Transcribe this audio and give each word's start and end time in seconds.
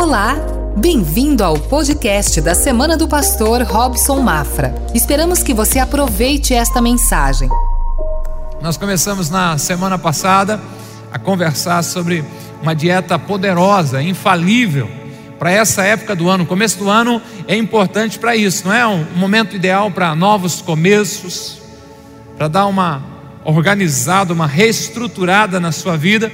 Olá, 0.00 0.34
bem-vindo 0.78 1.44
ao 1.44 1.58
podcast 1.58 2.40
da 2.40 2.54
Semana 2.54 2.96
do 2.96 3.06
Pastor 3.06 3.60
Robson 3.64 4.18
Mafra. 4.20 4.74
Esperamos 4.94 5.42
que 5.42 5.52
você 5.52 5.78
aproveite 5.78 6.54
esta 6.54 6.80
mensagem. 6.80 7.50
Nós 8.62 8.78
começamos 8.78 9.28
na 9.28 9.58
semana 9.58 9.98
passada 9.98 10.58
a 11.12 11.18
conversar 11.18 11.84
sobre 11.84 12.24
uma 12.62 12.74
dieta 12.74 13.18
poderosa, 13.18 14.02
infalível 14.02 14.90
para 15.38 15.50
essa 15.50 15.82
época 15.82 16.16
do 16.16 16.30
ano. 16.30 16.46
Começo 16.46 16.78
do 16.78 16.88
ano 16.88 17.20
é 17.46 17.54
importante 17.54 18.18
para 18.18 18.34
isso, 18.34 18.66
não 18.66 18.74
é? 18.74 18.86
Um 18.86 19.04
momento 19.16 19.54
ideal 19.54 19.90
para 19.90 20.16
novos 20.16 20.62
começos, 20.62 21.60
para 22.38 22.48
dar 22.48 22.64
uma 22.64 23.02
organizada, 23.44 24.32
uma 24.32 24.46
reestruturada 24.46 25.60
na 25.60 25.70
sua 25.70 25.98
vida. 25.98 26.32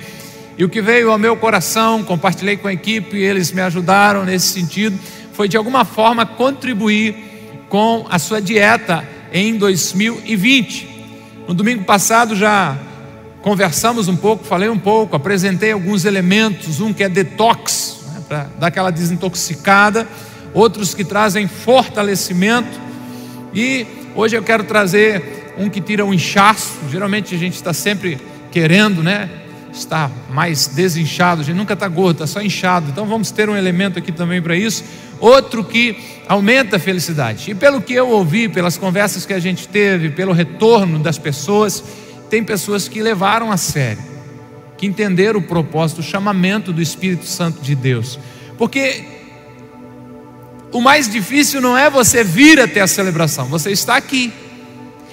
E 0.59 0.65
o 0.65 0.69
que 0.71 0.81
veio 0.81 1.11
ao 1.11 1.19
meu 1.19 1.37
coração, 1.37 2.03
compartilhei 2.03 2.57
com 2.57 2.67
a 2.67 2.73
equipe, 2.73 3.19
eles 3.19 3.53
me 3.53 3.61
ajudaram 3.61 4.25
nesse 4.25 4.49
sentido, 4.49 4.99
foi 5.35 5.49
de 5.49 5.57
alguma 5.57 5.85
forma 5.85 6.25
contribuir 6.25 7.15
com 7.69 8.07
a 8.09 8.19
sua 8.19 8.41
dieta 8.41 9.07
em 9.31 9.59
2020. 9.59 10.89
No 11.47 11.53
domingo 11.53 11.85
passado 11.85 12.35
já 12.35 12.77
conversamos 13.43 14.09
um 14.09 14.17
pouco, 14.17 14.45
falei 14.45 14.71
um 14.71 14.79
pouco, 14.79 15.15
apresentei 15.15 15.73
alguns 15.73 16.07
elementos, 16.07 16.81
um 16.81 16.91
que 16.91 17.05
é 17.05 17.09
detox, 17.09 18.01
né, 18.15 18.23
para 18.27 18.49
dar 18.59 18.69
aquela 18.69 18.91
desintoxicada, 18.91 20.09
outros 20.55 20.95
que 20.95 21.05
trazem 21.05 21.47
fortalecimento, 21.47 22.81
e 23.55 23.87
hoje 24.15 24.37
eu 24.37 24.43
quero 24.43 24.65
trazer 24.65 25.55
um 25.59 25.69
que 25.69 25.83
tira 25.83 26.03
o 26.03 26.09
um 26.09 26.15
inchaço, 26.15 26.79
geralmente 26.91 27.35
a 27.35 27.39
gente 27.39 27.55
está 27.55 27.75
sempre 27.75 28.19
querendo, 28.51 29.03
né? 29.03 29.29
Está 29.79 30.11
mais 30.31 30.67
desinchado, 30.67 31.41
a 31.41 31.45
gente 31.45 31.57
nunca 31.57 31.75
está 31.75 31.89
gordo, 31.89 32.23
está 32.23 32.27
só 32.27 32.41
inchado. 32.45 32.91
Então 32.91 33.07
vamos 33.07 33.31
ter 33.31 33.49
um 33.49 33.57
elemento 33.57 33.99
aqui 33.99 34.13
também 34.13 34.41
para 34.43 34.57
isso. 34.57 34.85
Outro 35.19 35.65
que 35.65 35.97
aumenta 36.29 36.77
a 36.77 36.79
felicidade. 36.79 37.51
E 37.51 37.55
pelo 37.55 37.81
que 37.81 37.95
eu 37.95 38.09
ouvi, 38.09 38.49
pelas 38.49 38.77
conversas 38.77 39.25
que 39.25 39.33
a 39.33 39.39
gente 39.39 39.69
teve, 39.69 40.11
pelo 40.11 40.33
retorno 40.33 40.99
das 40.99 41.19
pessoas, 41.19 41.83
tem 42.29 42.43
pessoas 42.43 42.89
que 42.89 43.01
levaram 43.01 43.53
a 43.53 43.57
sério, 43.57 44.03
que 44.77 44.87
entenderam 44.87 45.41
o 45.41 45.43
propósito, 45.43 46.01
o 46.01 46.05
chamamento 46.05 46.73
do 46.73 46.83
Espírito 46.83 47.25
Santo 47.25 47.61
de 47.61 47.75
Deus. 47.75 48.19
Porque 48.59 49.05
o 50.73 50.81
mais 50.81 51.09
difícil 51.09 51.61
não 51.61 51.77
é 51.77 51.89
você 51.89 52.25
vir 52.25 52.61
até 52.61 52.81
a 52.81 52.87
celebração, 52.87 53.47
você 53.47 53.71
está 53.71 53.97
aqui. 53.97 54.33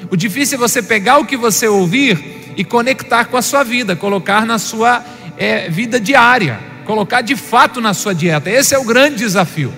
O 0.10 0.18
difícil 0.18 0.56
é 0.56 0.60
você 0.60 0.82
pegar 0.82 1.20
o 1.20 1.26
que 1.26 1.38
você 1.38 1.68
ouvir 1.68 2.33
e 2.56 2.64
conectar 2.64 3.26
com 3.26 3.38
a 3.38 3.42
sua 3.42 3.64
vida, 3.64 3.96
colocar 3.96 4.46
na 4.46 4.60
sua 4.60 5.04
é, 5.38 5.70
vida 5.70 6.00
diária, 6.00 6.60
colocar 6.86 7.22
de 7.22 7.36
fato 7.36 7.82
na 7.82 7.94
sua 7.94 8.14
dieta. 8.14 8.50
Esse 8.50 8.76
é 8.76 8.80
o 8.80 8.84
grande 8.84 9.18
desafio. 9.18 9.74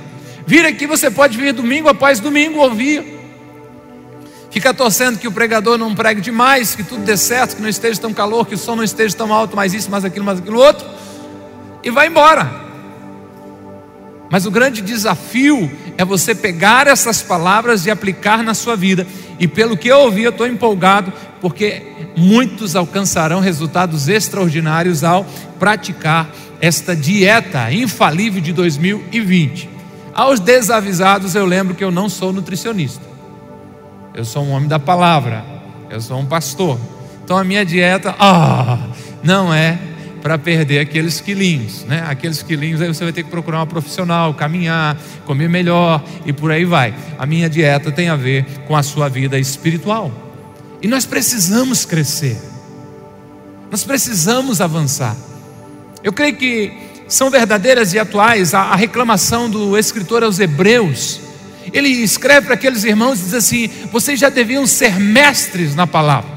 Vir 0.45 0.65
aqui, 0.65 0.85
você 0.85 1.09
pode 1.09 1.37
vir 1.37 1.53
domingo 1.53 1.89
após 1.89 2.19
domingo 2.19 2.59
ouvir. 2.59 3.15
Fica 4.51 4.73
torcendo 4.73 5.19
que 5.19 5.27
o 5.27 5.31
pregador 5.31 5.77
não 5.77 5.93
pregue 5.93 6.21
demais, 6.21 6.75
que 6.75 6.83
tudo 6.83 7.03
dê 7.03 7.17
certo, 7.17 7.57
que 7.57 7.61
não 7.61 7.67
esteja 7.67 7.99
tão 7.99 8.13
calor, 8.13 8.45
que 8.45 8.55
o 8.55 8.57
som 8.57 8.75
não 8.75 8.83
esteja 8.83 9.15
tão 9.15 9.33
alto, 9.33 9.55
mais 9.55 9.73
isso, 9.73 9.91
mais 9.91 10.05
aquilo, 10.05 10.23
mais 10.23 10.39
aquilo 10.39 10.59
outro, 10.59 10.87
e 11.83 11.89
vai 11.89 12.07
embora. 12.07 12.63
Mas 14.29 14.45
o 14.45 14.51
grande 14.51 14.81
desafio 14.81 15.69
é 15.97 16.05
você 16.05 16.33
pegar 16.33 16.87
essas 16.87 17.21
palavras 17.21 17.85
e 17.85 17.91
aplicar 17.91 18.43
na 18.43 18.53
sua 18.53 18.75
vida. 18.75 19.05
E 19.39 19.47
pelo 19.47 19.75
que 19.77 19.87
eu 19.87 19.99
ouvi, 19.99 20.23
eu 20.23 20.31
estou 20.31 20.47
empolgado, 20.47 21.11
porque 21.41 21.94
muitos 22.15 22.75
alcançarão 22.75 23.39
resultados 23.39 24.07
extraordinários 24.07 25.03
ao 25.03 25.25
praticar 25.59 26.29
esta 26.61 26.95
dieta 26.95 27.71
infalível 27.71 28.41
de 28.41 28.53
2020. 28.53 29.69
Aos 30.13 30.39
desavisados, 30.39 31.35
eu 31.35 31.45
lembro 31.45 31.75
que 31.75 31.83
eu 31.83 31.91
não 31.91 32.07
sou 32.07 32.31
nutricionista, 32.31 33.03
eu 34.13 34.23
sou 34.23 34.45
um 34.45 34.51
homem 34.51 34.67
da 34.67 34.79
palavra, 34.79 35.43
eu 35.89 35.99
sou 35.99 36.17
um 36.17 36.25
pastor. 36.25 36.79
Então 37.23 37.37
a 37.37 37.43
minha 37.43 37.65
dieta, 37.65 38.15
ah, 38.17 38.77
não 39.23 39.53
é 39.53 39.77
para 40.21 40.37
perder 40.37 40.79
aqueles 40.79 41.21
quilinhos, 41.21 41.83
né? 41.83 42.03
Aqueles 42.07 42.41
quilinhos 42.41 42.81
aí 42.81 42.87
você 42.87 43.03
vai 43.03 43.13
ter 43.13 43.23
que 43.23 43.29
procurar 43.29 43.59
uma 43.59 43.67
profissional, 43.67 44.33
caminhar, 44.33 44.97
comer 45.25 45.47
melhor 45.47 46.03
e 46.25 46.33
por 46.33 46.49
aí 46.49 46.65
vai. 46.65 46.95
A 47.19 47.27
minha 47.27 47.47
dieta 47.47 47.91
tem 47.91 48.09
a 48.09 48.15
ver 48.15 48.43
com 48.67 48.75
a 48.75 48.81
sua 48.81 49.07
vida 49.07 49.37
espiritual. 49.37 50.24
E 50.85 50.87
nós 50.87 51.03
precisamos 51.03 51.83
crescer. 51.83 52.37
Nós 53.71 53.83
precisamos 53.83 54.61
avançar. 54.61 55.17
Eu 56.03 56.13
creio 56.13 56.35
que 56.35 56.71
são 57.07 57.31
verdadeiras 57.31 57.91
e 57.95 57.97
atuais 57.97 58.53
a, 58.53 58.59
a 58.59 58.75
reclamação 58.75 59.49
do 59.49 59.75
escritor 59.75 60.23
aos 60.23 60.37
Hebreus. 60.37 61.21
Ele 61.73 61.89
escreve 61.89 62.45
para 62.45 62.53
aqueles 62.53 62.83
irmãos 62.83 63.19
e 63.19 63.23
diz 63.23 63.33
assim: 63.33 63.67
vocês 63.91 64.19
já 64.19 64.29
deviam 64.29 64.67
ser 64.67 64.99
mestres 64.99 65.73
na 65.73 65.87
palavra, 65.87 66.29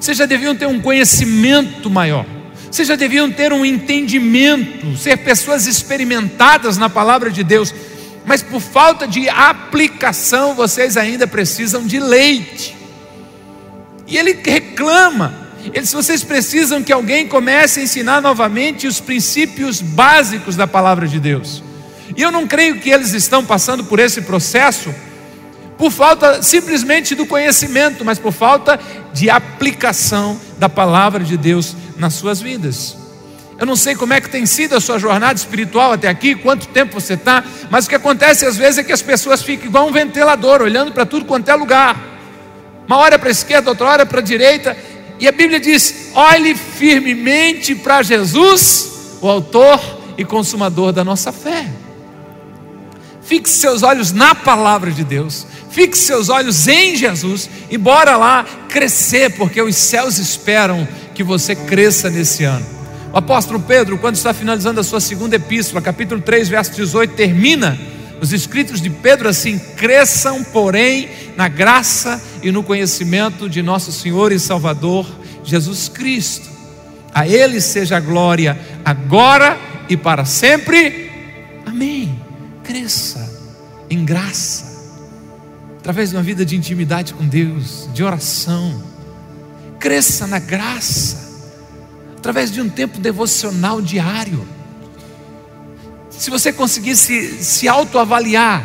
vocês 0.00 0.16
já 0.16 0.24
deviam 0.24 0.56
ter 0.56 0.64
um 0.64 0.80
conhecimento 0.80 1.90
maior, 1.90 2.24
vocês 2.70 2.88
já 2.88 2.96
deviam 2.96 3.30
ter 3.30 3.52
um 3.52 3.66
entendimento, 3.66 4.96
ser 4.96 5.18
pessoas 5.18 5.66
experimentadas 5.66 6.78
na 6.78 6.88
palavra 6.88 7.30
de 7.30 7.44
Deus, 7.44 7.74
mas 8.24 8.42
por 8.42 8.62
falta 8.62 9.06
de 9.06 9.28
aplicação, 9.28 10.54
vocês 10.54 10.96
ainda 10.96 11.26
precisam 11.26 11.86
de 11.86 12.00
leite. 12.00 12.79
E 14.10 14.18
ele 14.18 14.36
reclama. 14.44 15.32
Ele 15.64 15.80
diz: 15.80 15.92
vocês 15.92 16.24
precisam 16.24 16.82
que 16.82 16.92
alguém 16.92 17.28
comece 17.28 17.80
a 17.80 17.82
ensinar 17.84 18.20
novamente 18.20 18.86
os 18.86 19.00
princípios 19.00 19.80
básicos 19.80 20.56
da 20.56 20.66
palavra 20.66 21.06
de 21.06 21.20
Deus. 21.20 21.62
E 22.16 22.20
eu 22.20 22.32
não 22.32 22.46
creio 22.46 22.80
que 22.80 22.90
eles 22.90 23.12
estão 23.14 23.44
passando 23.44 23.84
por 23.84 24.00
esse 24.00 24.22
processo 24.22 24.92
por 25.78 25.90
falta 25.90 26.42
simplesmente 26.42 27.14
do 27.14 27.24
conhecimento, 27.24 28.04
mas 28.04 28.18
por 28.18 28.32
falta 28.32 28.78
de 29.14 29.30
aplicação 29.30 30.38
da 30.58 30.68
palavra 30.68 31.24
de 31.24 31.38
Deus 31.38 31.74
nas 31.96 32.12
suas 32.12 32.38
vidas. 32.38 32.98
Eu 33.58 33.64
não 33.64 33.76
sei 33.76 33.94
como 33.94 34.12
é 34.12 34.20
que 34.20 34.28
tem 34.28 34.44
sido 34.44 34.74
a 34.74 34.80
sua 34.80 34.98
jornada 34.98 35.34
espiritual 35.34 35.92
até 35.92 36.08
aqui, 36.08 36.34
quanto 36.34 36.68
tempo 36.68 37.00
você 37.00 37.14
está, 37.14 37.42
mas 37.70 37.86
o 37.86 37.88
que 37.88 37.94
acontece 37.94 38.44
às 38.44 38.58
vezes 38.58 38.78
é 38.78 38.84
que 38.84 38.92
as 38.92 39.00
pessoas 39.00 39.42
ficam 39.42 39.68
igual 39.68 39.88
um 39.88 39.92
ventilador, 39.92 40.60
olhando 40.60 40.92
para 40.92 41.06
tudo 41.06 41.24
quanto 41.24 41.48
é 41.48 41.54
lugar 41.54 42.09
uma 42.90 42.96
hora 42.96 43.20
para 43.20 43.28
a 43.28 43.30
esquerda, 43.30 43.70
outra 43.70 43.86
hora 43.86 44.04
para 44.04 44.18
a 44.18 44.22
direita, 44.22 44.76
e 45.20 45.28
a 45.28 45.30
Bíblia 45.30 45.60
diz: 45.60 46.10
olhe 46.12 46.56
firmemente 46.56 47.72
para 47.72 48.02
Jesus, 48.02 49.18
o 49.20 49.28
Autor 49.28 49.80
e 50.18 50.24
Consumador 50.24 50.90
da 50.90 51.04
nossa 51.04 51.30
fé. 51.30 51.68
Fixe 53.22 53.58
seus 53.58 53.84
olhos 53.84 54.10
na 54.10 54.34
palavra 54.34 54.90
de 54.90 55.04
Deus, 55.04 55.46
fixe 55.70 56.02
seus 56.02 56.28
olhos 56.28 56.66
em 56.66 56.96
Jesus 56.96 57.48
e 57.70 57.78
bora 57.78 58.16
lá 58.16 58.44
crescer, 58.68 59.36
porque 59.36 59.62
os 59.62 59.76
céus 59.76 60.18
esperam 60.18 60.88
que 61.14 61.22
você 61.22 61.54
cresça 61.54 62.10
nesse 62.10 62.42
ano. 62.42 62.66
O 63.12 63.18
apóstolo 63.18 63.60
Pedro, 63.60 63.98
quando 63.98 64.16
está 64.16 64.34
finalizando 64.34 64.80
a 64.80 64.84
sua 64.84 65.00
segunda 65.00 65.36
epístola, 65.36 65.80
capítulo 65.80 66.20
3, 66.20 66.48
verso 66.48 66.72
18, 66.72 67.14
termina 67.14 67.78
os 68.20 68.32
escritos 68.32 68.80
de 68.80 68.90
Pedro 68.90 69.28
assim: 69.28 69.58
cresçam, 69.58 70.44
porém, 70.44 71.08
na 71.36 71.48
graça 71.48 72.22
e 72.42 72.50
no 72.50 72.62
conhecimento 72.62 73.48
de 73.48 73.62
nosso 73.62 73.90
Senhor 73.90 74.30
e 74.30 74.38
Salvador 74.38 75.06
Jesus 75.42 75.88
Cristo. 75.88 76.48
A 77.12 77.26
Ele 77.26 77.60
seja 77.60 77.96
a 77.96 78.00
glória 78.00 78.58
agora 78.84 79.58
e 79.88 79.96
para 79.96 80.24
sempre. 80.24 81.10
Amém. 81.66 82.20
Cresça 82.62 83.28
em 83.88 84.04
graça, 84.04 84.94
através 85.78 86.10
de 86.10 86.16
uma 86.16 86.22
vida 86.22 86.44
de 86.44 86.54
intimidade 86.54 87.12
com 87.12 87.26
Deus, 87.26 87.88
de 87.92 88.04
oração. 88.04 88.82
Cresça 89.80 90.26
na 90.26 90.38
graça, 90.38 91.40
através 92.16 92.52
de 92.52 92.60
um 92.60 92.68
tempo 92.68 93.00
devocional 93.00 93.80
diário 93.80 94.46
se 96.20 96.28
você 96.28 96.52
conseguisse 96.52 97.42
se 97.42 97.66
autoavaliar, 97.66 98.62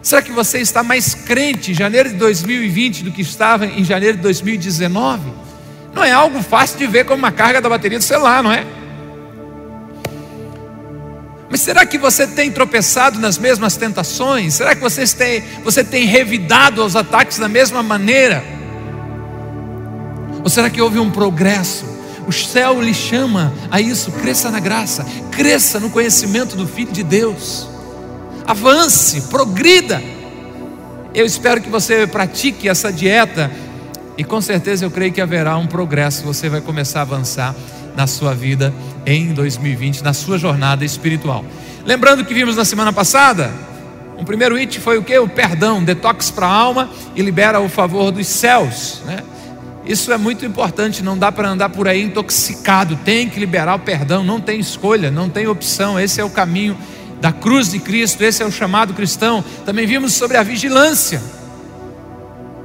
será 0.00 0.22
que 0.22 0.32
você 0.32 0.58
está 0.58 0.82
mais 0.82 1.14
crente 1.14 1.72
em 1.72 1.74
janeiro 1.74 2.08
de 2.08 2.14
2020 2.14 3.04
do 3.04 3.12
que 3.12 3.20
estava 3.20 3.66
em 3.66 3.84
janeiro 3.84 4.16
de 4.16 4.22
2019? 4.22 5.30
Não 5.92 6.02
é 6.02 6.12
algo 6.12 6.42
fácil 6.42 6.78
de 6.78 6.86
ver 6.86 7.04
como 7.04 7.18
uma 7.18 7.30
carga 7.30 7.60
da 7.60 7.68
bateria 7.68 7.98
do 7.98 8.04
celular, 8.04 8.42
não 8.42 8.50
é? 8.50 8.64
Mas 11.50 11.60
será 11.60 11.84
que 11.84 11.98
você 11.98 12.26
tem 12.26 12.50
tropeçado 12.50 13.20
nas 13.20 13.36
mesmas 13.36 13.76
tentações? 13.76 14.54
Será 14.54 14.74
que 14.74 14.80
você 14.80 15.06
tem, 15.06 15.44
você 15.62 15.84
tem 15.84 16.06
revidado 16.06 16.80
aos 16.80 16.96
ataques 16.96 17.38
da 17.38 17.50
mesma 17.50 17.82
maneira? 17.82 18.42
Ou 20.42 20.48
será 20.48 20.70
que 20.70 20.80
houve 20.80 20.98
um 20.98 21.10
progresso? 21.10 21.97
O 22.28 22.32
céu 22.32 22.82
lhe 22.82 22.92
chama 22.92 23.54
a 23.70 23.80
isso, 23.80 24.12
cresça 24.12 24.50
na 24.50 24.60
graça, 24.60 25.02
cresça 25.30 25.80
no 25.80 25.88
conhecimento 25.88 26.56
do 26.56 26.68
Filho 26.68 26.92
de 26.92 27.02
Deus. 27.02 27.66
Avance, 28.46 29.22
progrida. 29.30 30.02
Eu 31.14 31.24
espero 31.24 31.62
que 31.62 31.70
você 31.70 32.06
pratique 32.06 32.68
essa 32.68 32.92
dieta 32.92 33.50
e 34.18 34.22
com 34.22 34.42
certeza 34.42 34.84
eu 34.84 34.90
creio 34.90 35.10
que 35.10 35.22
haverá 35.22 35.56
um 35.56 35.66
progresso, 35.66 36.22
você 36.22 36.50
vai 36.50 36.60
começar 36.60 36.98
a 36.98 37.02
avançar 37.02 37.54
na 37.96 38.06
sua 38.06 38.34
vida 38.34 38.74
em 39.06 39.32
2020, 39.32 40.04
na 40.04 40.12
sua 40.12 40.36
jornada 40.36 40.84
espiritual. 40.84 41.42
Lembrando 41.86 42.26
que 42.26 42.34
vimos 42.34 42.56
na 42.56 42.64
semana 42.66 42.92
passada, 42.92 43.50
o 44.18 44.24
primeiro 44.24 44.54
it 44.56 44.78
foi 44.80 44.98
o 44.98 45.02
que? 45.02 45.18
O 45.18 45.28
perdão, 45.28 45.82
detox 45.82 46.30
para 46.30 46.46
a 46.46 46.52
alma 46.52 46.90
e 47.16 47.22
libera 47.22 47.58
o 47.58 47.70
favor 47.70 48.10
dos 48.10 48.26
céus, 48.26 49.00
né? 49.06 49.22
Isso 49.88 50.12
é 50.12 50.18
muito 50.18 50.44
importante, 50.44 51.02
não 51.02 51.16
dá 51.16 51.32
para 51.32 51.48
andar 51.48 51.70
por 51.70 51.88
aí 51.88 52.02
intoxicado, 52.02 52.94
tem 53.06 53.26
que 53.26 53.40
liberar 53.40 53.74
o 53.74 53.78
perdão, 53.78 54.22
não 54.22 54.38
tem 54.38 54.60
escolha, 54.60 55.10
não 55.10 55.30
tem 55.30 55.46
opção, 55.46 55.98
esse 55.98 56.20
é 56.20 56.24
o 56.24 56.28
caminho 56.28 56.76
da 57.22 57.32
cruz 57.32 57.70
de 57.70 57.78
Cristo, 57.78 58.22
esse 58.22 58.42
é 58.42 58.46
o 58.46 58.52
chamado 58.52 58.92
cristão. 58.92 59.42
Também 59.64 59.86
vimos 59.86 60.12
sobre 60.12 60.36
a 60.36 60.42
vigilância. 60.42 61.22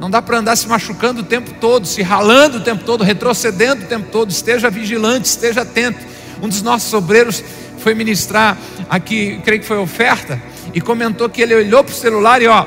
Não 0.02 0.10
dá 0.10 0.22
para 0.22 0.40
andar 0.40 0.58
se 0.58 0.68
machucando 0.68 1.22
o 1.22 1.24
tempo 1.24 1.54
todo, 1.62 1.88
se 1.88 2.02
ralando 2.02 2.58
o 2.58 2.62
tempo 2.62 2.84
todo, 2.84 3.06
retrocedendo 3.06 3.86
o 3.86 3.88
tempo 3.88 4.10
todo. 4.12 4.30
Esteja 4.30 4.70
vigilante, 4.70 5.26
esteja 5.30 5.62
atento. 5.62 6.00
Um 6.42 6.50
dos 6.50 6.62
nossos 6.62 6.94
obreiros 6.94 7.42
foi 7.78 7.96
ministrar 7.96 8.58
aqui, 8.90 9.40
creio 9.46 9.62
que 9.62 9.68
foi 9.68 9.78
oferta, 9.78 10.42
e 10.74 10.82
comentou 10.82 11.30
que 11.30 11.42
ele 11.42 11.56
olhou 11.56 11.86
para 11.86 11.94
o 11.94 11.96
celular 11.96 12.42
e 12.42 12.48
ó, 12.48 12.66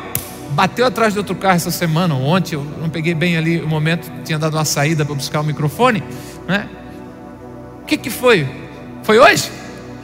bateu 0.50 0.86
atrás 0.86 1.12
de 1.12 1.18
outro 1.18 1.34
carro 1.34 1.56
essa 1.56 1.70
semana, 1.70 2.14
ontem, 2.14 2.54
eu 2.54 2.64
não 2.80 2.88
peguei 2.88 3.14
bem 3.14 3.36
ali 3.36 3.60
o 3.60 3.68
momento, 3.68 4.10
tinha 4.24 4.38
dado 4.38 4.54
uma 4.54 4.64
saída 4.64 5.04
para 5.04 5.14
buscar 5.14 5.40
o 5.40 5.44
microfone, 5.44 6.02
né? 6.46 6.68
O 7.82 7.86
que, 7.86 7.96
que 7.96 8.10
foi? 8.10 8.48
Foi 9.02 9.18
hoje? 9.18 9.50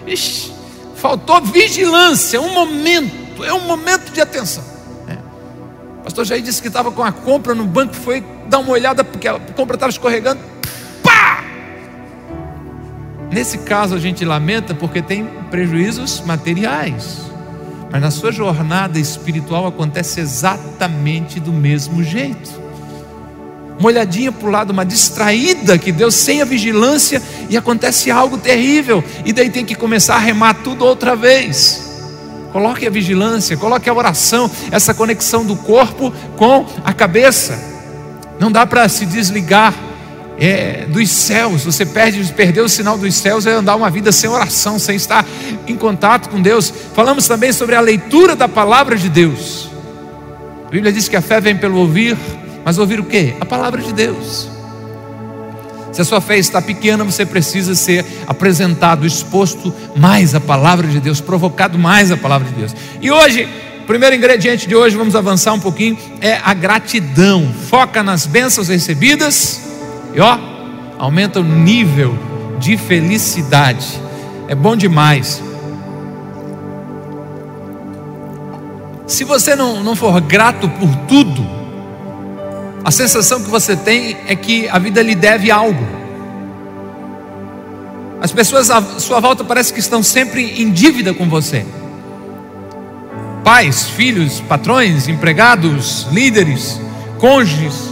Ixi, 0.07 0.53
faltou 0.97 1.41
vigilância, 1.41 2.41
um 2.41 2.53
momento, 2.53 3.45
é 3.45 3.53
um 3.53 3.67
momento 3.67 4.13
de 4.13 4.21
atenção. 4.21 4.63
Né? 5.07 5.19
O 5.99 6.05
pastor 6.05 6.25
Jair 6.25 6.43
disse 6.43 6.63
que 6.63 6.69
estava 6.69 6.93
com 6.93 7.03
a 7.03 7.11
compra 7.11 7.55
no 7.55 7.65
banco, 7.65 7.95
foi 7.95 8.25
dar 8.49 8.59
uma 8.59 8.71
olhada, 8.71 9.03
porque 9.03 9.27
a 9.27 9.39
compra 9.39 9.77
estava 9.77 9.91
escorregando, 9.91 10.41
pá! 11.03 11.43
Nesse 13.31 13.59
caso 13.59 13.95
a 13.95 13.99
gente 13.99 14.25
lamenta 14.25 14.75
porque 14.75 15.03
tem 15.03 15.27
prejuízos 15.51 16.21
materiais. 16.21 17.32
Mas 17.93 18.01
na 18.01 18.11
sua 18.11 18.33
jornada 18.33 18.99
espiritual 18.99 19.67
acontece 19.67 20.19
exatamente 20.19 21.39
do 21.39 21.53
mesmo 21.53 22.03
jeito. 22.03 22.51
Uma 23.79 23.89
olhadinha 23.89 24.33
para 24.33 24.49
o 24.49 24.51
lado, 24.51 24.71
uma 24.71 24.85
distraída 24.85 25.77
que 25.77 25.93
Deus 25.93 26.15
sem 26.15 26.41
a 26.41 26.47
vigilância 26.47 27.21
e 27.51 27.57
acontece 27.57 28.11
algo 28.11 28.39
terrível, 28.39 29.05
e 29.27 29.33
daí 29.33 29.51
tem 29.51 29.65
que 29.65 29.75
começar 29.75 30.15
a 30.15 30.19
remar 30.19 30.55
tudo 30.55 30.87
outra 30.87 31.15
vez. 31.15 31.83
Coloque 32.51 32.87
a 32.87 32.91
vigilância, 32.91 33.59
coloque 33.59 33.91
a 33.91 33.95
oração, 33.95 34.51
essa 34.71 34.95
conexão 34.95 35.45
do 35.45 35.57
corpo 35.57 36.11
com 36.37 36.65
a 36.83 36.95
cabeça. 36.95 37.59
Não 38.41 38.51
dá 38.51 38.65
para 38.65 38.89
se 38.89 39.05
desligar 39.05 39.75
é, 40.39 40.87
dos 40.89 41.11
céus, 41.11 41.65
você 41.65 41.85
perde, 41.85 42.21
o 42.61 42.69
sinal 42.69 42.99
dos 42.99 43.15
céus 43.15 43.47
é 43.47 43.53
andar 43.53 43.77
uma 43.77 43.91
vida 43.91 44.11
sem 44.11 44.29
oração, 44.29 44.79
sem 44.79 44.97
estar 44.97 45.25
em 45.67 45.77
contato 45.77 46.29
com 46.29 46.41
Deus. 46.41 46.73
Falamos 46.95 47.27
também 47.27 47.53
sobre 47.53 47.75
a 47.75 47.81
leitura 47.81 48.35
da 48.35 48.49
palavra 48.49 48.97
de 48.97 49.09
Deus. 49.09 49.71
A 50.67 50.71
Bíblia 50.71 50.93
diz 50.93 51.09
que 51.09 51.17
a 51.17 51.23
fé 51.23 51.41
vem 51.41 51.57
pelo 51.57 51.79
ouvir, 51.79 52.17
mas 52.65 52.79
ouvir 52.79 52.99
o 52.99 53.05
que? 53.05 53.35
A 53.41 53.45
palavra 53.45 53.81
de 53.83 53.93
Deus. 53.93 54.49
Se 55.93 56.01
a 56.01 56.05
sua 56.05 56.23
fé 56.23 56.39
está 56.39 56.63
pequena, 56.63 57.05
você 57.05 57.27
precisa 57.27 57.75
ser 57.75 58.05
apresentado, 58.27 59.07
exposto 59.07 59.73
mais 59.95 60.35
à 60.35 60.41
palavra 60.41 60.89
de 60.89 60.99
Deus, 60.99 61.21
provocado 61.21 61.79
mais 61.79 62.11
à 62.11 62.17
palavra 62.17 62.49
de 62.49 62.55
Deus. 62.55 62.75
E 63.01 63.11
hoje, 63.11 63.47
o 63.83 63.87
primeiro 63.87 64.17
ingrediente 64.17 64.67
de 64.67 64.75
hoje, 64.75 64.97
vamos 64.97 65.15
avançar 65.15 65.53
um 65.53 65.61
pouquinho, 65.61 65.99
é 66.21 66.41
a 66.43 66.55
gratidão. 66.55 67.53
Foca 67.69 68.03
nas 68.03 68.25
bênçãos 68.25 68.69
recebidas 68.69 69.72
e 70.15 70.21
ó, 70.21 70.39
aumenta 70.99 71.41
o 71.41 71.45
nível 71.45 72.17
de 72.59 72.77
felicidade. 72.77 74.01
É 74.49 74.55
bom 74.55 74.77
demais. 74.77 75.43
Se 79.07 79.25
você 79.25 79.55
não, 79.55 79.83
não 79.83 79.95
for 79.95 80.21
grato 80.21 80.69
por 80.69 80.95
tudo, 81.09 81.45
a 82.85 82.91
sensação 82.91 83.43
que 83.43 83.51
você 83.51 83.77
tem 83.77 84.17
é 84.27 84.35
que 84.35 84.69
a 84.69 84.79
vida 84.79 85.03
lhe 85.03 85.15
deve 85.15 85.51
algo. 85.51 85.87
As 88.21 88.33
pessoas 88.33 88.71
à 88.71 88.81
sua 89.01 89.21
volta 89.21 89.45
parece 89.45 89.73
que 89.73 89.81
estão 89.81 90.03
sempre 90.03 90.63
em 90.63 90.71
dívida 90.71 91.13
com 91.13 91.29
você. 91.29 91.67
Pais, 93.43 93.89
filhos, 93.89 94.41
patrões, 94.41 95.09
empregados, 95.09 96.07
líderes, 96.13 96.81
cônjuges, 97.19 97.92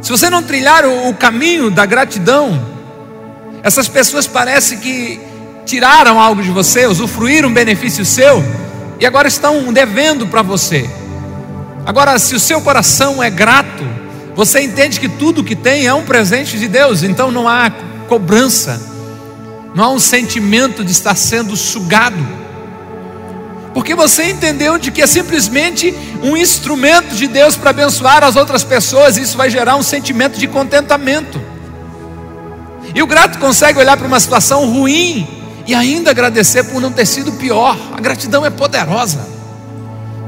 se 0.00 0.10
você 0.10 0.30
não 0.30 0.42
trilhar 0.42 0.84
o, 0.86 1.12
caminho 1.14 1.70
da 1.70 1.84
gratidão, 1.84 2.60
essas 3.62 3.88
pessoas 3.88 4.26
parecem 4.26 4.78
que 4.78 5.20
tiraram 5.66 6.20
algo 6.20 6.42
de 6.42 6.50
você, 6.50 6.86
usufruíram 6.86 7.48
um 7.48 7.52
benefício 7.52 8.04
seu 8.04 8.42
e 8.98 9.06
agora 9.06 9.28
estão 9.28 9.72
devendo 9.72 10.26
para 10.26 10.42
você. 10.42 10.88
Agora, 11.84 12.18
se 12.18 12.34
o 12.34 12.40
seu 12.40 12.60
coração 12.60 13.22
é 13.22 13.30
grato, 13.30 13.84
você 14.34 14.60
entende 14.60 14.98
que 14.98 15.08
tudo 15.08 15.44
que 15.44 15.56
tem 15.56 15.86
é 15.86 15.92
um 15.94 16.04
presente 16.04 16.58
de 16.58 16.66
Deus, 16.66 17.02
então 17.02 17.30
não 17.30 17.48
há 17.48 17.70
cobrança, 18.08 18.80
não 19.74 19.84
há 19.84 19.90
um 19.90 19.98
sentimento 19.98 20.84
de 20.84 20.92
estar 20.92 21.14
sendo 21.14 21.56
sugado 21.56 22.26
porque 23.72 23.94
você 23.94 24.24
entendeu 24.30 24.78
de 24.78 24.90
que 24.90 25.02
é 25.02 25.06
simplesmente 25.06 25.94
um 26.22 26.36
instrumento 26.36 27.14
de 27.14 27.26
Deus 27.26 27.56
para 27.56 27.70
abençoar 27.70 28.24
as 28.24 28.36
outras 28.36 28.64
pessoas, 28.64 29.16
e 29.16 29.22
isso 29.22 29.36
vai 29.36 29.48
gerar 29.48 29.76
um 29.76 29.82
sentimento 29.82 30.38
de 30.38 30.48
contentamento. 30.48 31.40
E 32.94 33.02
o 33.02 33.06
grato 33.06 33.38
consegue 33.38 33.78
olhar 33.78 33.96
para 33.96 34.06
uma 34.06 34.18
situação 34.18 34.66
ruim 34.66 35.26
e 35.66 35.74
ainda 35.74 36.10
agradecer 36.10 36.64
por 36.64 36.80
não 36.80 36.90
ter 36.90 37.06
sido 37.06 37.32
pior. 37.32 37.76
A 37.96 38.00
gratidão 38.00 38.44
é 38.44 38.50
poderosa. 38.50 39.28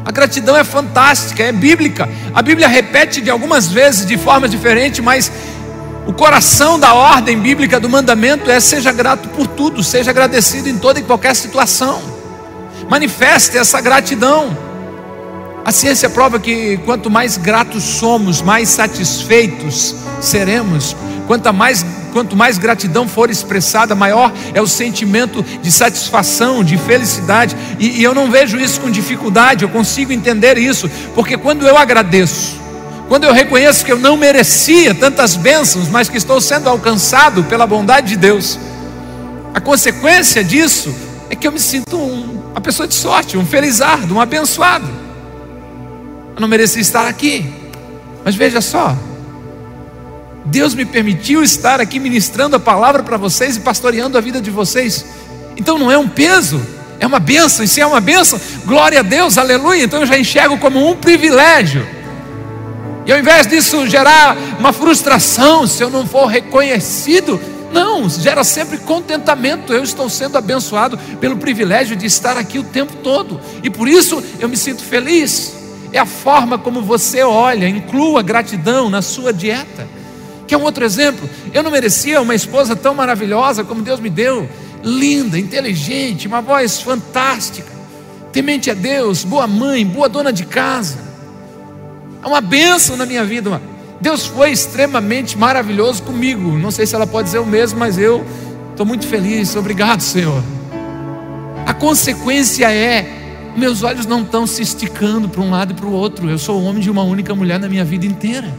A 0.05 0.11
gratidão 0.12 0.56
é 0.56 0.62
fantástica, 0.62 1.43
é 1.43 1.53
bíblica. 1.53 2.09
A 2.35 2.43
Bíblia 2.43 2.69
repete 2.69 3.21
de 3.21 3.31
algumas 3.31 3.69
vezes 3.69 4.06
de 4.06 4.17
forma 4.17 4.49
diferente, 4.49 5.03
mas 5.03 5.31
o 6.06 6.12
coração 6.12 6.79
da 6.79 6.94
ordem 6.94 7.39
bíblica 7.39 7.79
do 7.79 7.89
mandamento 7.89 8.50
é 8.50 8.59
seja 8.61 8.93
grato 8.93 9.29
por 9.31 9.47
tudo, 9.47 9.83
seja 9.83 10.11
agradecido 10.11 10.69
em 10.69 10.77
toda 10.77 11.00
e 11.00 11.03
qualquer 11.03 11.35
situação. 11.35 12.12
Manifeste 12.88 13.56
essa 13.56 13.81
gratidão. 13.81 14.56
A 15.64 15.70
ciência 15.70 16.11
prova 16.11 16.40
que 16.40 16.76
quanto 16.79 17.08
mais 17.08 17.37
gratos 17.37 17.84
somos, 17.84 18.43
mais 18.43 18.69
satisfeitos 18.69 19.94
seremos. 20.20 20.96
Quanto 21.26 21.52
mais, 21.52 21.87
quanto 22.12 22.37
mais 22.37 22.58
gratidão 22.58 23.06
for 23.06 23.31
expressada, 23.31 23.94
maior 23.94 24.32
é 24.52 24.61
o 24.61 24.67
sentimento 24.67 25.44
de 25.62 25.70
satisfação, 25.70 26.64
de 26.64 26.76
felicidade. 26.76 27.56
E, 27.79 28.01
e 28.01 28.03
eu 28.03 28.12
não 28.15 28.31
vejo 28.31 28.58
isso 28.58 28.81
com 28.81 28.91
dificuldade, 28.91 29.62
eu 29.65 29.69
consigo 29.69 30.12
entender 30.12 30.58
isso, 30.58 30.91
porque 31.15 31.36
quando 31.36 31.67
eu 31.67 31.79
agradeço, 31.79 32.60
quando 33.08 33.24
eu 33.24 33.32
reconheço 33.32 33.84
que 33.84 33.93
eu 33.93 33.98
não 33.98 34.17
merecia 34.17 34.94
tantas 34.94 35.36
bênçãos, 35.36 35.89
mas 35.89 36.08
que 36.08 36.17
estou 36.17 36.41
sendo 36.41 36.69
alcançado 36.69 37.44
pela 37.44 37.67
bondade 37.67 38.08
de 38.08 38.17
Deus, 38.17 38.58
a 39.55 39.60
consequência 39.60 40.43
disso 40.43 40.93
é 41.32 41.34
que 41.34 41.48
eu 41.48 41.53
me 41.53 41.58
sinto 41.58 41.96
um, 41.96 42.51
uma 42.51 42.60
pessoa 42.60 42.86
de 42.86 42.93
sorte, 42.93 43.39
um 43.39 43.46
felizardo, 43.46 44.15
um 44.15 44.20
abençoado. 44.20 44.86
Eu 46.34 46.41
não 46.43 46.46
merecia 46.46 46.82
estar 46.82 47.06
aqui, 47.06 47.51
mas 48.22 48.34
veja 48.34 48.60
só, 48.60 48.94
Deus 50.44 50.74
me 50.74 50.84
permitiu 50.84 51.43
estar 51.43 51.81
aqui 51.81 51.98
ministrando 51.98 52.56
a 52.56 52.60
palavra 52.60 53.03
para 53.03 53.17
vocês 53.17 53.56
e 53.56 53.60
pastoreando 53.60 54.19
a 54.19 54.20
vida 54.20 54.43
de 54.43 54.51
vocês. 54.51 55.06
Então 55.56 55.79
não 55.79 55.91
é 55.91 55.96
um 55.96 56.06
peso, 56.06 56.60
é 57.01 57.06
uma 57.06 57.19
bênção. 57.19 57.65
E 57.65 57.69
se 57.69 57.81
é 57.81 57.86
uma 57.86 58.01
bênção, 58.01 58.39
glória 58.67 59.01
a 59.01 59.03
Deus, 59.03 59.39
aleluia. 59.39 59.84
Então 59.84 60.01
eu 60.01 60.06
já 60.06 60.19
enxergo 60.19 60.58
como 60.58 60.86
um 60.86 60.94
privilégio. 60.94 61.89
E 63.06 63.12
ao 63.12 63.19
invés 63.19 63.46
disso 63.46 63.86
gerar 63.89 64.36
uma 64.58 64.70
frustração, 64.70 65.67
se 65.67 65.82
eu 65.82 65.89
não 65.89 66.06
for 66.06 66.27
reconhecido 66.27 67.41
não, 67.72 68.08
gera 68.08 68.44
sempre 68.44 68.79
contentamento. 68.79 69.72
Eu 69.72 69.82
estou 69.82 70.08
sendo 70.08 70.36
abençoado 70.36 70.98
pelo 71.20 71.36
privilégio 71.36 71.96
de 71.96 72.06
estar 72.06 72.36
aqui 72.36 72.58
o 72.58 72.64
tempo 72.64 72.94
todo, 72.96 73.41
e 73.62 73.70
por 73.70 73.88
isso 73.88 74.22
eu 74.38 74.48
me 74.48 74.56
sinto 74.56 74.82
feliz. 74.82 75.55
É 75.93 75.98
a 75.98 76.06
forma 76.06 76.58
como 76.58 76.81
você 76.82 77.22
olha, 77.22 77.69
inclua 77.69 78.22
gratidão 78.22 78.88
na 78.88 79.02
sua 79.02 79.32
dieta. 79.32 79.86
Que 80.46 80.55
é 80.55 80.58
um 80.58 80.62
outro 80.62 80.84
exemplo. 80.84 81.29
Eu 81.52 81.62
não 81.62 81.70
merecia 81.70 82.20
uma 82.20 82.34
esposa 82.34 82.74
tão 82.74 82.94
maravilhosa 82.94 83.62
como 83.62 83.82
Deus 83.82 84.00
me 84.00 84.08
deu, 84.08 84.48
linda, 84.82 85.38
inteligente, 85.38 86.26
uma 86.26 86.41
voz 86.41 86.81
fantástica, 86.81 87.70
temente 88.32 88.70
a 88.70 88.74
Deus, 88.74 89.22
boa 89.22 89.46
mãe, 89.46 89.86
boa 89.86 90.08
dona 90.08 90.32
de 90.32 90.44
casa. 90.44 90.98
É 92.22 92.26
uma 92.26 92.41
bênção 92.41 92.96
na 92.96 93.05
minha 93.05 93.24
vida, 93.24 93.50
uma 93.50 93.71
Deus 94.03 94.27
foi 94.27 94.51
extremamente 94.51 95.39
maravilhoso 95.39 96.03
comigo. 96.03 96.59
Não 96.59 96.73
sei 96.73 96.85
se 96.87 96.94
ela 96.97 97.06
pode 97.06 97.27
dizer 97.27 97.39
o 97.39 97.47
mesmo, 97.47 97.79
mas 97.79 97.97
eu 97.97 98.27
estou 98.73 98.85
muito 98.85 99.06
feliz. 99.06 99.55
Obrigado, 99.55 100.01
Senhor. 100.01 100.43
A 101.65 101.73
consequência 101.73 102.69
é: 102.69 103.53
meus 103.56 103.85
olhos 103.85 104.05
não 104.05 104.23
estão 104.23 104.44
se 104.44 104.61
esticando 104.61 105.29
para 105.29 105.41
um 105.41 105.53
lado 105.53 105.71
e 105.73 105.77
para 105.77 105.87
o 105.87 105.93
outro. 105.93 106.29
Eu 106.29 106.37
sou 106.37 106.61
homem 106.65 106.82
de 106.82 106.91
uma 106.91 107.05
única 107.05 107.32
mulher 107.32 107.61
na 107.61 107.69
minha 107.69 107.85
vida 107.85 108.05
inteira. 108.05 108.53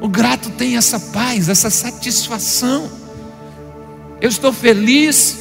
O 0.00 0.08
grato 0.08 0.48
tem 0.52 0.78
essa 0.78 0.98
paz, 0.98 1.50
essa 1.50 1.68
satisfação. 1.68 2.90
Eu 4.18 4.30
estou 4.30 4.50
feliz 4.50 5.38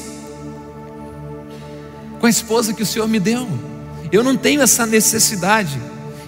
com 2.19 2.25
a 2.25 2.29
esposa 2.29 2.73
que 2.73 2.83
o 2.83 2.85
Senhor 2.85 3.07
me 3.07 3.21
deu. 3.21 3.47
Eu 4.11 4.21
não 4.21 4.35
tenho 4.35 4.61
essa 4.61 4.85
necessidade. 4.85 5.79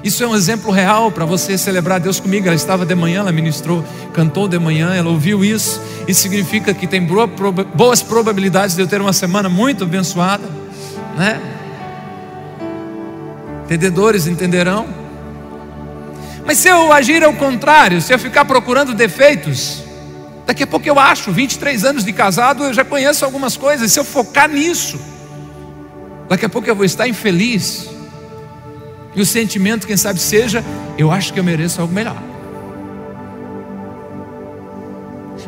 Isso 0.04 0.24
é 0.24 0.28
um 0.28 0.36
exemplo 0.36 0.72
real 0.72 1.12
para 1.12 1.26
você 1.26 1.58
celebrar 1.58 2.00
Deus 2.00 2.20
comigo. 2.20 2.48
Ela 2.48 2.56
estava 2.56 2.86
de 2.86 2.96
manhã, 2.96 3.20
ela 3.20 3.32
ministrou, 3.32 3.86
cantou 4.14 4.48
de 4.48 4.58
manhã, 4.58 4.96
ela 4.96 5.10
ouviu 5.10 5.46
isso. 5.46 5.80
Isso 6.08 6.22
significa 6.22 6.74
que 6.74 6.88
tem 6.88 7.06
boas 7.76 8.02
probabilidades 8.02 8.76
de 8.76 8.82
eu 8.82 8.88
ter 8.88 9.00
uma 9.00 9.14
semana 9.14 9.48
muito 9.48 9.84
abençoada, 9.84 10.44
né? 11.16 11.40
Entendedores 13.66 14.26
entenderão. 14.26 14.88
Mas 16.46 16.58
se 16.58 16.68
eu 16.68 16.92
agir 16.92 17.24
ao 17.24 17.34
contrário, 17.34 18.02
se 18.02 18.12
eu 18.12 18.18
ficar 18.18 18.44
procurando 18.46 18.96
defeitos, 18.96 19.84
daqui 20.48 20.64
a 20.64 20.68
pouco 20.68 20.88
eu 20.88 21.00
acho, 21.00 21.32
23 21.32 21.86
anos 21.86 22.04
de 22.04 22.12
casado, 22.12 22.64
eu 22.64 22.74
já 22.74 22.84
conheço 22.84 23.24
algumas 23.24 23.56
coisas. 23.56 23.92
Se 23.92 24.00
eu 24.00 24.04
focar 24.04 24.50
nisso, 24.50 25.00
daqui 26.28 26.44
a 26.44 26.50
pouco 26.50 26.68
eu 26.68 26.76
vou 26.76 26.86
estar 26.86 27.08
infeliz. 27.08 27.91
E 29.16 29.22
o 29.22 29.26
sentimento, 29.26 29.88
quem 29.88 29.98
sabe, 29.98 30.20
seja: 30.20 30.64
eu 30.98 31.12
acho 31.12 31.34
que 31.34 31.40
eu 31.40 31.44
mereço 31.44 31.82
algo 31.82 31.94
melhor. 31.94 32.22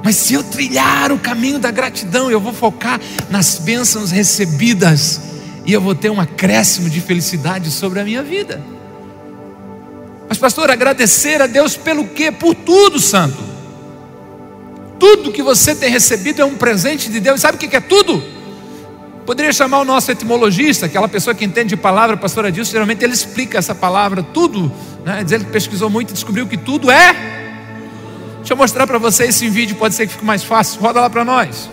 Mas 0.04 0.18
se 0.18 0.34
eu 0.34 0.44
trilhar 0.44 1.12
o 1.12 1.18
caminho 1.18 1.58
da 1.60 1.72
gratidão, 1.72 2.30
eu 2.30 2.40
vou 2.40 2.52
focar 2.52 3.00
nas 3.30 3.58
bênçãos 3.60 4.12
recebidas, 4.12 5.22
e 5.66 5.72
eu 5.72 5.80
vou 5.80 5.96
ter 5.96 6.10
um 6.10 6.20
acréscimo 6.20 6.90
de 6.90 7.00
felicidade 7.00 7.72
sobre 7.72 8.02
a 8.02 8.04
minha 8.04 8.22
vida. 8.22 8.62
Mas, 10.28 10.38
pastor, 10.38 10.70
agradecer 10.70 11.42
a 11.42 11.48
Deus 11.48 11.78
pelo 11.78 12.08
quê? 12.08 12.32
Por 12.32 12.54
tudo, 12.54 13.00
santo. 13.00 13.38
Tudo 15.00 15.32
que 15.32 15.44
você 15.44 15.76
tem 15.76 15.90
recebido 15.90 16.42
é 16.42 16.46
um 16.46 16.56
presente 16.56 17.10
de 17.10 17.20
Deus. 17.20 17.40
Sabe 17.40 17.56
o 17.56 17.60
que 17.60 17.76
é 17.76 17.80
tudo? 17.80 18.24
Poderia 19.26 19.54
chamar 19.54 19.80
o 19.80 19.86
nosso 19.86 20.12
etimologista, 20.12 20.86
aquela 20.86 21.08
pessoa 21.08 21.34
que 21.34 21.46
entende 21.46 21.70
de 21.70 21.78
palavra, 21.78 22.18
pastor 22.18 22.46
Adilson, 22.46 22.72
geralmente 22.72 23.04
ele 23.04 23.14
explica 23.14 23.58
essa 23.58 23.74
palavra, 23.74 24.22
tudo, 24.22 24.70
né? 25.06 25.24
diz 25.24 25.32
ele 25.32 25.46
que 25.46 25.52
pesquisou 25.52 25.90
muito 25.90 26.10
e 26.10 26.14
descobriu 26.14 26.46
que 26.46 26.58
tudo 26.58 26.92
é. 26.92 27.14
Deixa 28.38 28.52
eu 28.52 28.58
mostrar 28.58 28.86
para 28.86 28.98
vocês 28.98 29.30
esse 29.30 29.48
vídeo, 29.48 29.78
pode 29.78 29.96
ser 29.96 30.06
que 30.08 30.14
fique 30.14 30.26
mais 30.26 30.44
fácil. 30.44 30.82
Roda 30.82 31.00
lá 31.00 31.10
para 31.10 31.24
nós. 31.24 31.70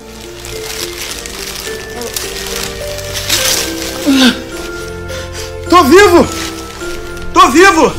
Tô 5.68 5.82
vivo! 5.84 6.26
Tô 7.32 7.48
vivo! 7.48 7.92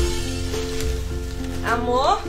Amor? 1.66 2.22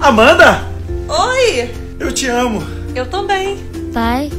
Amanda? 0.00 0.66
Oi! 1.08 1.70
Eu 2.00 2.12
te 2.12 2.26
amo. 2.26 2.66
Eu 2.94 3.06
também. 3.06 3.58
Pai, 3.92 4.30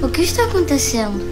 o 0.00 0.08
que 0.08 0.22
está 0.22 0.44
acontecendo? 0.44 1.24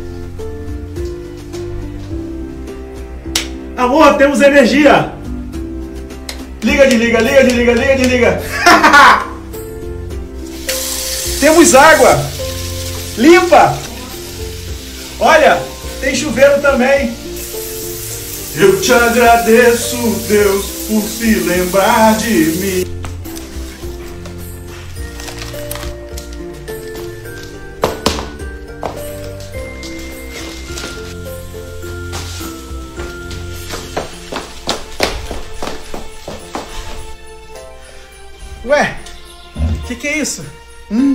Amor, 3.77 4.17
temos 4.17 4.41
energia! 4.41 5.13
Liga, 6.63 6.87
desliga, 6.87 7.21
liga, 7.21 7.45
desliga, 7.45 7.73
liga, 7.73 7.97
desliga. 7.97 8.43
temos 11.41 11.75
água! 11.75 12.19
Limpa! 13.19 13.79
Olha, 15.21 15.61
tem 16.01 16.15
chuveiro 16.15 16.61
também. 16.61 17.15
Eu 18.57 18.81
te 18.81 18.93
agradeço, 18.93 19.97
Deus, 20.29 20.65
por 20.89 21.03
se 21.03 21.35
lembrar 21.41 22.17
de 22.17 22.31
mim. 22.31 22.94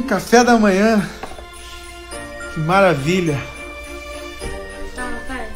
Café 0.09 0.43
da 0.43 0.57
manhã. 0.57 1.07
Que 2.51 2.59
maravilha. 2.61 3.39
Toma, 4.95 5.19
pai. 5.27 5.47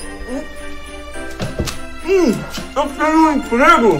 Hum, 2.06 2.36
eu 2.76 2.88
tenho 2.90 3.18
um 3.18 3.32
emprego. 3.32 3.98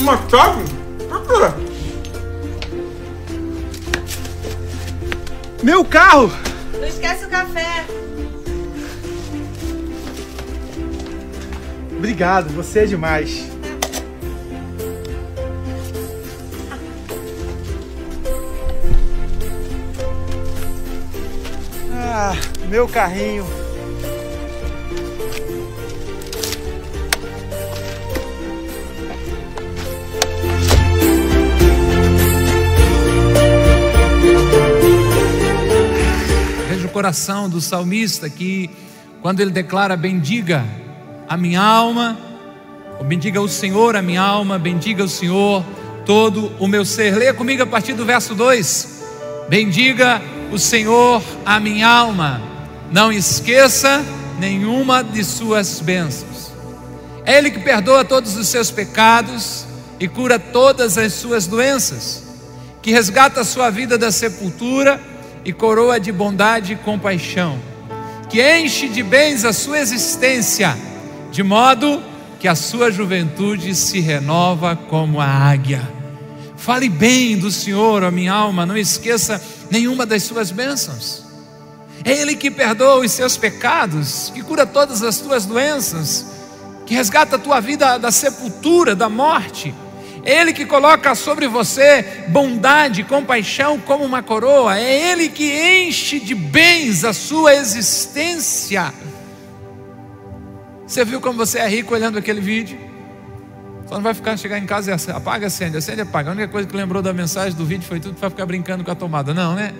Uma 0.00 0.16
chave? 0.30 0.64
Por 1.08 1.26
quê? 1.26 1.52
Meu 5.62 5.84
carro! 5.84 6.32
Não 6.72 6.86
esquece 6.86 7.26
o 7.26 7.28
café. 7.28 7.84
Obrigado, 11.98 12.48
você 12.48 12.80
é 12.80 12.86
demais. 12.86 13.53
Ah, 22.16 22.36
meu 22.68 22.86
carrinho. 22.86 23.44
Veja 36.68 36.86
o 36.86 36.88
coração 36.90 37.50
do 37.50 37.60
salmista 37.60 38.30
que, 38.30 38.70
quando 39.20 39.40
ele 39.40 39.50
declara: 39.50 39.96
Bendiga 39.96 40.64
a 41.28 41.36
minha 41.36 41.60
alma, 41.60 42.16
bendiga 43.04 43.40
o 43.40 43.48
Senhor 43.48 43.96
a 43.96 44.02
minha 44.02 44.22
alma, 44.22 44.56
bendiga 44.56 45.02
o 45.02 45.08
Senhor 45.08 45.64
todo 46.06 46.52
o 46.60 46.68
meu 46.68 46.84
ser. 46.84 47.16
Leia 47.16 47.34
comigo 47.34 47.64
a 47.64 47.66
partir 47.66 47.94
do 47.94 48.04
verso 48.04 48.36
2: 48.36 49.02
Bendiga 49.48 50.22
o 50.54 50.58
Senhor 50.58 51.20
a 51.44 51.58
minha 51.58 51.88
alma, 51.88 52.40
não 52.92 53.10
esqueça 53.10 54.04
nenhuma 54.38 55.02
de 55.02 55.24
suas 55.24 55.80
bênçãos. 55.80 56.52
É 57.26 57.38
Ele 57.38 57.50
que 57.50 57.58
perdoa 57.58 58.04
todos 58.04 58.36
os 58.36 58.46
seus 58.46 58.70
pecados 58.70 59.66
e 59.98 60.06
cura 60.06 60.38
todas 60.38 60.96
as 60.96 61.12
suas 61.12 61.48
doenças, 61.48 62.22
que 62.80 62.92
resgata 62.92 63.40
a 63.40 63.44
sua 63.44 63.68
vida 63.68 63.98
da 63.98 64.12
sepultura 64.12 65.00
e 65.44 65.52
coroa 65.52 65.98
de 65.98 66.12
bondade 66.12 66.74
e 66.74 66.76
compaixão, 66.76 67.58
que 68.30 68.40
enche 68.40 68.86
de 68.86 69.02
bens 69.02 69.44
a 69.44 69.52
sua 69.52 69.80
existência, 69.80 70.78
de 71.32 71.42
modo 71.42 72.00
que 72.38 72.46
a 72.46 72.54
sua 72.54 72.92
juventude 72.92 73.74
se 73.74 73.98
renova 73.98 74.76
como 74.76 75.20
a 75.20 75.26
águia. 75.26 75.82
Fale 76.56 76.88
bem 76.88 77.36
do 77.36 77.50
Senhor, 77.50 78.04
a 78.04 78.10
minha 78.12 78.32
alma, 78.32 78.64
não 78.64 78.76
esqueça 78.76 79.42
nenhuma 79.70 80.04
das 80.04 80.22
suas 80.22 80.50
bênçãos. 80.50 81.24
É 82.04 82.12
Ele 82.12 82.36
que 82.36 82.50
perdoa 82.50 83.00
os 83.00 83.12
seus 83.12 83.36
pecados, 83.36 84.30
que 84.34 84.42
cura 84.42 84.66
todas 84.66 85.02
as 85.02 85.18
tuas 85.18 85.46
doenças, 85.46 86.26
que 86.86 86.94
resgata 86.94 87.36
a 87.36 87.38
tua 87.38 87.60
vida 87.60 87.98
da 87.98 88.10
sepultura, 88.10 88.94
da 88.94 89.08
morte. 89.08 89.74
É 90.24 90.40
Ele 90.40 90.52
que 90.52 90.66
coloca 90.66 91.14
sobre 91.14 91.46
você 91.46 92.26
bondade 92.28 93.04
compaixão 93.04 93.78
como 93.78 94.04
uma 94.04 94.22
coroa. 94.22 94.78
É 94.78 95.12
Ele 95.12 95.28
que 95.28 95.52
enche 95.86 96.18
de 96.18 96.34
bens 96.34 97.04
a 97.04 97.12
sua 97.12 97.54
existência. 97.54 98.92
Você 100.86 101.04
viu 101.04 101.20
como 101.20 101.38
você 101.38 101.58
é 101.58 101.68
rico 101.68 101.94
olhando 101.94 102.18
aquele 102.18 102.40
vídeo? 102.40 102.93
Só 103.86 103.96
não 103.96 104.02
vai 104.02 104.14
ficar 104.14 104.36
chegar 104.36 104.58
em 104.58 104.66
casa 104.66 104.90
e 104.90 105.10
apaga, 105.12 105.46
acende, 105.46 105.76
acende, 105.76 106.00
apaga. 106.00 106.30
A 106.30 106.32
única 106.32 106.48
coisa 106.48 106.66
que 106.66 106.76
lembrou 106.76 107.02
da 107.02 107.12
mensagem 107.12 107.56
do 107.56 107.66
vídeo 107.66 107.86
foi 107.86 108.00
tudo 108.00 108.14
para 108.14 108.30
ficar 108.30 108.46
brincando 108.46 108.82
com 108.82 108.90
a 108.90 108.94
tomada. 108.94 109.34
Não, 109.34 109.54
né? 109.54 109.74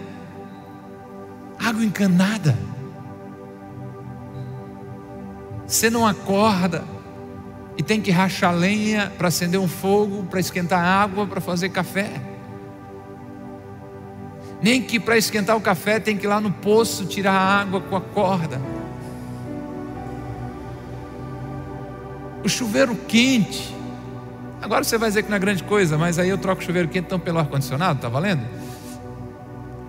Água 1.58 1.84
encanada. 1.84 2.56
Você 5.66 5.88
não 5.88 6.06
acorda 6.06 6.84
e 7.76 7.82
tem 7.82 8.00
que 8.00 8.10
rachar 8.10 8.54
lenha 8.54 9.10
para 9.16 9.28
acender 9.28 9.58
um 9.58 9.66
fogo, 9.66 10.24
para 10.24 10.38
esquentar 10.38 10.84
água, 10.84 11.26
para 11.26 11.40
fazer 11.40 11.70
café. 11.70 12.10
Nem 14.62 14.80
que 14.82 15.00
para 15.00 15.16
esquentar 15.16 15.56
o 15.56 15.60
café 15.60 15.98
tem 15.98 16.16
que 16.16 16.26
ir 16.26 16.28
lá 16.28 16.40
no 16.40 16.50
poço 16.50 17.06
tirar 17.06 17.32
a 17.32 17.60
água 17.60 17.80
com 17.80 17.96
a 17.96 18.00
corda. 18.00 18.60
O 22.44 22.48
chuveiro 22.48 22.94
quente. 22.94 23.73
Agora 24.64 24.82
você 24.82 24.96
vai 24.96 25.10
dizer 25.10 25.22
que 25.24 25.28
não 25.28 25.36
é 25.36 25.38
grande 25.38 25.62
coisa, 25.62 25.98
mas 25.98 26.18
aí 26.18 26.30
eu 26.30 26.38
troco 26.38 26.62
o 26.62 26.64
chuveiro 26.64 26.88
quente 26.88 27.04
então 27.04 27.20
pelo 27.20 27.38
ar-condicionado, 27.38 28.00
tá 28.00 28.08
valendo? 28.08 28.40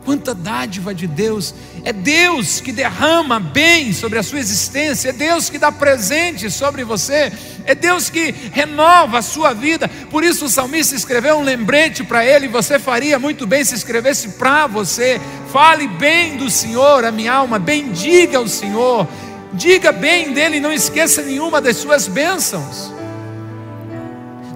Quanta 0.04 0.36
dádiva 0.36 0.94
de 0.94 1.08
Deus! 1.08 1.56
É 1.86 1.94
Deus 1.94 2.60
que 2.60 2.74
derrama 2.74 3.40
bem 3.40 3.94
sobre 3.94 4.20
a 4.20 4.24
sua 4.24 4.38
existência, 4.38 5.12
é 5.12 5.14
Deus 5.14 5.50
que 5.50 5.58
dá 5.58 5.72
presente 5.72 6.52
sobre 6.52 6.84
você, 6.84 7.32
é 7.66 7.74
Deus 7.74 8.10
que 8.10 8.36
renova 8.52 9.20
a 9.20 9.22
sua 9.22 9.54
vida. 9.54 9.88
Por 10.12 10.26
isso 10.26 10.44
o 10.44 10.50
salmista 10.50 10.94
escreveu 10.94 11.38
um 11.38 11.44
lembrete 11.44 12.04
para 12.04 12.26
ele, 12.26 12.50
você 12.50 12.78
faria 12.78 13.18
muito 13.18 13.48
bem 13.48 13.64
se 13.64 13.76
escrevesse 13.76 14.32
para 14.32 14.68
você. 14.68 15.22
Fale 15.54 15.88
bem 15.88 16.36
do 16.36 16.50
Senhor, 16.50 17.06
a 17.06 17.14
minha 17.14 17.32
alma, 17.32 17.58
bendiga 17.58 18.42
o 18.42 18.50
Senhor, 18.50 19.08
diga 19.54 19.94
bem 19.94 20.34
dele, 20.34 20.60
não 20.60 20.74
esqueça 20.74 21.22
nenhuma 21.22 21.62
das 21.62 21.78
suas 21.78 22.10
bênçãos. 22.10 22.95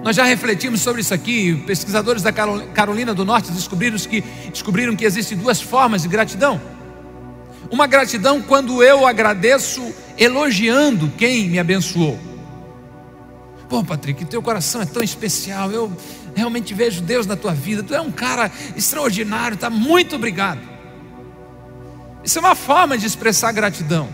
Nós 0.02 0.16
já 0.16 0.24
refletimos 0.24 0.80
sobre 0.80 1.02
isso 1.02 1.12
aqui. 1.12 1.56
Pesquisadores 1.66 2.22
da 2.22 2.32
Carolina 2.32 3.12
do 3.12 3.24
Norte 3.24 3.52
descobriram 3.52 3.98
que, 3.98 4.22
descobriram 4.50 4.96
que 4.96 5.04
existem 5.04 5.36
duas 5.36 5.60
formas 5.60 6.02
de 6.02 6.08
gratidão. 6.08 6.60
Uma 7.70 7.86
gratidão 7.86 8.40
quando 8.40 8.82
eu 8.82 9.06
agradeço 9.06 9.94
elogiando 10.16 11.12
quem 11.16 11.48
me 11.48 11.58
abençoou. 11.58 12.18
Pô, 13.68 13.84
Patrick, 13.84 14.24
teu 14.24 14.42
coração 14.42 14.82
é 14.82 14.86
tão 14.86 15.02
especial. 15.02 15.70
Eu 15.70 15.92
realmente 16.34 16.74
vejo 16.74 17.02
Deus 17.02 17.26
na 17.26 17.36
tua 17.36 17.52
vida. 17.52 17.82
Tu 17.82 17.94
é 17.94 18.00
um 18.00 18.10
cara 18.10 18.50
extraordinário, 18.76 19.56
tá? 19.56 19.70
Muito 19.70 20.16
obrigado. 20.16 20.60
Isso 22.24 22.38
é 22.38 22.40
uma 22.40 22.54
forma 22.54 22.98
de 22.98 23.06
expressar 23.06 23.52
gratidão. 23.52 24.08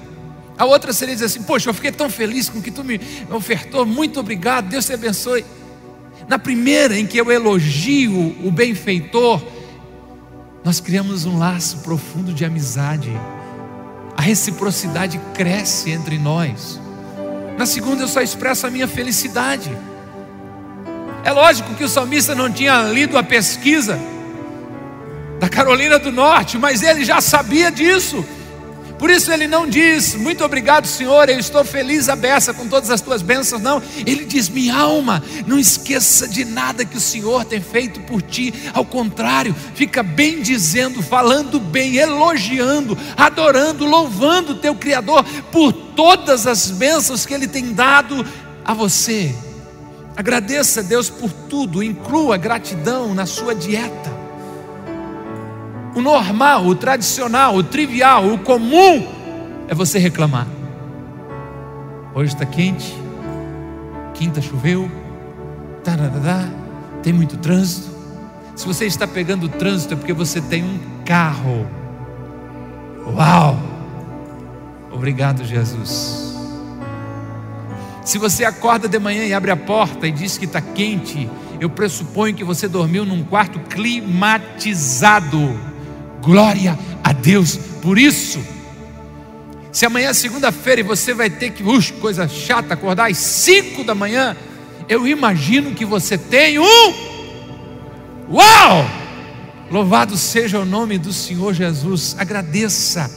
A 0.58 0.64
outra 0.64 0.92
seria 0.92 1.14
dizer 1.14 1.26
assim: 1.26 1.42
Poxa, 1.42 1.70
eu 1.70 1.74
fiquei 1.74 1.92
tão 1.92 2.10
feliz 2.10 2.48
com 2.48 2.58
o 2.58 2.62
que 2.62 2.70
tu 2.70 2.84
me 2.84 3.00
ofertou. 3.30 3.86
Muito 3.86 4.20
obrigado. 4.20 4.68
Deus 4.68 4.84
te 4.84 4.92
abençoe. 4.92 5.44
Na 6.28 6.38
primeira, 6.38 6.98
em 6.98 7.06
que 7.06 7.18
eu 7.18 7.30
elogio 7.30 8.34
o 8.44 8.50
benfeitor, 8.50 9.40
nós 10.64 10.80
criamos 10.80 11.24
um 11.24 11.38
laço 11.38 11.78
profundo 11.78 12.32
de 12.32 12.44
amizade. 12.44 13.10
A 14.16 14.22
reciprocidade 14.22 15.20
cresce 15.34 15.90
entre 15.90 16.18
nós. 16.18 16.80
Na 17.56 17.64
segunda, 17.64 18.02
eu 18.02 18.08
só 18.08 18.20
expresso 18.20 18.66
a 18.66 18.70
minha 18.70 18.88
felicidade. 18.88 19.70
É 21.22 21.30
lógico 21.30 21.74
que 21.74 21.84
o 21.84 21.88
salmista 21.88 22.34
não 22.34 22.50
tinha 22.50 22.82
lido 22.82 23.16
a 23.16 23.22
pesquisa 23.22 23.98
da 25.38 25.48
Carolina 25.48 25.98
do 25.98 26.10
Norte, 26.10 26.58
mas 26.58 26.82
ele 26.82 27.04
já 27.04 27.20
sabia 27.20 27.70
disso. 27.70 28.24
Por 28.98 29.10
isso 29.10 29.30
ele 29.30 29.46
não 29.46 29.68
diz, 29.68 30.14
muito 30.14 30.42
obrigado, 30.42 30.86
Senhor, 30.86 31.28
eu 31.28 31.38
estou 31.38 31.62
feliz 31.64 32.08
a 32.08 32.16
beça 32.16 32.54
com 32.54 32.66
todas 32.66 32.90
as 32.90 33.02
tuas 33.02 33.20
bênçãos, 33.20 33.60
não. 33.60 33.82
Ele 34.06 34.24
diz, 34.24 34.48
minha 34.48 34.74
alma, 34.74 35.22
não 35.46 35.58
esqueça 35.58 36.26
de 36.26 36.46
nada 36.46 36.84
que 36.84 36.96
o 36.96 37.00
Senhor 37.00 37.44
tem 37.44 37.60
feito 37.60 38.00
por 38.00 38.22
ti. 38.22 38.54
Ao 38.72 38.86
contrário, 38.86 39.54
fica 39.74 40.02
bem 40.02 40.40
dizendo, 40.40 41.02
falando 41.02 41.60
bem, 41.60 41.96
elogiando, 41.96 42.96
adorando, 43.16 43.84
louvando 43.84 44.52
o 44.52 44.56
teu 44.56 44.74
Criador 44.74 45.22
por 45.52 45.72
todas 45.72 46.46
as 46.46 46.70
bênçãos 46.70 47.26
que 47.26 47.34
Ele 47.34 47.46
tem 47.46 47.74
dado 47.74 48.24
a 48.64 48.72
você. 48.72 49.34
Agradeça 50.16 50.80
a 50.80 50.82
Deus 50.82 51.10
por 51.10 51.30
tudo, 51.30 51.82
inclua 51.82 52.38
gratidão 52.38 53.14
na 53.14 53.26
sua 53.26 53.54
dieta. 53.54 54.15
O 55.96 56.02
normal, 56.02 56.66
o 56.66 56.74
tradicional, 56.74 57.56
o 57.56 57.62
trivial, 57.62 58.30
o 58.30 58.36
comum 58.36 59.08
é 59.66 59.74
você 59.74 59.98
reclamar. 59.98 60.46
Hoje 62.14 62.34
está 62.34 62.44
quente, 62.44 62.94
quinta 64.12 64.42
choveu, 64.42 64.90
tarará, 65.82 66.50
tem 67.02 67.14
muito 67.14 67.38
trânsito. 67.38 67.88
Se 68.54 68.66
você 68.66 68.84
está 68.84 69.06
pegando 69.06 69.48
trânsito 69.48 69.94
é 69.94 69.96
porque 69.96 70.12
você 70.12 70.38
tem 70.38 70.62
um 70.62 70.78
carro. 71.02 71.66
Uau! 73.06 73.58
Obrigado, 74.92 75.46
Jesus. 75.46 76.36
Se 78.04 78.18
você 78.18 78.44
acorda 78.44 78.86
de 78.86 78.98
manhã 78.98 79.24
e 79.24 79.32
abre 79.32 79.50
a 79.50 79.56
porta 79.56 80.06
e 80.06 80.12
diz 80.12 80.36
que 80.36 80.44
está 80.44 80.60
quente, 80.60 81.26
eu 81.58 81.70
pressuponho 81.70 82.34
que 82.34 82.44
você 82.44 82.68
dormiu 82.68 83.06
num 83.06 83.24
quarto 83.24 83.58
climatizado. 83.60 85.74
Glória 86.26 86.76
a 87.04 87.12
Deus 87.12 87.56
por 87.80 87.96
isso. 87.96 88.40
Se 89.70 89.86
amanhã 89.86 90.08
é 90.08 90.12
segunda-feira 90.12 90.80
e 90.80 90.84
você 90.84 91.14
vai 91.14 91.30
ter 91.30 91.52
que, 91.52 91.62
ux, 91.62 91.92
coisa 91.92 92.26
chata, 92.26 92.74
acordar 92.74 93.08
às 93.08 93.16
5 93.16 93.84
da 93.84 93.94
manhã, 93.94 94.36
eu 94.88 95.06
imagino 95.06 95.72
que 95.72 95.84
você 95.84 96.18
tem 96.18 96.58
um. 96.58 96.94
Uau! 98.28 98.90
Louvado 99.70 100.16
seja 100.16 100.58
o 100.58 100.64
nome 100.64 100.98
do 100.98 101.12
Senhor 101.12 101.54
Jesus. 101.54 102.16
Agradeça. 102.18 103.08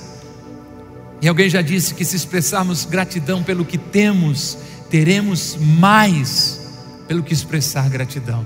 E 1.19 1.27
alguém 1.27 1.49
já 1.49 1.63
disse 1.63 1.95
que 1.95 2.05
se 2.05 2.15
expressarmos 2.15 2.85
gratidão 2.85 3.41
pelo 3.41 3.65
que 3.65 3.77
temos, 3.77 4.55
teremos 4.87 5.57
mais 5.59 6.59
pelo 7.07 7.23
que 7.23 7.33
expressar 7.33 7.89
gratidão. 7.89 8.45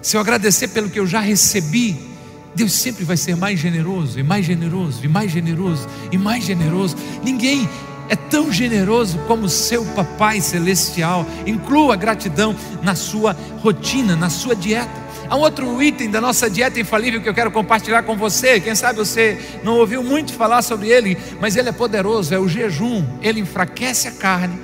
Se 0.00 0.16
eu 0.16 0.20
agradecer 0.20 0.68
pelo 0.68 0.88
que 0.88 1.00
eu 1.00 1.06
já 1.08 1.18
recebi, 1.18 2.15
Deus 2.56 2.72
sempre 2.72 3.04
vai 3.04 3.18
ser 3.18 3.36
mais 3.36 3.60
generoso, 3.60 4.18
e 4.18 4.22
mais 4.22 4.46
generoso, 4.46 5.04
e 5.04 5.08
mais 5.08 5.30
generoso, 5.30 5.86
e 6.10 6.16
mais 6.16 6.42
generoso. 6.42 6.96
Ninguém 7.22 7.68
é 8.08 8.16
tão 8.16 8.50
generoso 8.50 9.18
como 9.26 9.46
seu 9.46 9.84
Papai 9.94 10.40
Celestial. 10.40 11.26
Inclua 11.46 11.92
a 11.92 11.96
gratidão 11.98 12.56
na 12.82 12.94
sua 12.94 13.36
rotina, 13.60 14.16
na 14.16 14.30
sua 14.30 14.56
dieta. 14.56 15.04
Há 15.28 15.36
um 15.36 15.40
outro 15.40 15.82
item 15.82 16.08
da 16.08 16.18
nossa 16.18 16.48
dieta 16.48 16.80
infalível 16.80 17.20
que 17.20 17.28
eu 17.28 17.34
quero 17.34 17.50
compartilhar 17.50 18.04
com 18.04 18.16
você. 18.16 18.58
Quem 18.58 18.74
sabe 18.74 19.00
você 19.00 19.38
não 19.62 19.74
ouviu 19.74 20.02
muito 20.02 20.32
falar 20.32 20.62
sobre 20.62 20.88
ele, 20.88 21.18
mas 21.38 21.56
ele 21.56 21.68
é 21.68 21.72
poderoso 21.72 22.34
é 22.34 22.38
o 22.38 22.48
jejum. 22.48 23.04
Ele 23.20 23.40
enfraquece 23.40 24.08
a 24.08 24.12
carne 24.12 24.58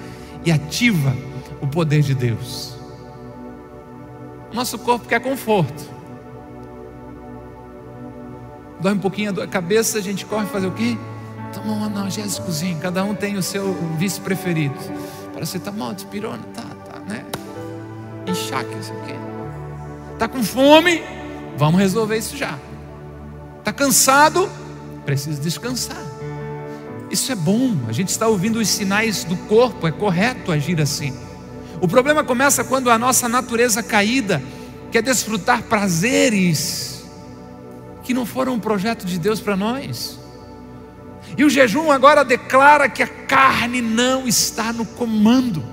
e 0.46 0.50
ativa 0.50 1.14
o 1.60 1.66
poder 1.66 2.00
de 2.00 2.14
Deus. 2.14 2.74
Nosso 4.50 4.78
corpo 4.78 5.06
quer 5.06 5.20
conforto 5.20 6.01
dói 8.82 8.92
um 8.94 8.98
pouquinho 8.98 9.40
a 9.40 9.46
cabeça, 9.46 9.98
a 9.98 10.00
gente 10.00 10.26
corre 10.26 10.46
fazer 10.46 10.66
o 10.66 10.72
quê? 10.72 10.98
Toma 11.54 11.72
um 11.72 11.84
analgésicozinho, 11.84 12.78
cada 12.80 13.04
um 13.04 13.14
tem 13.14 13.36
o 13.36 13.42
seu 13.42 13.74
vice 13.96 14.20
preferido. 14.20 14.74
Paracetamol, 15.32 15.94
despirona, 15.94 16.42
tá, 16.52 16.62
tá, 16.62 16.98
né? 17.00 17.24
Enxaque, 18.26 18.74
não 18.74 18.82
sei 18.82 18.96
o 18.96 19.02
quê. 19.02 19.14
Tá 20.18 20.26
com 20.26 20.42
fome? 20.42 21.00
Vamos 21.56 21.80
resolver 21.80 22.16
isso 22.16 22.36
já. 22.36 22.58
Tá 23.62 23.72
cansado? 23.72 24.50
Precisa 25.06 25.40
descansar. 25.40 26.02
Isso 27.08 27.30
é 27.30 27.36
bom, 27.36 27.76
a 27.86 27.92
gente 27.92 28.08
está 28.08 28.26
ouvindo 28.26 28.58
os 28.58 28.68
sinais 28.68 29.22
do 29.22 29.36
corpo, 29.36 29.86
é 29.86 29.92
correto 29.92 30.50
agir 30.50 30.80
assim. 30.80 31.16
O 31.80 31.86
problema 31.86 32.24
começa 32.24 32.64
quando 32.64 32.90
a 32.90 32.98
nossa 32.98 33.28
natureza 33.28 33.82
caída 33.82 34.42
quer 34.90 35.02
desfrutar 35.02 35.62
prazeres 35.62 36.91
que 38.02 38.14
não 38.14 38.26
foram 38.26 38.54
um 38.54 38.60
projeto 38.60 39.06
de 39.06 39.18
Deus 39.18 39.40
para 39.40 39.56
nós. 39.56 40.18
E 41.36 41.44
o 41.44 41.50
jejum 41.50 41.90
agora 41.90 42.24
declara 42.24 42.88
que 42.88 43.02
a 43.02 43.06
carne 43.06 43.80
não 43.80 44.26
está 44.26 44.72
no 44.72 44.84
comando. 44.84 45.64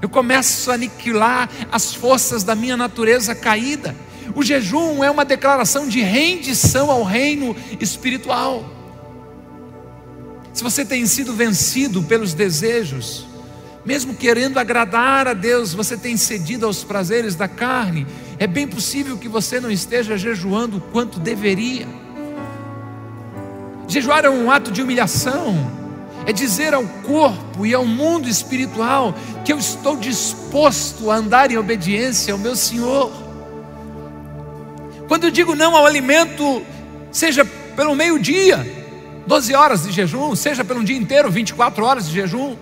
Eu 0.00 0.08
começo 0.08 0.70
a 0.70 0.74
aniquilar 0.74 1.48
as 1.70 1.94
forças 1.94 2.44
da 2.44 2.54
minha 2.54 2.76
natureza 2.76 3.34
caída. 3.34 3.94
O 4.34 4.42
jejum 4.42 5.02
é 5.02 5.10
uma 5.10 5.24
declaração 5.24 5.88
de 5.88 6.00
rendição 6.00 6.90
ao 6.90 7.02
reino 7.02 7.56
espiritual. 7.80 8.64
Se 10.52 10.62
você 10.62 10.84
tem 10.84 11.04
sido 11.06 11.34
vencido 11.34 12.02
pelos 12.02 12.34
desejos, 12.34 13.26
mesmo 13.84 14.14
querendo 14.14 14.58
agradar 14.58 15.26
a 15.26 15.32
Deus, 15.32 15.72
você 15.72 15.96
tem 15.96 16.16
cedido 16.16 16.66
aos 16.66 16.84
prazeres 16.84 17.34
da 17.34 17.48
carne, 17.48 18.06
é 18.38 18.46
bem 18.46 18.66
possível 18.66 19.16
que 19.16 19.28
você 19.28 19.58
não 19.58 19.70
esteja 19.70 20.18
jejuando 20.18 20.78
o 20.78 20.80
quanto 20.80 21.18
deveria. 21.18 21.86
Jejuar 23.88 24.24
é 24.24 24.30
um 24.30 24.50
ato 24.50 24.70
de 24.70 24.82
humilhação, 24.82 25.56
é 26.26 26.32
dizer 26.32 26.74
ao 26.74 26.84
corpo 26.84 27.64
e 27.64 27.74
ao 27.74 27.84
mundo 27.84 28.28
espiritual 28.28 29.14
que 29.44 29.52
eu 29.52 29.58
estou 29.58 29.96
disposto 29.96 31.10
a 31.10 31.16
andar 31.16 31.50
em 31.50 31.56
obediência 31.56 32.32
ao 32.32 32.38
meu 32.38 32.54
Senhor. 32.54 33.10
Quando 35.08 35.24
eu 35.24 35.30
digo 35.30 35.56
não 35.56 35.74
ao 35.74 35.86
alimento, 35.86 36.62
seja 37.10 37.44
pelo 37.44 37.96
meio-dia, 37.96 38.64
12 39.26 39.54
horas 39.54 39.82
de 39.82 39.90
jejum, 39.90 40.36
seja 40.36 40.64
pelo 40.64 40.84
dia 40.84 40.96
inteiro, 40.96 41.30
24 41.30 41.84
horas 41.84 42.06
de 42.06 42.14
jejum, 42.14 42.56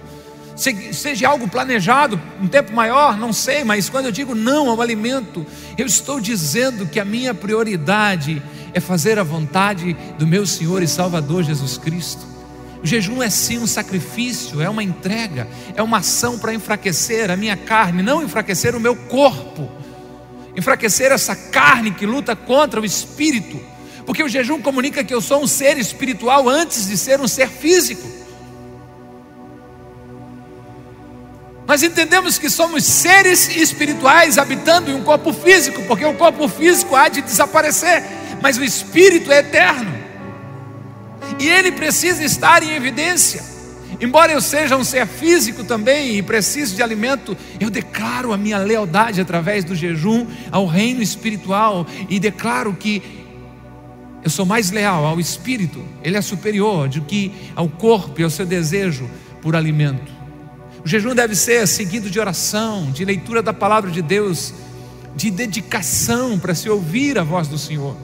seja 0.58 1.28
algo 1.28 1.46
planejado, 1.46 2.20
um 2.40 2.48
tempo 2.48 2.72
maior, 2.72 3.16
não 3.16 3.32
sei, 3.32 3.62
mas 3.62 3.88
quando 3.88 4.06
eu 4.06 4.12
digo 4.12 4.34
não 4.34 4.68
ao 4.68 4.82
alimento, 4.82 5.46
eu 5.76 5.86
estou 5.86 6.20
dizendo 6.20 6.86
que 6.86 6.98
a 6.98 7.04
minha 7.04 7.32
prioridade 7.32 8.42
é 8.74 8.80
fazer 8.80 9.18
a 9.18 9.22
vontade 9.22 9.96
do 10.18 10.26
meu 10.26 10.44
Senhor 10.44 10.82
e 10.82 10.88
Salvador 10.88 11.44
Jesus 11.44 11.78
Cristo. 11.78 12.26
O 12.82 12.86
jejum 12.86 13.22
é 13.22 13.30
sim 13.30 13.58
um 13.58 13.66
sacrifício, 13.66 14.60
é 14.60 14.68
uma 14.68 14.82
entrega, 14.82 15.48
é 15.76 15.82
uma 15.82 15.98
ação 15.98 16.38
para 16.38 16.52
enfraquecer 16.54 17.30
a 17.30 17.36
minha 17.36 17.56
carne, 17.56 18.02
não 18.02 18.22
enfraquecer 18.22 18.74
o 18.74 18.80
meu 18.80 18.96
corpo, 18.96 19.70
enfraquecer 20.56 21.12
essa 21.12 21.36
carne 21.36 21.92
que 21.92 22.04
luta 22.04 22.34
contra 22.34 22.80
o 22.80 22.84
espírito 22.84 23.60
Porque 24.04 24.22
o 24.24 24.28
jejum 24.28 24.62
comunica 24.62 25.04
que 25.04 25.12
eu 25.12 25.20
sou 25.20 25.42
um 25.42 25.46
ser 25.46 25.76
espiritual 25.76 26.48
antes 26.48 26.88
de 26.88 26.96
ser 26.96 27.20
um 27.20 27.28
ser 27.28 27.46
físico. 27.46 28.17
Nós 31.68 31.82
entendemos 31.82 32.38
que 32.38 32.48
somos 32.48 32.82
seres 32.82 33.54
espirituais 33.54 34.38
habitando 34.38 34.90
em 34.90 34.94
um 34.94 35.04
corpo 35.04 35.34
físico, 35.34 35.82
porque 35.82 36.02
o 36.02 36.14
corpo 36.14 36.48
físico 36.48 36.96
há 36.96 37.10
de 37.10 37.20
desaparecer, 37.20 38.02
mas 38.40 38.56
o 38.56 38.64
espírito 38.64 39.30
é 39.30 39.40
eterno. 39.40 39.92
E 41.38 41.46
ele 41.46 41.70
precisa 41.70 42.24
estar 42.24 42.62
em 42.62 42.70
evidência. 42.70 43.44
Embora 44.00 44.32
eu 44.32 44.40
seja 44.40 44.78
um 44.78 44.84
ser 44.84 45.06
físico 45.06 45.62
também 45.62 46.16
e 46.16 46.22
precise 46.22 46.74
de 46.74 46.82
alimento, 46.82 47.36
eu 47.60 47.68
declaro 47.68 48.32
a 48.32 48.38
minha 48.38 48.56
lealdade 48.56 49.20
através 49.20 49.62
do 49.62 49.74
jejum 49.74 50.26
ao 50.50 50.64
reino 50.64 51.02
espiritual 51.02 51.86
e 52.08 52.18
declaro 52.18 52.72
que 52.72 53.02
eu 54.24 54.30
sou 54.30 54.46
mais 54.46 54.70
leal 54.70 55.04
ao 55.04 55.20
espírito, 55.20 55.84
ele 56.02 56.16
é 56.16 56.22
superior 56.22 56.88
do 56.88 57.02
que 57.02 57.30
ao 57.54 57.68
corpo 57.68 58.18
e 58.18 58.24
ao 58.24 58.30
seu 58.30 58.46
desejo 58.46 59.08
por 59.42 59.54
alimento. 59.54 60.17
O 60.84 60.88
jejum 60.88 61.14
deve 61.14 61.34
ser 61.34 61.66
seguido 61.66 62.10
de 62.10 62.20
oração, 62.20 62.90
de 62.90 63.04
leitura 63.04 63.42
da 63.42 63.52
palavra 63.52 63.90
de 63.90 64.00
Deus, 64.00 64.54
de 65.16 65.30
dedicação 65.30 66.38
para 66.38 66.54
se 66.54 66.68
ouvir 66.70 67.18
a 67.18 67.24
voz 67.24 67.48
do 67.48 67.58
Senhor. 67.58 67.96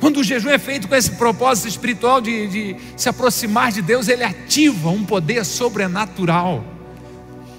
Quando 0.00 0.18
o 0.18 0.24
jejum 0.24 0.50
é 0.50 0.58
feito 0.58 0.86
com 0.86 0.94
esse 0.94 1.10
propósito 1.12 1.68
espiritual 1.68 2.20
de, 2.20 2.46
de 2.46 2.76
se 2.96 3.08
aproximar 3.08 3.72
de 3.72 3.82
Deus, 3.82 4.08
ele 4.08 4.22
ativa 4.22 4.90
um 4.90 5.04
poder 5.04 5.44
sobrenatural. 5.44 6.64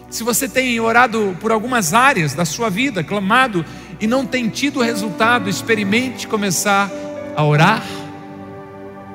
Se 0.10 0.24
você 0.24 0.48
tem 0.48 0.80
orado 0.80 1.38
por 1.42 1.52
algumas 1.52 1.94
áreas 1.94 2.34
da 2.34 2.46
sua 2.46 2.70
vida, 2.70 3.04
clamado 3.04 3.66
e 4.00 4.08
não 4.08 4.26
tem 4.26 4.48
tido 4.48 4.82
resultado, 4.82 5.50
experimente 5.50 6.28
começar 6.28 6.90
a 7.36 7.44
orar 7.44 7.86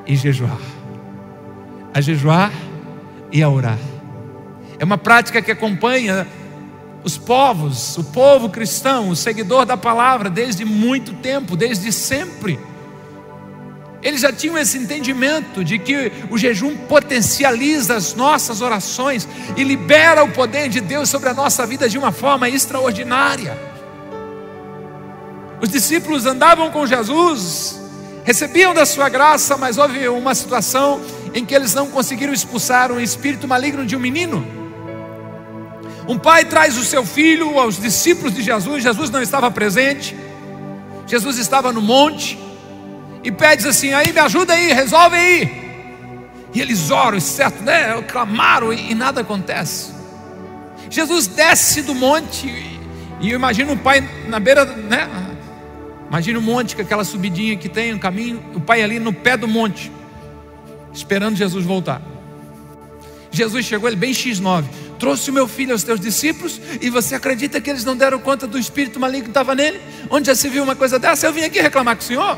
e 0.05 0.15
jejuar. 0.15 0.61
A 1.93 1.99
jejuar 1.99 2.51
e 3.31 3.41
a 3.41 3.49
orar. 3.49 3.79
É 4.79 4.83
uma 4.83 4.97
prática 4.97 5.41
que 5.41 5.51
acompanha 5.51 6.27
os 7.03 7.17
povos, 7.17 7.97
o 7.97 8.03
povo 8.05 8.49
cristão, 8.49 9.09
o 9.09 9.15
seguidor 9.15 9.65
da 9.65 9.77
palavra, 9.77 10.29
desde 10.29 10.65
muito 10.65 11.13
tempo, 11.13 11.55
desde 11.55 11.91
sempre. 11.91 12.59
Eles 14.01 14.21
já 14.21 14.33
tinham 14.33 14.57
esse 14.57 14.77
entendimento 14.77 15.63
de 15.63 15.79
que 15.79 16.11
o 16.29 16.37
jejum 16.37 16.75
potencializa 16.75 17.95
as 17.95 18.13
nossas 18.13 18.61
orações 18.61 19.27
e 19.55 19.63
libera 19.63 20.23
o 20.23 20.31
poder 20.31 20.67
de 20.67 20.81
Deus 20.81 21.09
sobre 21.09 21.29
a 21.29 21.33
nossa 21.33 21.65
vida 21.65 21.87
de 21.87 21.97
uma 21.97 22.11
forma 22.11 22.49
extraordinária. 22.49 23.57
Os 25.61 25.69
discípulos 25.69 26.25
andavam 26.25 26.69
com 26.69 26.85
Jesus, 26.85 27.79
recebiam 28.23 28.73
da 28.73 28.85
sua 28.85 29.09
graça, 29.09 29.57
mas 29.57 29.77
houve 29.77 30.07
uma 30.07 30.35
situação 30.35 31.01
em 31.33 31.45
que 31.45 31.53
eles 31.53 31.73
não 31.73 31.87
conseguiram 31.87 32.33
expulsar 32.33 32.91
um 32.91 32.99
espírito 32.99 33.47
maligno 33.47 33.85
de 33.85 33.95
um 33.95 33.99
menino. 33.99 34.64
Um 36.07 36.19
pai 36.19 36.45
traz 36.45 36.77
o 36.77 36.83
seu 36.83 37.03
filho 37.03 37.59
aos 37.59 37.79
discípulos 37.79 38.33
de 38.33 38.43
Jesus, 38.43 38.83
Jesus 38.83 39.09
não 39.09 39.21
estava 39.21 39.49
presente, 39.49 40.15
Jesus 41.07 41.37
estava 41.37 41.73
no 41.73 41.81
monte, 41.81 42.37
e 43.23 43.31
pede 43.31 43.67
assim: 43.67 43.91
aí 43.91 44.13
me 44.13 44.19
ajuda 44.19 44.53
aí, 44.53 44.71
resolve 44.71 45.15
aí. 45.15 45.65
E 46.53 46.61
eles 46.61 46.91
oram, 46.91 47.19
certo, 47.19 47.63
né? 47.63 48.01
Clamaram 48.03 48.71
e, 48.71 48.93
nada 48.93 49.21
acontece. 49.21 49.93
Jesus 50.89 51.27
desce 51.27 51.81
do 51.81 51.95
monte, 51.95 52.47
e 53.19 53.31
eu 53.31 53.35
imagino 53.35 53.73
o 53.73 53.77
pai 53.77 54.07
na 54.27 54.39
beira, 54.39 54.63
né? 54.63 55.09
Imagina 56.07 56.37
o 56.37 56.41
monte 56.41 56.75
com 56.75 56.83
aquela 56.83 57.03
subidinha 57.03 57.57
que 57.57 57.67
tem, 57.67 57.93
um 57.93 57.97
caminho, 57.97 58.41
o 58.53 58.61
pai 58.61 58.83
ali 58.83 58.99
no 58.99 59.11
pé 59.11 59.35
do 59.35 59.47
monte, 59.47 59.91
esperando 60.93 61.35
Jesus 61.35 61.65
voltar. 61.65 61.99
Jesus 63.31 63.65
chegou, 63.65 63.89
ele 63.89 63.97
bem 63.97 64.13
X9 64.13 64.63
trouxe 64.99 65.29
o 65.29 65.33
meu 65.33 65.47
filho 65.47 65.71
aos 65.71 65.83
teus 65.83 65.99
discípulos 65.99 66.59
e 66.81 66.89
você 66.89 67.15
acredita 67.15 67.59
que 67.61 67.69
eles 67.69 67.83
não 67.83 67.95
deram 67.95 68.19
conta 68.19 68.47
do 68.47 68.57
espírito 68.57 68.99
maligno 68.99 69.25
que 69.25 69.29
estava 69.29 69.53
nele? 69.55 69.81
Onde 70.09 70.27
já 70.27 70.35
se 70.35 70.49
viu 70.49 70.63
uma 70.63 70.75
coisa 70.75 70.97
dessa? 70.97 71.27
Eu 71.27 71.33
vim 71.33 71.43
aqui 71.43 71.61
reclamar 71.61 71.95
com 71.95 72.01
o 72.01 72.05
Senhor. 72.05 72.37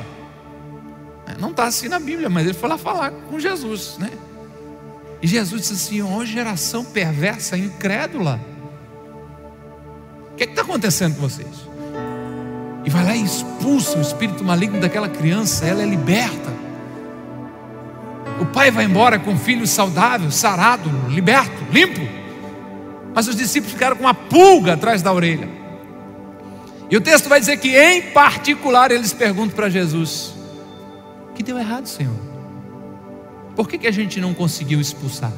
É, 1.27 1.39
não 1.39 1.51
está 1.51 1.65
assim 1.65 1.87
na 1.87 1.99
Bíblia, 1.99 2.29
mas 2.29 2.45
ele 2.45 2.53
foi 2.53 2.69
lá 2.69 2.77
falar 2.77 3.11
com 3.11 3.39
Jesus, 3.39 3.97
né? 3.97 4.11
E 5.21 5.27
Jesus 5.27 5.61
disse 5.61 5.73
assim: 5.73 6.01
Ó, 6.01 6.17
oh, 6.17 6.25
geração 6.25 6.83
perversa, 6.83 7.57
incrédula. 7.57 8.39
O 10.31 10.35
que 10.35 10.43
é 10.43 10.47
está 10.47 10.61
acontecendo 10.61 11.15
com 11.15 11.21
vocês? 11.21 11.47
E 12.85 12.89
vai 12.89 13.03
lá 13.03 13.15
e 13.15 13.23
expulsa 13.23 13.97
o 13.97 14.01
espírito 14.01 14.43
maligno 14.43 14.79
daquela 14.79 15.09
criança, 15.09 15.65
ela 15.65 15.81
é 15.81 15.85
liberta. 15.85 16.55
O 18.39 18.45
pai 18.45 18.69
vai 18.69 18.85
embora 18.85 19.17
com 19.17 19.33
o 19.33 19.37
filho 19.37 19.65
saudável, 19.65 20.29
sarado, 20.31 20.89
liberto, 21.09 21.65
limpo. 21.71 22.26
Mas 23.17 23.27
os 23.27 23.35
discípulos 23.35 23.73
ficaram 23.73 23.95
com 23.95 24.03
uma 24.03 24.13
pulga 24.13 24.73
atrás 24.73 25.01
da 25.01 25.11
orelha. 25.11 25.49
E 26.87 26.95
o 26.95 27.01
texto 27.01 27.27
vai 27.27 27.39
dizer 27.39 27.57
que, 27.57 27.75
em 27.75 28.11
particular, 28.11 28.91
eles 28.91 29.11
perguntam 29.11 29.55
para 29.55 29.71
Jesus: 29.71 30.35
O 31.31 31.33
que 31.33 31.41
deu 31.41 31.57
errado, 31.57 31.87
Senhor? 31.87 32.13
Por 33.55 33.67
que, 33.67 33.79
que 33.79 33.87
a 33.87 33.91
gente 33.91 34.21
não 34.21 34.35
conseguiu 34.35 34.79
expulsar? 34.79 35.33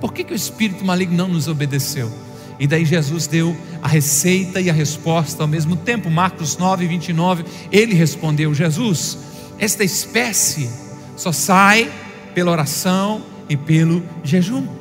Por 0.00 0.12
que, 0.12 0.22
que 0.22 0.32
o 0.32 0.36
espírito 0.36 0.84
maligno 0.84 1.16
não 1.16 1.26
nos 1.26 1.48
obedeceu? 1.48 2.08
E 2.56 2.68
daí 2.68 2.84
Jesus 2.84 3.26
deu 3.26 3.56
a 3.82 3.88
receita 3.88 4.60
e 4.60 4.70
a 4.70 4.72
resposta 4.72 5.42
ao 5.42 5.48
mesmo 5.48 5.74
tempo. 5.74 6.08
Marcos 6.08 6.56
9, 6.56 6.86
29, 6.86 7.44
ele 7.72 7.94
respondeu: 7.94 8.54
Jesus, 8.54 9.18
esta 9.58 9.82
espécie 9.82 10.70
só 11.16 11.32
sai 11.32 11.90
pela 12.32 12.52
oração 12.52 13.24
e 13.48 13.56
pelo 13.56 14.04
jejum 14.22 14.77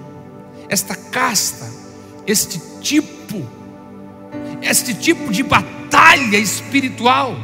esta 0.70 0.96
casta, 0.96 1.66
este 2.26 2.60
tipo, 2.82 3.46
este 4.62 4.94
tipo 4.94 5.32
de 5.32 5.44
batalha 5.44 6.38
espiritual, 6.38 7.36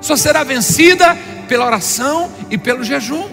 só 0.00 0.16
será 0.16 0.44
vencida 0.44 1.16
pela 1.48 1.66
oração 1.66 2.30
e 2.50 2.58
pelo 2.58 2.84
jejum. 2.84 3.28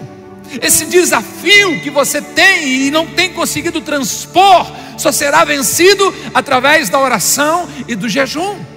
Esse 0.60 0.84
desafio 0.86 1.80
que 1.80 1.90
você 1.90 2.20
tem 2.20 2.86
e 2.86 2.90
não 2.90 3.06
tem 3.06 3.32
conseguido 3.32 3.80
transpor, 3.80 4.70
só 4.98 5.10
será 5.10 5.44
vencido 5.44 6.14
através 6.34 6.88
da 6.88 6.98
oração 6.98 7.68
e 7.88 7.94
do 7.94 8.08
jejum. 8.08 8.71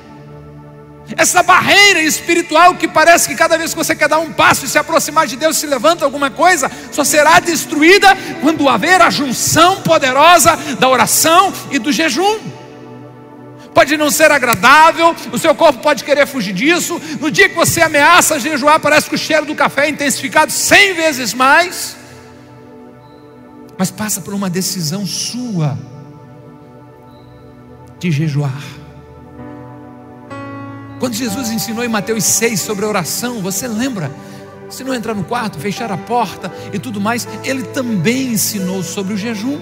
Essa 1.16 1.44
barreira 1.44 2.02
espiritual 2.02 2.76
que 2.76 2.88
parece 2.88 3.28
que 3.28 3.36
cada 3.36 3.58
vez 3.58 3.72
que 3.72 3.78
você 3.78 3.96
quer 3.96 4.10
dar 4.10 4.20
um 4.20 4.34
passo 4.34 4.66
e 4.66 4.68
se 4.68 4.78
aproximar 4.78 5.28
de 5.28 5.36
Deus, 5.36 5.58
se 5.58 5.68
levanta 5.68 6.04
alguma 6.04 6.32
coisa, 6.32 6.72
só 6.92 7.04
será 7.04 7.40
destruída 7.40 8.08
quando 8.42 8.68
haver 8.68 9.02
a 9.02 9.10
junção 9.10 9.82
poderosa 9.82 10.56
da 10.80 10.90
oração 10.90 11.54
e 11.70 11.78
do 11.78 11.92
jejum. 11.92 12.40
Pode 13.72 13.98
não 13.98 14.10
ser 14.10 14.32
agradável, 14.32 15.14
o 15.32 15.38
seu 15.38 15.54
corpo 15.54 15.80
pode 15.80 16.04
querer 16.04 16.26
fugir 16.26 16.54
disso. 16.54 17.00
No 17.20 17.30
dia 17.30 17.50
que 17.50 17.56
você 17.56 17.82
ameaça 17.82 18.40
jejuar, 18.40 18.80
parece 18.80 19.10
que 19.10 19.16
o 19.16 19.18
cheiro 19.18 19.46
do 19.46 19.54
café 19.54 19.86
é 19.86 19.90
intensificado 19.90 20.52
cem 20.52 20.94
vezes 20.94 21.34
mais. 21.34 21.98
Mas 23.78 23.92
passa 23.92 24.22
por 24.22 24.34
uma 24.34 24.50
decisão 24.50 25.06
sua 25.06 25.78
de 28.00 28.10
jejuar. 28.10 28.64
Quando 31.00 31.14
Jesus 31.14 31.50
ensinou 31.52 31.84
em 31.84 31.90
Mateus 31.90 32.24
6 32.24 32.60
sobre 32.62 32.86
a 32.86 32.88
oração, 32.88 33.42
você 33.42 33.68
lembra? 33.68 34.12
Se 34.70 34.84
não 34.84 34.94
entrar 34.94 35.14
no 35.14 35.24
quarto, 35.24 35.60
fechar 35.60 35.92
a 35.92 35.98
porta 35.98 36.52
e 36.74 36.80
tudo 36.80 37.00
mais, 37.00 37.28
ele 37.44 37.64
também 37.64 38.34
ensinou 38.34 38.82
sobre 38.82 39.14
o 39.14 39.18
jejum. 39.18 39.60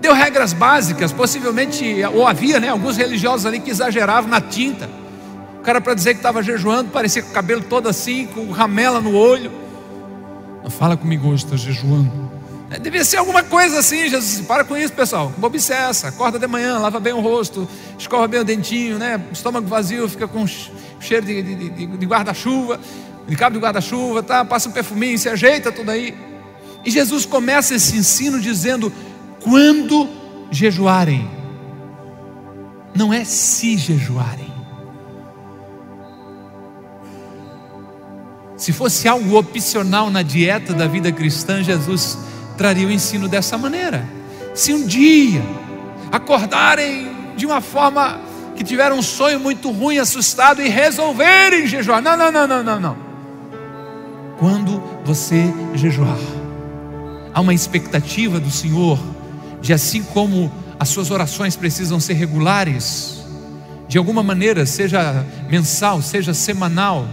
Deu 0.00 0.14
regras 0.14 0.52
básicas, 0.52 1.12
possivelmente, 1.12 1.84
ou 2.14 2.26
havia 2.26 2.58
né, 2.58 2.68
alguns 2.68 2.96
religiosos 2.96 3.44
ali 3.44 3.60
que 3.60 3.70
exageravam 3.70 4.30
na 4.30 4.40
tinta. 4.40 4.88
O 5.58 5.62
cara, 5.62 5.80
para 5.80 5.92
dizer 5.92 6.14
que 6.14 6.20
estava 6.20 6.42
jejuando, 6.42 6.90
parecia 6.90 7.22
com 7.22 7.30
o 7.30 7.34
cabelo 7.34 7.62
todo 7.62 7.86
assim, 7.86 8.26
com 8.26 8.50
ramela 8.50 8.98
no 8.98 9.14
olho. 9.14 9.52
Não 10.62 10.70
fala 10.70 10.96
comigo 10.96 11.28
hoje, 11.28 11.44
estou 11.44 11.58
jejuando. 11.58 12.39
É, 12.70 12.78
devia 12.78 13.04
ser 13.04 13.16
alguma 13.16 13.42
coisa 13.42 13.80
assim, 13.80 14.08
Jesus 14.08 14.30
disse, 14.30 14.42
para 14.44 14.62
com 14.62 14.76
isso 14.76 14.92
pessoal, 14.92 15.32
bobice 15.36 15.72
essa? 15.72 16.06
Acorda 16.06 16.38
de 16.38 16.46
manhã, 16.46 16.78
lava 16.78 17.00
bem 17.00 17.12
o 17.12 17.20
rosto, 17.20 17.68
escova 17.98 18.28
bem 18.28 18.40
o 18.40 18.44
dentinho, 18.44 18.96
né? 18.96 19.20
estômago 19.32 19.66
vazio, 19.66 20.08
fica 20.08 20.28
com 20.28 20.46
cheiro 21.00 21.26
de, 21.26 21.42
de, 21.42 21.70
de, 21.70 21.86
de 21.86 22.06
guarda-chuva, 22.06 22.78
de 23.26 23.34
cabo 23.34 23.54
de 23.54 23.60
guarda-chuva, 23.60 24.22
tá? 24.22 24.44
passa 24.44 24.68
um 24.68 24.72
perfuminho, 24.72 25.18
se 25.18 25.28
ajeita 25.28 25.72
tudo 25.72 25.90
aí. 25.90 26.16
E 26.84 26.90
Jesus 26.92 27.26
começa 27.26 27.74
esse 27.74 27.96
ensino 27.96 28.40
dizendo: 28.40 28.92
quando 29.42 30.08
jejuarem, 30.50 31.28
não 32.94 33.12
é 33.12 33.24
se 33.24 33.76
jejuarem. 33.76 34.50
Se 38.56 38.72
fosse 38.72 39.08
algo 39.08 39.36
opcional 39.36 40.08
na 40.08 40.22
dieta 40.22 40.72
da 40.72 40.86
vida 40.86 41.10
cristã, 41.10 41.62
Jesus 41.62 42.16
traria 42.60 42.86
o 42.86 42.92
ensino 42.92 43.26
dessa 43.26 43.56
maneira. 43.56 44.06
Se 44.54 44.74
um 44.74 44.86
dia 44.86 45.42
acordarem 46.12 47.10
de 47.34 47.46
uma 47.46 47.62
forma 47.62 48.20
que 48.54 48.62
tiveram 48.62 48.98
um 48.98 49.02
sonho 49.02 49.40
muito 49.40 49.70
ruim, 49.70 49.96
assustado 49.96 50.60
e 50.60 50.68
resolverem 50.68 51.66
jejuar. 51.66 52.02
Não, 52.02 52.14
não, 52.18 52.30
não, 52.30 52.46
não, 52.46 52.62
não, 52.62 52.78
não. 52.78 52.96
Quando 54.38 54.82
você 55.06 55.50
jejuar, 55.74 56.18
há 57.32 57.40
uma 57.40 57.54
expectativa 57.54 58.38
do 58.38 58.50
Senhor 58.50 58.98
de 59.62 59.72
assim 59.72 60.02
como 60.02 60.52
as 60.78 60.90
suas 60.90 61.10
orações 61.10 61.56
precisam 61.56 61.98
ser 61.98 62.12
regulares, 62.12 63.24
de 63.88 63.96
alguma 63.96 64.22
maneira, 64.22 64.66
seja 64.66 65.24
mensal, 65.48 66.02
seja 66.02 66.34
semanal, 66.34 67.08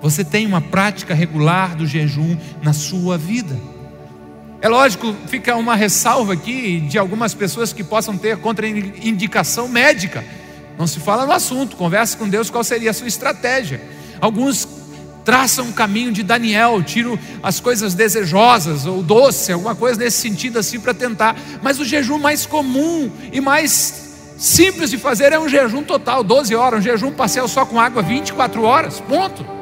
você 0.00 0.24
tem 0.24 0.46
uma 0.46 0.62
prática 0.62 1.12
regular 1.12 1.76
do 1.76 1.86
jejum 1.86 2.34
na 2.62 2.72
sua 2.72 3.18
vida. 3.18 3.54
É 4.62 4.68
lógico, 4.68 5.14
fica 5.26 5.56
uma 5.56 5.74
ressalva 5.74 6.34
aqui 6.34 6.80
de 6.80 6.98
algumas 6.98 7.32
pessoas 7.32 7.72
que 7.72 7.82
possam 7.82 8.18
ter 8.18 8.36
contraindicação 8.36 9.66
médica. 9.66 10.22
Não 10.78 10.86
se 10.86 11.00
fala 11.00 11.24
no 11.24 11.32
assunto, 11.32 11.76
converse 11.76 12.14
com 12.14 12.28
Deus 12.28 12.50
qual 12.50 12.62
seria 12.62 12.90
a 12.90 12.92
sua 12.92 13.08
estratégia. 13.08 13.80
Alguns 14.20 14.68
traçam 15.24 15.66
um 15.66 15.72
caminho 15.72 16.12
de 16.12 16.22
Daniel, 16.22 16.82
tiram 16.82 17.18
as 17.42 17.58
coisas 17.58 17.94
desejosas 17.94 18.84
ou 18.84 19.02
doce, 19.02 19.50
alguma 19.50 19.74
coisa 19.74 19.98
nesse 19.98 20.18
sentido 20.18 20.58
assim 20.58 20.78
para 20.78 20.92
tentar. 20.92 21.36
Mas 21.62 21.78
o 21.78 21.84
jejum 21.84 22.18
mais 22.18 22.44
comum 22.44 23.10
e 23.32 23.40
mais 23.40 24.10
simples 24.36 24.90
de 24.90 24.98
fazer 24.98 25.32
é 25.32 25.38
um 25.38 25.48
jejum 25.48 25.82
total, 25.82 26.22
12 26.22 26.54
horas, 26.54 26.80
um 26.80 26.82
jejum 26.82 27.12
parcial 27.12 27.48
só 27.48 27.64
com 27.64 27.80
água 27.80 28.02
24 28.02 28.62
horas, 28.62 29.00
ponto. 29.00 29.59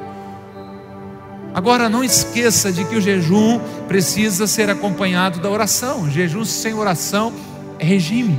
Agora 1.59 1.89
não 1.89 2.05
esqueça 2.05 2.71
de 2.71 2.85
que 2.85 2.95
o 2.95 3.01
jejum 3.01 3.59
precisa 3.89 4.47
ser 4.47 4.71
acompanhado 4.71 5.41
da 5.41 5.51
oração. 5.51 6.09
Jejum 6.09 6.45
sem 6.45 6.73
oração 6.73 7.33
é 7.81 7.85
regime. 7.85 8.39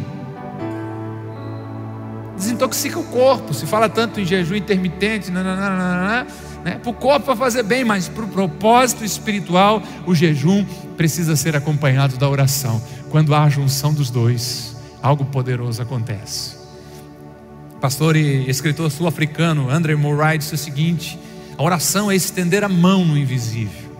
Desintoxica 2.37 2.97
o 2.97 3.03
corpo. 3.03 3.53
Se 3.53 3.65
fala 3.65 3.89
tanto 3.89 4.21
em 4.21 4.25
jejum 4.25 4.55
intermitente, 4.55 5.31
né? 5.31 6.25
para 6.81 6.89
o 6.89 6.93
corpo 6.93 7.35
fazer 7.35 7.63
bem, 7.63 7.83
mas 7.83 8.07
para 8.07 8.23
o 8.23 8.27
propósito 8.29 9.03
espiritual, 9.03 9.83
o 10.07 10.15
jejum 10.15 10.63
precisa 10.95 11.35
ser 11.35 11.57
acompanhado 11.57 12.15
da 12.15 12.29
oração. 12.29 12.81
Quando 13.09 13.35
há 13.35 13.43
a 13.43 13.49
junção 13.49 13.93
dos 13.93 14.09
dois, 14.09 14.77
algo 15.03 15.25
poderoso 15.25 15.81
acontece. 15.81 16.57
Pastor 17.81 18.15
e 18.15 18.49
escritor 18.49 18.89
sul-africano 18.89 19.69
André 19.69 19.93
Murray 19.93 20.37
disse 20.37 20.55
o 20.55 20.57
seguinte: 20.57 21.19
a 21.59 21.63
oração 21.63 22.09
é 22.09 22.15
estender 22.15 22.63
a 22.63 22.69
mão 22.69 23.03
no 23.03 23.17
invisível, 23.17 23.91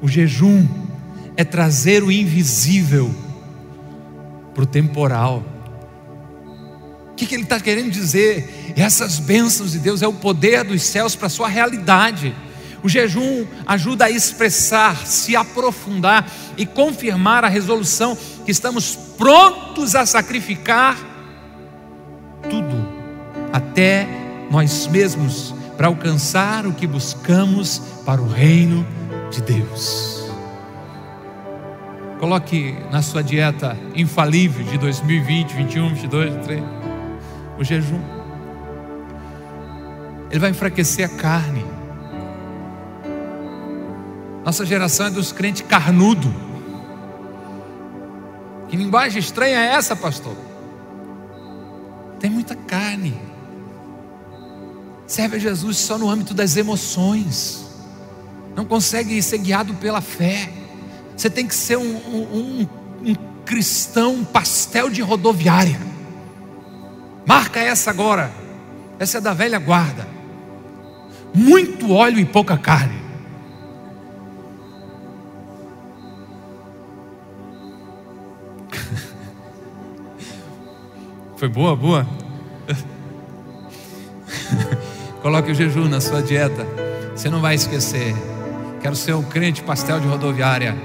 o 0.00 0.06
jejum 0.06 0.68
é 1.36 1.42
trazer 1.42 2.00
o 2.04 2.12
invisível 2.12 3.12
para 4.54 4.62
o 4.62 4.66
temporal. 4.66 5.42
O 7.10 7.14
que, 7.16 7.26
que 7.26 7.34
ele 7.34 7.42
está 7.42 7.58
querendo 7.58 7.90
dizer? 7.90 8.72
Essas 8.76 9.18
bênçãos 9.18 9.72
de 9.72 9.80
Deus 9.80 10.00
é 10.00 10.06
o 10.06 10.12
poder 10.12 10.62
dos 10.62 10.80
céus 10.82 11.16
para 11.16 11.26
a 11.26 11.30
sua 11.30 11.48
realidade. 11.48 12.32
O 12.84 12.88
jejum 12.88 13.44
ajuda 13.66 14.04
a 14.04 14.10
expressar, 14.10 15.08
se 15.08 15.34
aprofundar 15.34 16.30
e 16.56 16.64
confirmar 16.64 17.44
a 17.44 17.48
resolução 17.48 18.16
que 18.44 18.52
estamos 18.52 18.94
prontos 19.18 19.96
a 19.96 20.06
sacrificar 20.06 20.96
tudo, 22.48 22.86
até 23.52 24.06
nós 24.52 24.86
mesmos, 24.86 25.52
para 25.76 25.88
alcançar 25.88 26.66
o 26.66 26.72
que 26.72 26.86
buscamos 26.86 27.78
para 28.04 28.20
o 28.20 28.28
reino 28.28 28.86
de 29.30 29.42
Deus. 29.42 30.30
Coloque 32.18 32.76
na 32.90 33.02
sua 33.02 33.22
dieta 33.22 33.76
infalível 33.94 34.64
de 34.64 34.78
2020, 34.78 35.52
21, 35.52 35.88
22, 35.94 36.34
23 36.34 36.84
o 37.58 37.64
jejum. 37.64 38.00
Ele 40.30 40.40
vai 40.40 40.50
enfraquecer 40.50 41.06
a 41.06 41.16
carne. 41.16 41.64
Nossa 44.44 44.66
geração 44.66 45.06
é 45.06 45.10
dos 45.10 45.32
crentes 45.32 45.62
carnudo. 45.62 46.32
Que 48.68 48.76
linguagem 48.76 49.18
estranha 49.18 49.58
é 49.58 49.74
essa, 49.74 49.94
pastor? 49.94 50.36
Tem 52.18 52.30
muita 52.30 52.54
carne. 52.54 53.14
Serve 55.14 55.36
a 55.36 55.38
Jesus 55.38 55.76
só 55.76 55.96
no 55.96 56.10
âmbito 56.10 56.34
das 56.34 56.56
emoções. 56.56 57.64
Não 58.56 58.64
consegue 58.64 59.22
ser 59.22 59.38
guiado 59.38 59.72
pela 59.74 60.00
fé. 60.00 60.52
Você 61.16 61.30
tem 61.30 61.46
que 61.46 61.54
ser 61.54 61.78
um, 61.78 61.84
um, 61.84 62.22
um, 62.32 62.66
um 63.10 63.14
cristão 63.44 64.24
pastel 64.24 64.90
de 64.90 65.00
rodoviária. 65.00 65.78
Marca 67.24 67.60
essa 67.60 67.90
agora. 67.90 68.32
Essa 68.98 69.18
é 69.18 69.20
da 69.20 69.32
velha 69.32 69.60
guarda. 69.60 70.04
Muito 71.32 71.92
óleo 71.92 72.18
e 72.18 72.24
pouca 72.24 72.58
carne. 72.58 73.00
Foi 81.38 81.48
boa, 81.48 81.76
boa? 81.76 82.04
Coloque 85.24 85.52
o 85.52 85.54
jejum 85.54 85.88
na 85.88 86.02
sua 86.02 86.20
dieta. 86.20 86.66
Você 87.16 87.30
não 87.30 87.40
vai 87.40 87.54
esquecer. 87.54 88.14
Quero 88.82 88.94
ser 88.94 89.14
um 89.14 89.22
crente 89.22 89.62
pastel 89.62 89.98
de 89.98 90.06
rodoviária. 90.06 90.76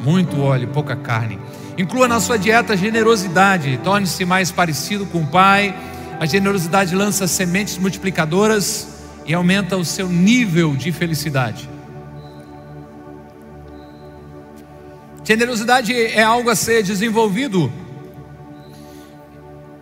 Muito 0.00 0.40
óleo, 0.40 0.68
pouca 0.68 0.94
carne. 0.94 1.40
Inclua 1.76 2.06
na 2.06 2.20
sua 2.20 2.38
dieta 2.38 2.76
generosidade, 2.76 3.76
torne-se 3.82 4.24
mais 4.24 4.52
parecido 4.52 5.06
com 5.06 5.22
o 5.22 5.26
Pai. 5.26 5.74
A 6.20 6.24
generosidade 6.24 6.94
lança 6.94 7.26
sementes 7.26 7.78
multiplicadoras 7.78 8.86
e 9.26 9.34
aumenta 9.34 9.76
o 9.76 9.84
seu 9.84 10.08
nível 10.08 10.76
de 10.76 10.92
felicidade. 10.92 11.68
Generosidade 15.24 15.92
é 15.92 16.22
algo 16.22 16.48
a 16.48 16.54
ser 16.54 16.84
desenvolvido. 16.84 17.72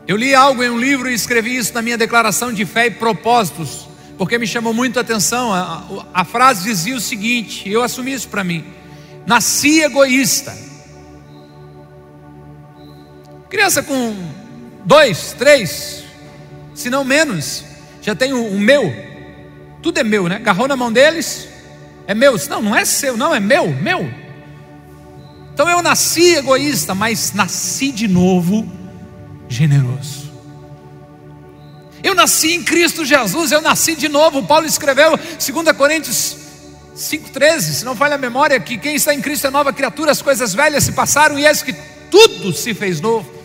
Eu 0.06 0.16
li 0.16 0.34
algo 0.34 0.62
em 0.62 0.70
um 0.70 0.78
livro 0.78 1.10
e 1.10 1.14
escrevi 1.14 1.56
isso 1.56 1.74
na 1.74 1.82
minha 1.82 1.98
declaração 1.98 2.52
de 2.52 2.64
fé 2.64 2.86
e 2.86 2.90
propósitos, 2.90 3.88
porque 4.16 4.38
me 4.38 4.46
chamou 4.46 4.72
muito 4.72 4.98
a 4.98 5.02
atenção. 5.02 5.52
A, 5.52 5.84
a, 6.14 6.20
a 6.20 6.24
frase 6.24 6.64
dizia 6.64 6.96
o 6.96 7.00
seguinte: 7.00 7.68
eu 7.68 7.82
assumi 7.82 8.12
isso 8.12 8.28
para 8.28 8.44
mim. 8.44 8.64
Nasci 9.26 9.82
egoísta 9.82 10.66
Criança 13.48 13.82
com 13.82 14.14
dois, 14.84 15.32
três, 15.38 16.04
se 16.74 16.90
não 16.90 17.04
menos, 17.04 17.64
já 18.02 18.14
tem 18.14 18.32
o, 18.32 18.44
o, 18.44 18.58
meu. 18.58 18.92
Tudo 19.82 19.98
é 19.98 20.04
meu, 20.04 20.28
né? 20.28 20.36
Agarrou 20.36 20.66
na 20.66 20.76
mão 20.76 20.92
deles, 20.92 21.48
é 22.08 22.14
meu. 22.14 22.36
Não, 22.48 22.60
não 22.60 22.76
é 22.76 22.84
seu, 22.84 23.16
não, 23.16 23.34
é 23.34 23.38
meu, 23.38 23.68
meu. 23.68 24.10
Então 25.54 25.68
eu 25.68 25.80
nasci 25.80 26.34
egoísta, 26.34 26.94
mas 26.94 27.32
nasci 27.32 27.92
de 27.92 28.08
novo 28.08 28.70
generoso. 29.48 30.26
Eu 32.02 32.14
nasci 32.14 32.52
em 32.52 32.62
Cristo 32.62 33.04
Jesus, 33.04 33.50
eu 33.52 33.60
nasci 33.60 33.94
de 33.94 34.08
novo. 34.08 34.42
Paulo 34.42 34.66
escreveu 34.66 35.16
2 35.16 35.76
Coríntios 35.76 36.36
5,13, 36.96 37.60
se 37.60 37.84
não 37.84 37.96
falha 37.96 38.14
a 38.14 38.18
memória, 38.18 38.58
que 38.58 38.78
quem 38.78 38.94
está 38.94 39.12
em 39.12 39.20
Cristo 39.20 39.46
é 39.46 39.50
nova 39.50 39.72
criatura, 39.72 40.12
as 40.12 40.22
coisas 40.22 40.54
velhas 40.54 40.84
se 40.84 40.92
passaram 40.92 41.38
e 41.38 41.46
eis 41.46 41.62
que 41.62 41.74
tudo 42.10 42.52
se 42.52 42.72
fez 42.72 43.00
novo. 43.00 43.36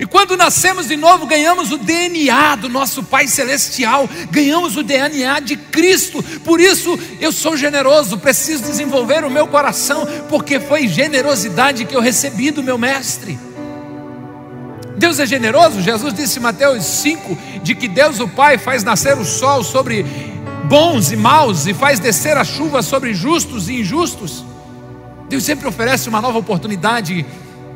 E 0.00 0.06
quando 0.06 0.36
nascemos 0.36 0.86
de 0.86 0.96
novo, 0.96 1.26
ganhamos 1.26 1.72
o 1.72 1.78
DNA 1.78 2.56
do 2.56 2.68
nosso 2.68 3.02
Pai 3.02 3.26
Celestial, 3.26 4.08
ganhamos 4.30 4.76
o 4.76 4.82
DNA 4.82 5.40
de 5.40 5.56
Cristo. 5.56 6.22
Por 6.44 6.60
isso 6.60 6.98
eu 7.20 7.32
sou 7.32 7.56
generoso, 7.56 8.18
preciso 8.18 8.62
desenvolver 8.62 9.24
o 9.24 9.30
meu 9.30 9.46
coração, 9.46 10.06
porque 10.28 10.60
foi 10.60 10.86
generosidade 10.86 11.84
que 11.84 11.96
eu 11.96 12.00
recebi 12.00 12.50
do 12.50 12.62
meu 12.62 12.78
Mestre. 12.78 13.38
Deus 14.98 15.20
é 15.20 15.26
generoso, 15.26 15.80
Jesus 15.80 16.12
disse 16.12 16.38
em 16.38 16.42
Mateus 16.42 16.84
5: 16.84 17.38
de 17.62 17.74
que 17.74 17.86
Deus 17.86 18.18
o 18.18 18.26
Pai 18.26 18.58
faz 18.58 18.82
nascer 18.82 19.16
o 19.16 19.24
sol 19.24 19.62
sobre 19.62 20.04
bons 20.64 21.12
e 21.12 21.16
maus 21.16 21.66
e 21.66 21.72
faz 21.72 22.00
descer 22.00 22.36
a 22.36 22.44
chuva 22.44 22.82
sobre 22.82 23.14
justos 23.14 23.68
e 23.68 23.80
injustos. 23.80 24.44
Deus 25.28 25.44
sempre 25.44 25.68
oferece 25.68 26.08
uma 26.08 26.20
nova 26.20 26.38
oportunidade 26.38 27.24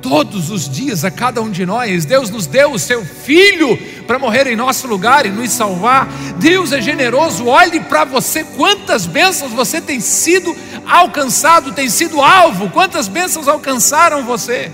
todos 0.02 0.50
os 0.50 0.68
dias 0.68 1.04
a 1.04 1.10
cada 1.10 1.40
um 1.40 1.48
de 1.48 1.64
nós. 1.64 2.04
Deus 2.04 2.28
nos 2.28 2.46
deu 2.46 2.72
o 2.72 2.78
seu 2.78 3.04
filho 3.04 3.78
para 4.06 4.18
morrer 4.18 4.48
em 4.48 4.56
nosso 4.56 4.88
lugar 4.88 5.24
e 5.24 5.30
nos 5.30 5.50
salvar. 5.52 6.08
Deus 6.38 6.72
é 6.72 6.80
generoso. 6.82 7.46
Olhe 7.46 7.78
para 7.78 8.04
você 8.04 8.42
quantas 8.42 9.06
bênçãos 9.06 9.52
você 9.52 9.80
tem 9.80 10.00
sido 10.00 10.54
alcançado, 10.86 11.72
tem 11.72 11.88
sido 11.88 12.20
alvo. 12.20 12.68
Quantas 12.70 13.06
bênçãos 13.06 13.46
alcançaram 13.46 14.24
você? 14.24 14.72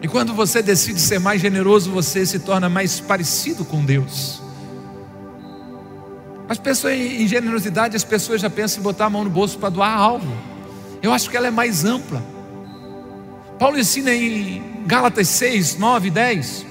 E 0.00 0.08
quando 0.08 0.32
você 0.32 0.62
decide 0.62 1.00
ser 1.00 1.18
mais 1.18 1.40
generoso, 1.40 1.90
você 1.90 2.24
se 2.24 2.38
torna 2.38 2.68
mais 2.68 3.00
parecido 3.00 3.64
com 3.64 3.84
Deus. 3.84 4.40
As 6.48 6.58
pessoas 6.58 6.94
em 6.94 7.26
generosidade, 7.26 7.96
as 7.96 8.04
pessoas 8.04 8.40
já 8.40 8.48
pensam 8.48 8.80
em 8.80 8.82
botar 8.82 9.06
a 9.06 9.10
mão 9.10 9.24
no 9.24 9.30
bolso 9.30 9.58
para 9.58 9.68
doar 9.68 9.98
algo. 9.98 10.32
Eu 11.02 11.12
acho 11.12 11.28
que 11.28 11.36
ela 11.36 11.48
é 11.48 11.50
mais 11.50 11.84
ampla. 11.84 12.22
Paulo 13.58 13.78
ensina 13.78 14.14
em 14.14 14.62
Gálatas 14.86 15.28
6, 15.28 15.76
9 15.78 16.08
e 16.08 16.10
10 16.10 16.66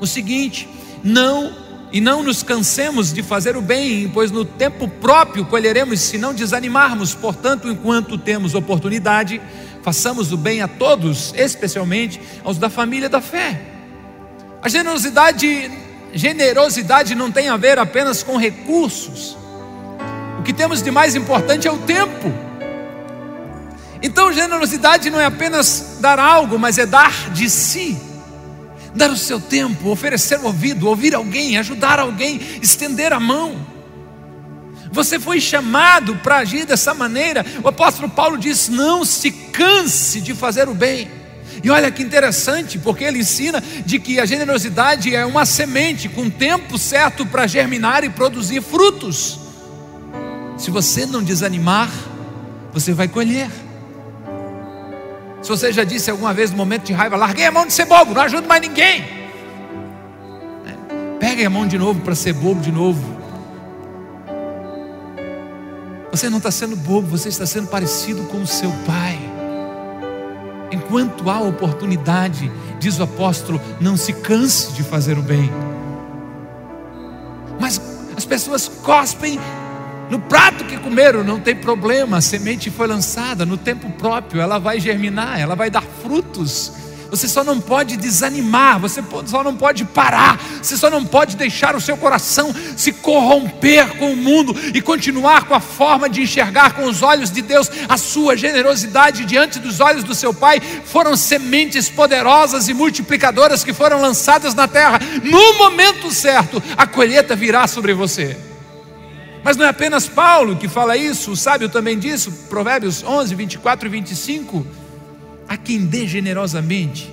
o 0.00 0.06
seguinte: 0.06 0.68
não 1.02 1.52
e 1.90 2.00
não 2.00 2.22
nos 2.22 2.42
cansemos 2.42 3.12
de 3.12 3.22
fazer 3.22 3.56
o 3.56 3.62
bem, 3.62 4.08
pois 4.12 4.30
no 4.30 4.44
tempo 4.44 4.86
próprio 4.86 5.44
colheremos 5.46 6.00
se 6.00 6.18
não 6.18 6.34
desanimarmos. 6.34 7.14
Portanto, 7.14 7.68
enquanto 7.68 8.18
temos 8.18 8.54
oportunidade, 8.54 9.40
façamos 9.82 10.32
o 10.32 10.36
bem 10.36 10.62
a 10.62 10.68
todos, 10.68 11.32
especialmente 11.36 12.20
aos 12.44 12.58
da 12.58 12.68
família 12.68 13.08
da 13.08 13.20
fé. 13.20 13.60
A 14.62 14.68
generosidade, 14.68 15.70
generosidade 16.12 17.14
não 17.14 17.30
tem 17.30 17.48
a 17.48 17.56
ver 17.56 17.78
apenas 17.78 18.22
com 18.22 18.36
recursos. 18.36 19.36
O 20.38 20.42
que 20.42 20.52
temos 20.52 20.82
de 20.82 20.90
mais 20.90 21.14
importante 21.14 21.68
é 21.68 21.72
o 21.72 21.78
tempo. 21.78 22.32
Então, 24.02 24.32
generosidade 24.32 25.10
não 25.10 25.20
é 25.20 25.24
apenas 25.24 25.98
dar 26.00 26.18
algo, 26.18 26.58
mas 26.58 26.78
é 26.78 26.86
dar 26.86 27.30
de 27.30 27.50
si 27.50 28.08
dar 28.94 29.10
o 29.10 29.16
seu 29.16 29.40
tempo, 29.40 29.88
oferecer 29.88 30.38
o 30.40 30.46
ouvido, 30.46 30.88
ouvir 30.88 31.14
alguém, 31.14 31.56
ajudar 31.56 31.98
alguém, 31.98 32.40
estender 32.60 33.12
a 33.12 33.20
mão. 33.20 33.54
Você 34.92 35.18
foi 35.18 35.40
chamado 35.40 36.16
para 36.16 36.38
agir 36.38 36.64
dessa 36.64 36.94
maneira. 36.94 37.44
O 37.62 37.68
apóstolo 37.68 38.08
Paulo 38.08 38.38
diz: 38.38 38.68
não 38.68 39.04
se 39.04 39.30
canse 39.30 40.20
de 40.20 40.34
fazer 40.34 40.68
o 40.68 40.74
bem. 40.74 41.10
E 41.62 41.70
olha 41.70 41.90
que 41.90 42.02
interessante, 42.02 42.78
porque 42.78 43.04
ele 43.04 43.18
ensina 43.18 43.62
de 43.84 43.98
que 43.98 44.20
a 44.20 44.26
generosidade 44.26 45.14
é 45.14 45.26
uma 45.26 45.44
semente 45.44 46.08
com 46.08 46.30
tempo 46.30 46.78
certo 46.78 47.26
para 47.26 47.46
germinar 47.46 48.04
e 48.04 48.10
produzir 48.10 48.62
frutos. 48.62 49.40
Se 50.56 50.70
você 50.70 51.04
não 51.06 51.22
desanimar, 51.22 51.90
você 52.72 52.92
vai 52.92 53.08
colher. 53.08 53.50
Se 55.42 55.48
você 55.48 55.72
já 55.72 55.84
disse 55.84 56.10
alguma 56.10 56.34
vez 56.34 56.50
no 56.50 56.56
momento 56.56 56.84
de 56.84 56.92
raiva, 56.92 57.16
larguei 57.16 57.46
a 57.46 57.50
mão 57.50 57.66
de 57.66 57.72
ser 57.72 57.86
bobo, 57.86 58.12
não 58.12 58.22
ajudo 58.22 58.46
mais 58.46 58.60
ninguém. 58.60 59.02
É, 60.66 61.18
pegue 61.18 61.44
a 61.44 61.50
mão 61.50 61.66
de 61.66 61.78
novo 61.78 62.00
para 62.00 62.14
ser 62.14 62.32
bobo 62.32 62.60
de 62.60 62.72
novo. 62.72 63.17
Você 66.10 66.30
não 66.30 66.38
está 66.38 66.50
sendo 66.50 66.74
bobo, 66.76 67.06
você 67.06 67.28
está 67.28 67.46
sendo 67.46 67.68
parecido 67.68 68.24
com 68.24 68.42
o 68.42 68.46
seu 68.46 68.70
pai. 68.86 69.18
Enquanto 70.70 71.28
há 71.30 71.40
oportunidade, 71.40 72.50
diz 72.78 72.98
o 72.98 73.02
apóstolo, 73.02 73.60
não 73.80 73.96
se 73.96 74.12
canse 74.12 74.72
de 74.72 74.82
fazer 74.82 75.18
o 75.18 75.22
bem. 75.22 75.50
Mas 77.60 77.80
as 78.16 78.24
pessoas 78.24 78.68
cospem 78.68 79.38
no 80.10 80.18
prato 80.18 80.64
que 80.64 80.78
comeram, 80.78 81.22
não 81.22 81.38
tem 81.38 81.54
problema, 81.54 82.16
a 82.16 82.20
semente 82.20 82.70
foi 82.70 82.86
lançada 82.86 83.44
no 83.44 83.58
tempo 83.58 83.90
próprio, 83.90 84.40
ela 84.40 84.58
vai 84.58 84.80
germinar, 84.80 85.38
ela 85.38 85.54
vai 85.54 85.70
dar 85.70 85.82
frutos. 85.82 86.72
Você 87.10 87.26
só 87.26 87.42
não 87.42 87.60
pode 87.60 87.96
desanimar, 87.96 88.78
você 88.78 89.02
só 89.26 89.42
não 89.42 89.56
pode 89.56 89.84
parar, 89.84 90.38
você 90.62 90.76
só 90.76 90.90
não 90.90 91.04
pode 91.04 91.36
deixar 91.36 91.74
o 91.74 91.80
seu 91.80 91.96
coração 91.96 92.54
se 92.76 92.92
corromper 92.92 93.96
com 93.96 94.12
o 94.12 94.16
mundo 94.16 94.54
e 94.74 94.80
continuar 94.80 95.46
com 95.46 95.54
a 95.54 95.60
forma 95.60 96.08
de 96.08 96.22
enxergar 96.22 96.74
com 96.74 96.84
os 96.84 97.02
olhos 97.02 97.30
de 97.30 97.40
Deus 97.40 97.70
a 97.88 97.96
sua 97.96 98.36
generosidade 98.36 99.24
diante 99.24 99.58
dos 99.58 99.80
olhos 99.80 100.04
do 100.04 100.14
seu 100.14 100.34
Pai. 100.34 100.60
Foram 100.60 101.16
sementes 101.16 101.88
poderosas 101.88 102.68
e 102.68 102.74
multiplicadoras 102.74 103.64
que 103.64 103.72
foram 103.72 104.00
lançadas 104.00 104.54
na 104.54 104.68
terra. 104.68 105.00
No 105.22 105.58
momento 105.58 106.10
certo, 106.10 106.62
a 106.76 106.86
colheita 106.86 107.34
virá 107.34 107.66
sobre 107.66 107.94
você. 107.94 108.36
Mas 109.42 109.56
não 109.56 109.64
é 109.64 109.68
apenas 109.68 110.06
Paulo 110.06 110.56
que 110.56 110.68
fala 110.68 110.96
isso, 110.96 111.30
o 111.30 111.36
sábio 111.36 111.68
também 111.68 111.98
disse, 111.98 112.30
Provérbios 112.50 113.02
11, 113.02 113.34
24 113.34 113.86
e 113.86 113.90
25. 113.90 114.66
A 115.48 115.56
quem 115.56 115.86
dê 115.86 116.06
generosamente 116.06 117.10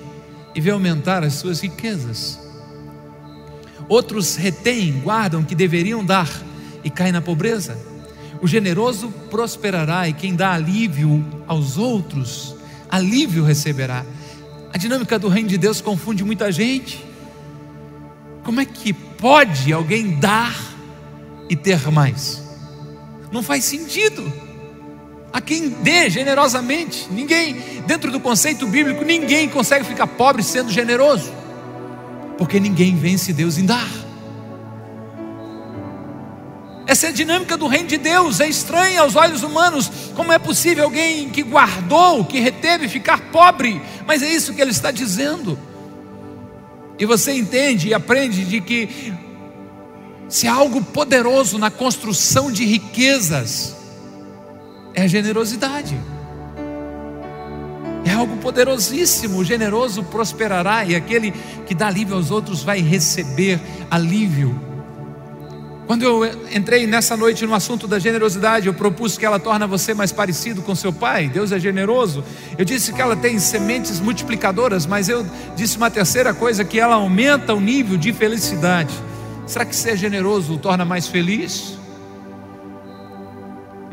e 0.53 0.61
vê 0.61 0.69
aumentar 0.69 1.23
as 1.23 1.33
suas 1.33 1.61
riquezas. 1.61 2.39
Outros 3.87 4.35
retêm, 4.35 4.99
guardam 4.99 5.43
que 5.43 5.55
deveriam 5.55 6.03
dar 6.03 6.29
e 6.83 6.89
caem 6.89 7.11
na 7.11 7.21
pobreza. 7.21 7.77
O 8.41 8.47
generoso 8.47 9.09
prosperará 9.29 10.07
e 10.09 10.13
quem 10.13 10.35
dá 10.35 10.53
alívio 10.53 11.25
aos 11.47 11.77
outros, 11.77 12.55
alívio 12.89 13.43
receberá. 13.43 14.05
A 14.73 14.77
dinâmica 14.77 15.17
do 15.17 15.29
reino 15.29 15.49
de 15.49 15.57
Deus 15.57 15.81
confunde 15.81 16.23
muita 16.23 16.51
gente. 16.51 17.03
Como 18.43 18.59
é 18.59 18.65
que 18.65 18.93
pode 18.93 19.71
alguém 19.71 20.19
dar 20.19 20.75
e 21.49 21.55
ter 21.55 21.91
mais. 21.91 22.43
Não 23.31 23.43
faz 23.43 23.65
sentido. 23.65 24.31
A 25.35 25.41
quem 25.41 25.67
dê 25.67 26.09
generosamente, 26.09 27.09
ninguém, 27.11 27.55
dentro 27.85 28.09
do 28.09 28.21
conceito 28.21 28.65
bíblico, 28.65 29.03
ninguém 29.03 29.49
consegue 29.49 29.83
ficar 29.83 30.07
pobre 30.07 30.41
sendo 30.41 30.71
generoso, 30.71 31.29
porque 32.37 32.57
ninguém 32.57 32.95
vence 32.95 33.33
Deus 33.33 33.57
em 33.57 33.65
dar. 33.65 33.89
Essa 36.87 37.07
é 37.07 37.09
a 37.09 37.11
dinâmica 37.11 37.57
do 37.57 37.67
reino 37.67 37.89
de 37.89 37.97
Deus, 37.97 38.39
é 38.39 38.47
estranha 38.47 39.01
aos 39.01 39.17
olhos 39.17 39.43
humanos. 39.43 39.91
Como 40.15 40.31
é 40.31 40.39
possível 40.39 40.85
alguém 40.85 41.27
que 41.27 41.43
guardou, 41.43 42.23
que 42.23 42.39
reteve, 42.39 42.87
ficar 42.87 43.19
pobre? 43.29 43.81
Mas 44.07 44.23
é 44.23 44.33
isso 44.33 44.53
que 44.53 44.61
ele 44.61 44.71
está 44.71 44.89
dizendo. 44.89 45.59
E 46.97 47.05
você 47.05 47.33
entende 47.33 47.89
e 47.89 47.93
aprende 47.93 48.45
de 48.45 48.61
que 48.61 49.13
se 50.29 50.47
há 50.47 50.53
algo 50.53 50.81
poderoso 50.81 51.57
na 51.57 51.69
construção 51.69 52.49
de 52.49 52.63
riquezas, 52.63 53.75
é 54.95 55.07
generosidade. 55.07 55.95
É 58.05 58.11
algo 58.11 58.37
poderosíssimo. 58.37 59.39
O 59.39 59.43
generoso 59.43 60.03
prosperará 60.03 60.85
e 60.85 60.95
aquele 60.95 61.33
que 61.65 61.75
dá 61.75 61.87
alívio 61.87 62.15
aos 62.15 62.31
outros 62.31 62.63
vai 62.63 62.79
receber 62.79 63.59
alívio. 63.91 64.59
Quando 65.87 66.01
eu 66.03 66.25
entrei 66.51 66.87
nessa 66.87 67.15
noite 67.15 67.45
no 67.45 67.53
assunto 67.53 67.87
da 67.87 67.99
generosidade, 67.99 68.65
eu 68.65 68.73
propus 68.73 69.19
que 69.19 69.25
ela 69.25 69.37
torna 69.37 69.67
você 69.67 69.93
mais 69.93 70.11
parecido 70.11 70.63
com 70.63 70.73
seu 70.73 70.91
pai. 70.91 71.29
Deus 71.29 71.51
é 71.51 71.59
generoso. 71.59 72.23
Eu 72.57 72.65
disse 72.65 72.91
que 72.91 73.01
ela 73.01 73.15
tem 73.15 73.37
sementes 73.37 73.99
multiplicadoras, 73.99 74.87
mas 74.87 75.09
eu 75.09 75.25
disse 75.55 75.77
uma 75.77 75.91
terceira 75.91 76.33
coisa 76.33 76.65
que 76.65 76.79
ela 76.79 76.95
aumenta 76.95 77.53
o 77.53 77.61
nível 77.61 77.97
de 77.97 78.11
felicidade. 78.13 78.95
Será 79.45 79.63
que 79.63 79.75
ser 79.75 79.95
generoso 79.95 80.53
o 80.53 80.57
torna 80.57 80.83
mais 80.83 81.07
feliz? 81.07 81.77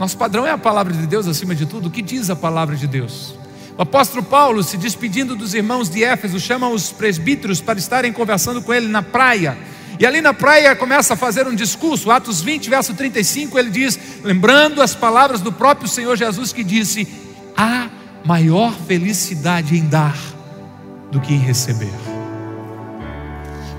Nosso 0.02 0.18
padrão 0.18 0.44
é 0.44 0.50
a 0.50 0.58
palavra 0.58 0.92
de 0.92 1.06
Deus 1.06 1.28
acima 1.28 1.54
de 1.54 1.64
tudo. 1.64 1.86
O 1.86 1.90
que 1.90 2.02
diz 2.02 2.28
a 2.28 2.34
palavra 2.34 2.74
de 2.74 2.88
Deus? 2.88 3.36
O 3.78 3.82
apóstolo 3.82 4.20
Paulo, 4.20 4.60
se 4.64 4.76
despedindo 4.76 5.36
dos 5.36 5.54
irmãos 5.54 5.88
de 5.88 6.02
Éfeso, 6.02 6.40
chama 6.40 6.68
os 6.68 6.90
presbíteros 6.90 7.60
para 7.60 7.78
estarem 7.78 8.12
conversando 8.12 8.60
com 8.60 8.74
ele 8.74 8.88
na 8.88 9.00
praia. 9.00 9.56
E 10.00 10.04
ali 10.04 10.20
na 10.20 10.34
praia 10.34 10.74
começa 10.74 11.14
a 11.14 11.16
fazer 11.16 11.46
um 11.46 11.54
discurso, 11.54 12.10
Atos 12.10 12.40
20, 12.40 12.68
verso 12.68 12.94
35, 12.94 13.56
ele 13.56 13.70
diz, 13.70 13.96
lembrando 14.24 14.82
as 14.82 14.92
palavras 14.92 15.40
do 15.40 15.52
próprio 15.52 15.86
Senhor 15.86 16.16
Jesus 16.16 16.52
que 16.52 16.64
disse: 16.64 17.06
há 17.56 17.88
maior 18.24 18.74
felicidade 18.88 19.76
em 19.76 19.86
dar 19.86 20.18
do 21.12 21.20
que 21.20 21.32
em 21.32 21.38
receber. 21.38 22.11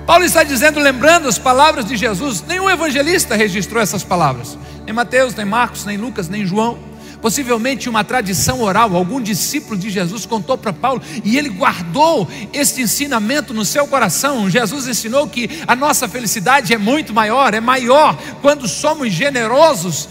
Paulo 0.06 0.24
está 0.24 0.42
dizendo, 0.42 0.78
lembrando 0.78 1.28
as 1.28 1.38
palavras 1.38 1.86
de 1.86 1.96
Jesus, 1.96 2.44
nenhum 2.46 2.68
evangelista 2.68 3.34
registrou 3.34 3.82
essas 3.82 4.04
palavras, 4.04 4.58
nem 4.84 4.94
Mateus, 4.94 5.34
nem 5.34 5.46
Marcos, 5.46 5.86
nem 5.86 5.96
Lucas, 5.96 6.28
nem 6.28 6.44
João. 6.44 6.78
Possivelmente 7.22 7.88
uma 7.88 8.04
tradição 8.04 8.60
oral, 8.60 8.94
algum 8.94 9.18
discípulo 9.18 9.78
de 9.78 9.88
Jesus 9.88 10.26
contou 10.26 10.58
para 10.58 10.74
Paulo 10.74 11.00
e 11.24 11.38
ele 11.38 11.48
guardou 11.48 12.28
este 12.52 12.82
ensinamento 12.82 13.54
no 13.54 13.64
seu 13.64 13.86
coração. 13.86 14.50
Jesus 14.50 14.86
ensinou 14.86 15.26
que 15.26 15.48
a 15.66 15.74
nossa 15.74 16.06
felicidade 16.06 16.74
é 16.74 16.76
muito 16.76 17.14
maior, 17.14 17.54
é 17.54 17.60
maior 17.60 18.14
quando 18.42 18.68
somos 18.68 19.10
generosos 19.10 20.06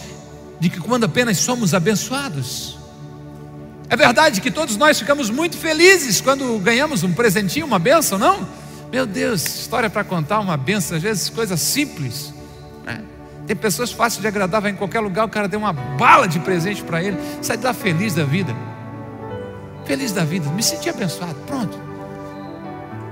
do 0.60 0.72
que 0.72 0.80
quando 0.80 1.04
apenas 1.04 1.38
somos 1.38 1.76
abençoados. 1.76 2.80
É 3.92 3.96
verdade 3.96 4.42
que 4.42 4.50
todos 4.50 4.76
nós 4.76 4.98
ficamos 4.98 5.30
muito 5.30 5.56
felizes 5.56 6.20
quando 6.20 6.58
ganhamos 6.58 7.04
um 7.04 7.14
presentinho, 7.14 7.68
uma 7.68 7.78
bênção, 7.78 8.18
não? 8.18 8.63
Meu 8.94 9.08
Deus, 9.08 9.44
história 9.44 9.90
para 9.90 10.04
contar, 10.04 10.40
uma 10.40 10.56
benção, 10.56 10.96
às 10.96 11.02
vezes 11.02 11.28
coisas 11.28 11.60
simples. 11.60 12.32
Né? 12.86 13.02
Tem 13.48 13.56
pessoas 13.56 13.92
fáceis 13.92 14.22
de 14.22 14.28
agradar, 14.28 14.62
vai 14.62 14.70
em 14.70 14.76
qualquer 14.76 15.00
lugar, 15.00 15.26
o 15.26 15.30
cara 15.30 15.48
deu 15.48 15.58
uma 15.58 15.74
bala 15.74 16.28
de 16.28 16.40
presente 16.40 16.84
para 16.84 17.02
ele, 17.02 17.18
sai 17.42 17.58
de 17.58 17.64
lá 17.64 17.74
feliz 17.74 18.14
da 18.14 18.24
vida. 18.24 18.56
Feliz 19.84 20.12
da 20.12 20.24
vida, 20.24 20.48
me 20.52 20.62
senti 20.62 20.92
abençoado, 20.92 21.34
pronto. 21.48 21.76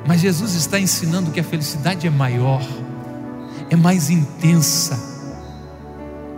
Mas 0.05 0.21
Jesus 0.21 0.53
está 0.53 0.79
ensinando 0.79 1.31
que 1.31 1.39
a 1.39 1.43
felicidade 1.43 2.05
é 2.05 2.11
maior, 2.11 2.61
é 3.71 3.75
mais 3.75 4.11
intensa, 4.11 4.99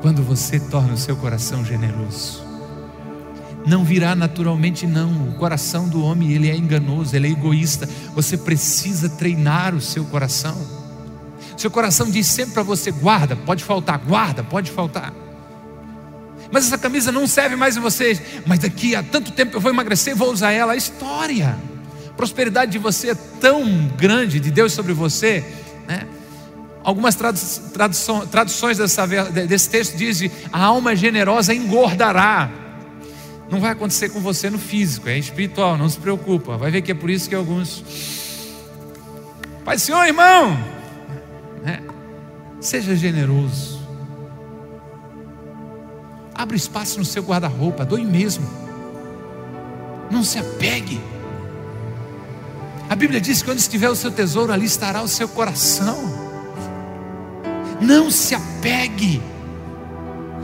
quando 0.01 0.23
você 0.23 0.57
torna 0.57 0.93
o 0.93 0.97
seu 0.97 1.17
coração 1.17 1.65
generoso 1.65 2.42
não 3.65 3.83
virá 3.83 4.15
naturalmente 4.15 4.85
não. 4.85 5.29
O 5.29 5.33
coração 5.33 5.87
do 5.87 6.03
homem, 6.03 6.31
ele 6.31 6.49
é 6.49 6.55
enganoso, 6.55 7.15
ele 7.15 7.27
é 7.27 7.31
egoísta. 7.31 7.87
Você 8.13 8.37
precisa 8.37 9.09
treinar 9.09 9.73
o 9.73 9.81
seu 9.81 10.05
coração. 10.05 10.55
Seu 11.57 11.71
coração 11.71 12.09
diz 12.09 12.27
sempre 12.27 12.53
para 12.53 12.63
você: 12.63 12.91
guarda, 12.91 13.35
pode 13.35 13.63
faltar, 13.63 13.97
guarda, 13.99 14.43
pode 14.43 14.71
faltar. 14.71 15.13
Mas 16.51 16.67
essa 16.67 16.77
camisa 16.77 17.11
não 17.11 17.25
serve 17.25 17.55
mais 17.55 17.77
em 17.77 17.79
você. 17.79 18.19
Mas 18.45 18.59
daqui 18.59 18.95
a 18.95 19.01
tanto 19.01 19.31
tempo 19.31 19.57
eu 19.57 19.61
vou 19.61 19.71
emagrecer 19.71 20.15
vou 20.15 20.31
usar 20.31 20.51
ela. 20.51 20.73
A 20.73 20.75
história. 20.75 21.57
A 22.09 22.13
prosperidade 22.15 22.71
de 22.71 22.77
você 22.77 23.11
é 23.11 23.15
tão 23.15 23.87
grande 23.97 24.39
de 24.39 24.51
Deus 24.51 24.71
sobre 24.71 24.93
você, 24.93 25.43
né? 25.87 26.07
Algumas 26.83 27.15
traduções, 27.15 28.29
traduções 28.29 28.77
dessa, 28.77 29.07
desse 29.07 29.69
texto 29.69 29.95
dizem: 29.95 30.29
a 30.51 30.63
alma 30.63 30.95
generosa 30.95 31.53
engordará. 31.53 32.62
Não 33.53 33.59
vai 33.59 33.71
acontecer 33.71 34.09
com 34.09 34.19
você 34.19 34.49
no 34.49 34.57
físico, 34.57 35.07
é 35.07 35.15
espiritual, 35.15 35.77
não 35.77 35.87
se 35.87 35.99
preocupa. 35.99 36.57
Vai 36.57 36.71
ver 36.71 36.81
que 36.81 36.91
é 36.91 36.95
por 36.95 37.07
isso 37.07 37.29
que 37.29 37.35
alguns. 37.35 37.83
Pai 39.63 39.77
Senhor, 39.77 40.03
irmão, 40.07 40.57
né? 41.61 41.83
seja 42.59 42.95
generoso. 42.95 43.79
Abra 46.33 46.55
espaço 46.55 46.97
no 46.97 47.05
seu 47.05 47.21
guarda-roupa, 47.21 47.85
doe 47.85 48.03
mesmo. 48.03 48.49
Não 50.09 50.23
se 50.23 50.39
apegue. 50.39 50.99
A 52.89 52.95
Bíblia 52.95 53.21
diz 53.21 53.43
que 53.43 53.51
onde 53.51 53.61
estiver 53.61 53.89
o 53.91 53.95
seu 53.95 54.09
tesouro, 54.09 54.51
ali 54.51 54.65
estará 54.65 55.03
o 55.03 55.07
seu 55.07 55.27
coração. 55.27 55.95
Não 57.79 58.09
se 58.09 58.33
apegue. 58.33 59.21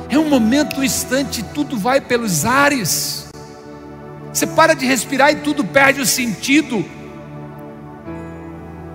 É 0.10 0.18
um 0.18 0.28
momento, 0.28 0.80
um 0.80 0.84
instante, 0.84 1.44
tudo 1.44 1.78
vai 1.78 2.02
pelos 2.02 2.44
ares. 2.44 3.28
Você 4.34 4.48
para 4.48 4.74
de 4.74 4.86
respirar 4.86 5.32
e 5.32 5.36
tudo 5.38 5.64
perde 5.64 6.02
o 6.02 6.06
sentido. 6.06 6.84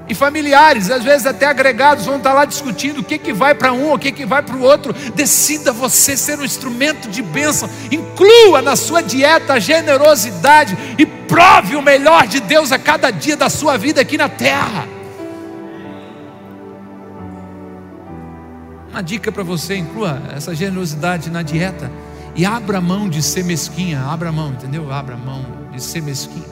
E 0.07 0.15
familiares, 0.15 0.91
às 0.91 1.03
vezes 1.03 1.27
até 1.27 1.47
agregados, 1.47 2.05
vão 2.05 2.17
estar 2.17 2.33
lá 2.33 2.45
discutindo 2.45 2.99
o 2.99 3.05
que, 3.05 3.17
que 3.17 3.33
vai 3.33 3.55
para 3.55 3.73
um, 3.73 3.93
o 3.93 3.99
que, 3.99 4.13
que 4.13 4.27
vai 4.27 4.43
para 4.43 4.57
o 4.57 4.63
outro. 4.63 4.93
Decida 5.15 5.73
você 5.73 6.17
ser 6.17 6.39
um 6.39 6.45
instrumento 6.45 7.09
de 7.09 7.23
bênção. 7.23 7.71
Inclua 7.91 8.61
na 8.61 8.77
sua 8.77 9.01
dieta 9.01 9.55
a 9.55 9.59
generosidade 9.59 10.77
e 10.99 11.07
prove 11.07 11.77
o 11.77 11.83
melhor 11.83 12.27
de 12.27 12.41
Deus 12.41 12.71
a 12.71 12.79
cada 12.79 13.11
dia 13.11 13.37
da 13.37 13.49
sua 13.49 13.79
vida 13.79 14.01
aqui 14.01 14.19
na 14.19 14.29
terra. 14.29 14.94
Uma 18.95 19.03
dica 19.03 19.33
para 19.33 19.43
você: 19.43 19.77
inclua 19.77 20.23
essa 20.37 20.55
generosidade 20.55 21.29
na 21.29 21.43
dieta 21.43 21.91
e 22.37 22.47
abra 22.47 22.81
mão 22.81 23.09
de 23.09 23.21
ser 23.23 23.43
mesquinha. 23.43 24.01
Abra 24.01 24.31
mão, 24.31 24.53
entendeu? 24.53 24.93
Abra 24.93 25.17
mão 25.17 25.45
de 25.73 25.83
ser 25.83 26.01
mesquinha. 26.01 26.47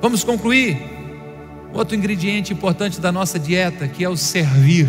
Vamos 0.00 0.24
concluir. 0.24 0.78
Outro 1.74 1.94
ingrediente 1.94 2.54
importante 2.54 2.98
da 3.02 3.12
nossa 3.12 3.38
dieta, 3.38 3.86
que 3.86 4.02
é 4.02 4.08
o 4.08 4.16
servir. 4.16 4.88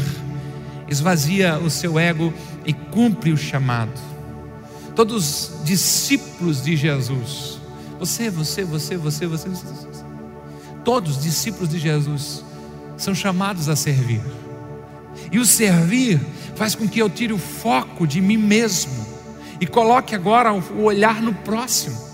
Esvazia 0.88 1.60
o 1.60 1.70
seu 1.70 2.00
ego 2.00 2.34
e 2.66 2.72
cumpre 2.72 3.34
o 3.34 3.38
chamado. 3.38 4.00
Todos 4.96 5.50
os 5.52 5.66
discípulos 5.66 6.64
de 6.64 6.78
Jesus, 6.78 7.60
você, 8.00 8.30
você, 8.30 8.64
você, 8.64 8.96
você, 8.96 9.28
você, 9.28 9.50
você, 9.50 9.88
todos 10.86 11.18
os 11.18 11.24
discípulos 11.24 11.68
de 11.68 11.78
Jesus 11.78 12.46
são 12.96 13.14
chamados 13.14 13.68
a 13.68 13.76
servir. 13.76 14.22
E 15.32 15.40
o 15.40 15.46
servir 15.46 16.20
faz 16.56 16.76
com 16.76 16.88
que 16.88 17.00
eu 17.00 17.10
tire 17.10 17.34
o 17.34 17.38
foco 17.38 18.08
de 18.08 18.22
mim 18.22 18.38
mesmo 18.38 19.06
e 19.60 19.68
coloque 19.68 20.16
agora 20.16 20.54
o 20.54 20.84
olhar 20.84 21.22
no 21.22 21.34
próximo. 21.34 22.08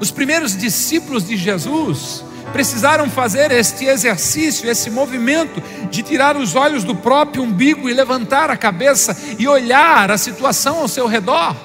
Os 0.00 0.10
primeiros 0.10 0.56
discípulos 0.56 1.26
de 1.26 1.36
Jesus 1.36 2.24
precisaram 2.52 3.08
fazer 3.08 3.50
este 3.50 3.86
exercício, 3.86 4.68
esse 4.68 4.90
movimento 4.90 5.62
de 5.90 6.02
tirar 6.02 6.36
os 6.36 6.54
olhos 6.54 6.84
do 6.84 6.94
próprio 6.94 7.42
umbigo 7.42 7.88
e 7.88 7.94
levantar 7.94 8.50
a 8.50 8.56
cabeça 8.56 9.16
e 9.38 9.46
olhar 9.46 10.10
a 10.10 10.18
situação 10.18 10.80
ao 10.80 10.88
seu 10.88 11.06
redor. 11.06 11.56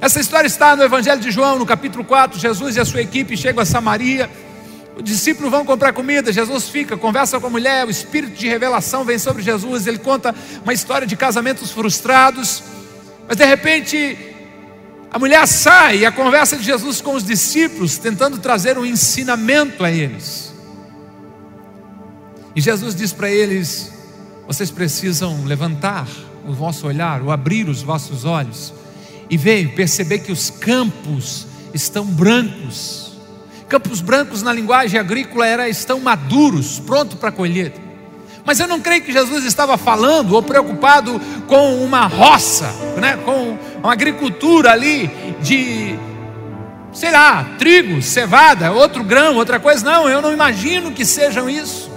Essa 0.00 0.20
história 0.20 0.46
está 0.46 0.76
no 0.76 0.82
Evangelho 0.82 1.20
de 1.20 1.30
João, 1.30 1.58
no 1.58 1.66
capítulo 1.66 2.04
4. 2.04 2.38
Jesus 2.38 2.76
e 2.76 2.80
a 2.80 2.84
sua 2.84 3.02
equipe 3.02 3.36
chegam 3.36 3.62
a 3.62 3.66
Samaria 3.66 4.30
os 4.98 5.04
discípulos 5.04 5.48
vão 5.48 5.64
comprar 5.64 5.92
comida, 5.92 6.32
Jesus 6.32 6.68
fica, 6.68 6.96
conversa 6.96 7.38
com 7.38 7.46
a 7.46 7.50
mulher, 7.50 7.86
o 7.86 7.90
espírito 7.90 8.36
de 8.36 8.48
revelação 8.48 9.04
vem 9.04 9.16
sobre 9.16 9.44
Jesus, 9.44 9.86
ele 9.86 9.98
conta 9.98 10.34
uma 10.64 10.74
história 10.74 11.06
de 11.06 11.14
casamentos 11.14 11.70
frustrados, 11.70 12.64
mas 13.28 13.36
de 13.36 13.44
repente 13.44 14.18
a 15.08 15.16
mulher 15.16 15.46
sai 15.46 15.98
e 15.98 16.06
a 16.06 16.10
conversa 16.10 16.56
de 16.56 16.64
Jesus 16.64 17.00
com 17.00 17.14
os 17.14 17.22
discípulos, 17.22 17.96
tentando 17.96 18.38
trazer 18.38 18.76
um 18.76 18.84
ensinamento 18.84 19.84
a 19.84 19.90
eles. 19.90 20.52
E 22.56 22.60
Jesus 22.60 22.92
diz 22.92 23.12
para 23.12 23.30
eles: 23.30 23.92
vocês 24.48 24.68
precisam 24.68 25.44
levantar 25.44 26.08
o 26.44 26.52
vosso 26.52 26.88
olhar, 26.88 27.22
ou 27.22 27.30
abrir 27.30 27.68
os 27.68 27.82
vossos 27.82 28.24
olhos, 28.24 28.74
e 29.30 29.36
ver, 29.36 29.74
perceber 29.74 30.18
que 30.18 30.32
os 30.32 30.50
campos 30.50 31.46
estão 31.72 32.04
brancos 32.04 33.07
Campos 33.68 34.00
brancos 34.00 34.42
na 34.42 34.52
linguagem 34.52 34.98
agrícola 34.98 35.46
era 35.46 35.68
estão 35.68 36.00
maduros, 36.00 36.78
pronto 36.80 37.16
para 37.16 37.30
colheita. 37.30 37.78
Mas 38.42 38.58
eu 38.58 38.66
não 38.66 38.80
creio 38.80 39.02
que 39.02 39.12
Jesus 39.12 39.44
estava 39.44 39.76
falando 39.76 40.32
ou 40.32 40.42
preocupado 40.42 41.20
com 41.46 41.84
uma 41.84 42.06
roça, 42.06 42.64
né, 42.96 43.18
com 43.22 43.58
uma 43.82 43.92
agricultura 43.92 44.72
ali 44.72 45.10
de, 45.42 45.98
sei 46.94 47.10
lá, 47.10 47.44
trigo, 47.58 48.00
cevada, 48.00 48.72
outro 48.72 49.04
grão, 49.04 49.36
outra 49.36 49.60
coisa. 49.60 49.84
Não, 49.84 50.08
eu 50.08 50.22
não 50.22 50.32
imagino 50.32 50.92
que 50.92 51.04
sejam 51.04 51.50
isso. 51.50 51.90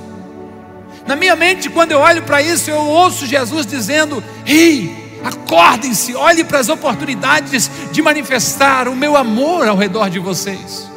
Na 1.08 1.16
minha 1.16 1.38
mente, 1.38 1.70
quando 1.70 1.94
eu 1.94 2.00
olho 2.00 2.22
para 2.24 2.42
isso, 2.42 2.70
eu 2.70 2.82
ouço 2.82 3.26
Jesus 3.26 3.66
dizendo: 3.66 4.22
Ei, 4.46 4.94
acordem-se, 5.24 6.16
olhe 6.16 6.44
para 6.44 6.60
as 6.60 6.68
oportunidades 6.68 7.72
de 7.94 8.02
manifestar 8.02 8.90
o 8.90 8.96
meu 8.96 9.16
amor 9.16 9.70
ao 9.70 9.78
redor 9.78 10.10
de 10.10 10.20
vocês. 10.20 10.91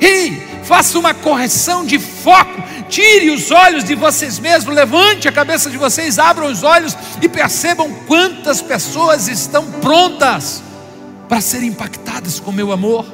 Ei, 0.00 0.42
faça 0.64 0.98
uma 0.98 1.14
correção 1.14 1.84
de 1.84 1.98
foco, 1.98 2.62
tire 2.88 3.30
os 3.30 3.50
olhos 3.50 3.84
de 3.84 3.94
vocês 3.94 4.38
mesmos, 4.38 4.74
levante 4.74 5.28
a 5.28 5.32
cabeça 5.32 5.70
de 5.70 5.76
vocês, 5.76 6.18
abram 6.18 6.46
os 6.46 6.62
olhos 6.62 6.96
e 7.22 7.28
percebam 7.28 7.92
quantas 8.06 8.60
pessoas 8.60 9.28
estão 9.28 9.70
prontas 9.72 10.62
para 11.28 11.40
serem 11.40 11.70
impactadas 11.70 12.38
com 12.38 12.52
meu 12.52 12.72
amor. 12.72 13.06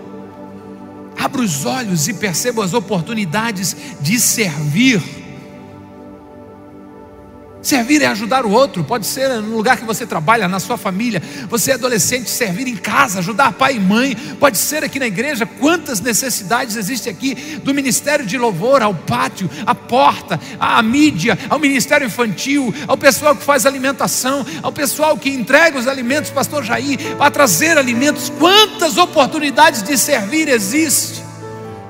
Abra 1.18 1.42
os 1.42 1.64
olhos 1.64 2.08
e 2.08 2.14
percebam 2.14 2.64
as 2.64 2.74
oportunidades 2.74 3.76
de 4.00 4.18
servir 4.18 5.21
Servir 7.62 8.02
é 8.02 8.06
ajudar 8.06 8.44
o 8.44 8.50
outro, 8.50 8.82
pode 8.82 9.06
ser 9.06 9.28
no 9.40 9.56
lugar 9.56 9.76
que 9.76 9.84
você 9.84 10.04
trabalha, 10.04 10.48
na 10.48 10.58
sua 10.58 10.76
família. 10.76 11.22
Você 11.48 11.70
é 11.70 11.74
adolescente, 11.74 12.28
servir 12.28 12.66
em 12.66 12.76
casa, 12.76 13.20
ajudar 13.20 13.52
pai 13.52 13.76
e 13.76 13.80
mãe. 13.80 14.16
Pode 14.40 14.58
ser 14.58 14.82
aqui 14.82 14.98
na 14.98 15.06
igreja. 15.06 15.46
Quantas 15.46 16.00
necessidades 16.00 16.74
existem 16.74 17.12
aqui 17.12 17.34
do 17.62 17.72
ministério 17.72 18.26
de 18.26 18.36
louvor 18.36 18.82
ao 18.82 18.92
pátio, 18.92 19.48
à 19.64 19.76
porta, 19.76 20.40
à 20.58 20.82
mídia, 20.82 21.38
ao 21.48 21.60
ministério 21.60 22.06
infantil, 22.06 22.74
ao 22.88 22.96
pessoal 22.96 23.36
que 23.36 23.44
faz 23.44 23.64
alimentação, 23.64 24.44
ao 24.60 24.72
pessoal 24.72 25.16
que 25.16 25.30
entrega 25.30 25.78
os 25.78 25.86
alimentos, 25.86 26.30
pastor 26.30 26.64
Jair, 26.64 27.16
para 27.16 27.30
trazer 27.30 27.78
alimentos. 27.78 28.28
Quantas 28.40 28.98
oportunidades 28.98 29.84
de 29.84 29.96
servir 29.96 30.48
existem? 30.48 31.21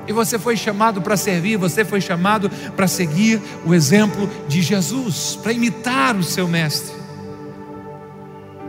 E 0.07 0.11
você 0.11 0.37
foi 0.37 0.57
chamado 0.57 1.01
para 1.01 1.15
servir, 1.15 1.57
você 1.57 1.85
foi 1.85 2.01
chamado 2.01 2.49
para 2.75 2.87
seguir 2.87 3.41
o 3.65 3.73
exemplo 3.73 4.29
de 4.47 4.61
Jesus, 4.61 5.39
para 5.41 5.53
imitar 5.53 6.15
o 6.15 6.23
seu 6.23 6.47
mestre. 6.47 6.93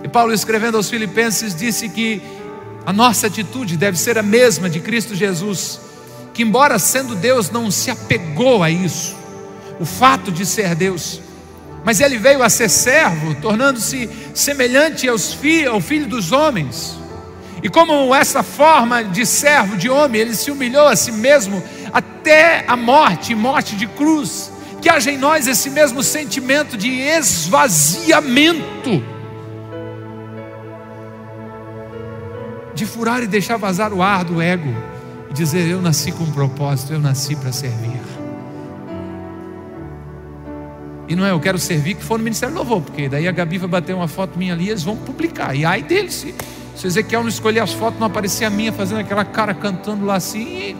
E 0.02 0.08
Paulo, 0.08 0.32
escrevendo 0.32 0.76
aos 0.76 0.88
Filipenses, 0.88 1.54
disse 1.54 1.88
que 1.88 2.22
a 2.86 2.92
nossa 2.92 3.26
atitude 3.26 3.76
deve 3.76 3.98
ser 3.98 4.18
a 4.18 4.22
mesma 4.22 4.70
de 4.70 4.78
Cristo 4.78 5.14
Jesus, 5.14 5.80
que, 6.32 6.42
embora 6.42 6.78
sendo 6.78 7.14
Deus, 7.14 7.50
não 7.50 7.70
se 7.70 7.90
apegou 7.90 8.62
a 8.62 8.70
isso, 8.70 9.16
o 9.80 9.84
fato 9.84 10.30
de 10.30 10.46
ser 10.46 10.74
Deus, 10.74 11.20
mas 11.84 12.00
ele 12.00 12.16
veio 12.16 12.42
a 12.42 12.48
ser 12.48 12.68
servo, 12.68 13.34
tornando-se 13.34 14.08
semelhante 14.34 15.08
aos 15.08 15.32
fi, 15.32 15.66
ao 15.66 15.80
filho 15.80 16.06
dos 16.06 16.32
homens 16.32 17.03
e 17.64 17.68
como 17.70 18.14
essa 18.14 18.42
forma 18.42 19.02
de 19.02 19.24
servo, 19.24 19.74
de 19.74 19.88
homem, 19.88 20.20
ele 20.20 20.36
se 20.36 20.50
humilhou 20.50 20.86
a 20.86 20.94
si 20.94 21.10
mesmo 21.10 21.62
até 21.94 22.62
a 22.68 22.76
morte, 22.76 23.34
morte 23.34 23.74
de 23.74 23.86
cruz. 23.86 24.52
Que 24.82 24.90
haja 24.90 25.10
em 25.10 25.16
nós 25.16 25.46
esse 25.46 25.70
mesmo 25.70 26.02
sentimento 26.02 26.76
de 26.76 26.90
esvaziamento, 26.90 29.02
de 32.74 32.84
furar 32.84 33.22
e 33.22 33.26
deixar 33.26 33.56
vazar 33.56 33.94
o 33.94 34.02
ar 34.02 34.24
do 34.24 34.42
ego 34.42 34.68
e 35.30 35.32
dizer: 35.32 35.66
Eu 35.66 35.80
nasci 35.80 36.12
com 36.12 36.24
um 36.24 36.32
propósito, 36.32 36.92
eu 36.92 37.00
nasci 37.00 37.34
para 37.34 37.50
servir. 37.50 37.98
E 41.08 41.16
não 41.16 41.24
é 41.24 41.30
eu 41.30 41.40
quero 41.40 41.58
servir 41.58 41.94
que 41.94 42.04
for 42.04 42.18
no 42.18 42.24
Ministério 42.24 42.54
Louvor, 42.54 42.82
porque 42.82 43.08
daí 43.08 43.26
a 43.26 43.32
Gabi 43.32 43.56
vai 43.56 43.68
bater 43.68 43.94
uma 43.94 44.08
foto 44.08 44.38
minha 44.38 44.52
ali 44.52 44.66
e 44.66 44.68
eles 44.68 44.82
vão 44.82 44.96
publicar. 44.96 45.54
E 45.54 45.64
ai 45.64 45.82
deles 45.82 46.12
se 46.12 46.34
se 46.74 46.86
Ezequiel 46.86 47.22
não 47.22 47.28
escolher 47.28 47.60
as 47.60 47.72
fotos, 47.72 47.98
não 47.98 48.06
aparecia 48.06 48.48
a 48.48 48.50
minha 48.50 48.72
fazendo 48.72 48.98
aquela 48.98 49.24
cara 49.24 49.54
cantando 49.54 50.04
lá 50.04 50.16
assim. 50.16 50.76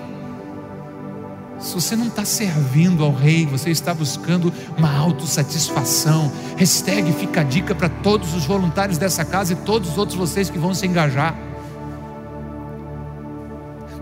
Se 1.59 1.75
você 1.75 1.97
não 1.97 2.09
está 2.09 2.25
servindo 2.25 3.05
ao 3.05 3.13
rei, 3.13 3.47
você 3.47 3.71
está 3.71 3.95
buscando 3.95 4.53
uma 4.77 4.95
autossatisfação. 4.95 6.31
Hashtag 6.57 7.13
fica 7.13 7.41
a 7.41 7.45
dica 7.45 7.75
para 7.75 7.89
todos 7.89 8.35
os 8.35 8.45
voluntários 8.45 8.99
dessa 8.99 9.25
casa 9.25 9.53
e 9.53 9.57
todos 9.57 9.93
os 9.93 9.99
outros 9.99 10.19
vocês 10.19 10.51
que 10.51 10.59
vão 10.59 10.75
se 10.75 10.87
engajar. 10.87 11.35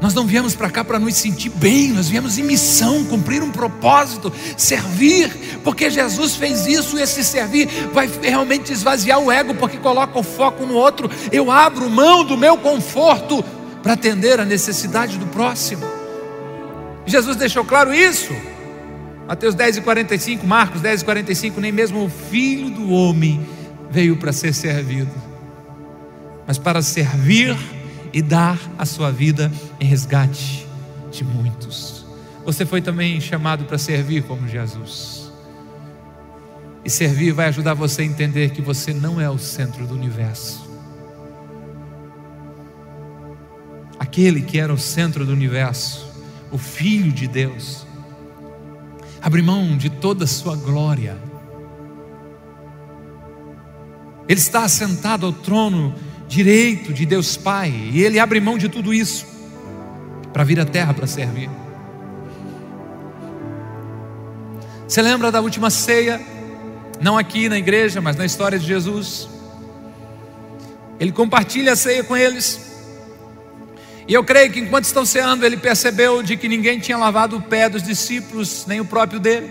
Nós 0.02 0.14
não 0.14 0.26
viemos 0.26 0.56
para 0.56 0.68
cá 0.68 0.82
para 0.82 0.98
nos 0.98 1.14
sentir 1.14 1.48
bem, 1.48 1.92
nós 1.92 2.08
viemos 2.08 2.36
em 2.36 2.42
missão, 2.42 3.04
cumprir 3.04 3.40
um 3.40 3.52
propósito, 3.52 4.32
servir, 4.56 5.60
porque 5.62 5.88
Jesus 5.88 6.34
fez 6.34 6.66
isso 6.66 6.98
e 6.98 7.02
esse 7.02 7.22
servir 7.22 7.68
vai 7.92 8.10
realmente 8.20 8.72
esvaziar 8.72 9.20
o 9.20 9.30
ego, 9.30 9.54
porque 9.54 9.76
coloca 9.76 10.18
o 10.18 10.24
foco 10.24 10.66
no 10.66 10.74
outro. 10.74 11.08
Eu 11.30 11.52
abro 11.52 11.88
mão 11.88 12.24
do 12.24 12.36
meu 12.36 12.58
conforto 12.58 13.44
para 13.80 13.92
atender 13.92 14.40
a 14.40 14.44
necessidade 14.44 15.16
do 15.18 15.26
próximo. 15.26 15.86
Jesus 17.06 17.36
deixou 17.36 17.64
claro 17.64 17.94
isso. 17.94 18.34
Mateus 19.28 19.54
10 19.54 19.76
e 19.76 19.80
45, 19.82 20.44
Marcos 20.44 20.80
10 20.80 21.02
e 21.02 21.04
45, 21.04 21.60
nem 21.60 21.70
mesmo 21.70 22.04
o 22.04 22.10
filho 22.10 22.70
do 22.70 22.90
homem 22.90 23.46
veio 23.88 24.16
para 24.16 24.32
ser 24.32 24.52
servido, 24.52 25.12
mas 26.44 26.58
para 26.58 26.82
servir 26.82 27.56
e 28.12 28.20
dar 28.20 28.58
a 28.78 28.84
sua 28.84 29.10
vida 29.10 29.50
em 29.80 29.84
resgate 29.84 30.66
de 31.10 31.24
muitos. 31.24 32.04
Você 32.44 32.66
foi 32.66 32.82
também 32.82 33.20
chamado 33.20 33.64
para 33.64 33.78
servir 33.78 34.24
como 34.24 34.48
Jesus. 34.48 35.32
E 36.84 36.90
servir 36.90 37.32
vai 37.32 37.46
ajudar 37.46 37.74
você 37.74 38.02
a 38.02 38.04
entender 38.04 38.50
que 38.50 38.60
você 38.60 38.92
não 38.92 39.20
é 39.20 39.30
o 39.30 39.38
centro 39.38 39.86
do 39.86 39.94
universo. 39.94 40.68
Aquele 43.98 44.42
que 44.42 44.58
era 44.58 44.72
o 44.72 44.78
centro 44.78 45.24
do 45.24 45.32
universo, 45.32 46.10
o 46.50 46.58
Filho 46.58 47.12
de 47.12 47.28
Deus, 47.28 47.86
abre 49.22 49.40
mão 49.40 49.76
de 49.76 49.88
toda 49.88 50.24
a 50.24 50.26
sua 50.26 50.56
glória. 50.56 51.16
Ele 54.28 54.40
está 54.40 54.64
assentado 54.64 55.24
ao 55.24 55.32
trono 55.32 55.94
direito 56.32 56.94
de 56.94 57.04
Deus 57.04 57.36
Pai, 57.36 57.70
e 57.92 58.02
ele 58.02 58.18
abre 58.18 58.40
mão 58.40 58.56
de 58.56 58.66
tudo 58.66 58.94
isso 58.94 59.26
para 60.32 60.42
vir 60.42 60.58
à 60.58 60.64
terra 60.64 60.94
para 60.94 61.06
servir. 61.06 61.50
Você 64.88 65.02
lembra 65.02 65.30
da 65.30 65.42
última 65.42 65.68
ceia? 65.68 66.18
Não 67.02 67.18
aqui 67.18 67.50
na 67.50 67.58
igreja, 67.58 68.00
mas 68.00 68.16
na 68.16 68.24
história 68.24 68.58
de 68.58 68.64
Jesus. 68.64 69.28
Ele 70.98 71.12
compartilha 71.12 71.74
a 71.74 71.76
ceia 71.76 72.02
com 72.02 72.16
eles. 72.16 72.72
E 74.08 74.14
eu 74.14 74.24
creio 74.24 74.50
que 74.50 74.60
enquanto 74.60 74.84
estão 74.84 75.04
ceando, 75.04 75.44
ele 75.44 75.58
percebeu 75.58 76.22
de 76.22 76.38
que 76.38 76.48
ninguém 76.48 76.78
tinha 76.78 76.96
lavado 76.96 77.36
o 77.36 77.42
pé 77.42 77.68
dos 77.68 77.82
discípulos, 77.82 78.64
nem 78.66 78.80
o 78.80 78.86
próprio 78.86 79.20
dele. 79.20 79.50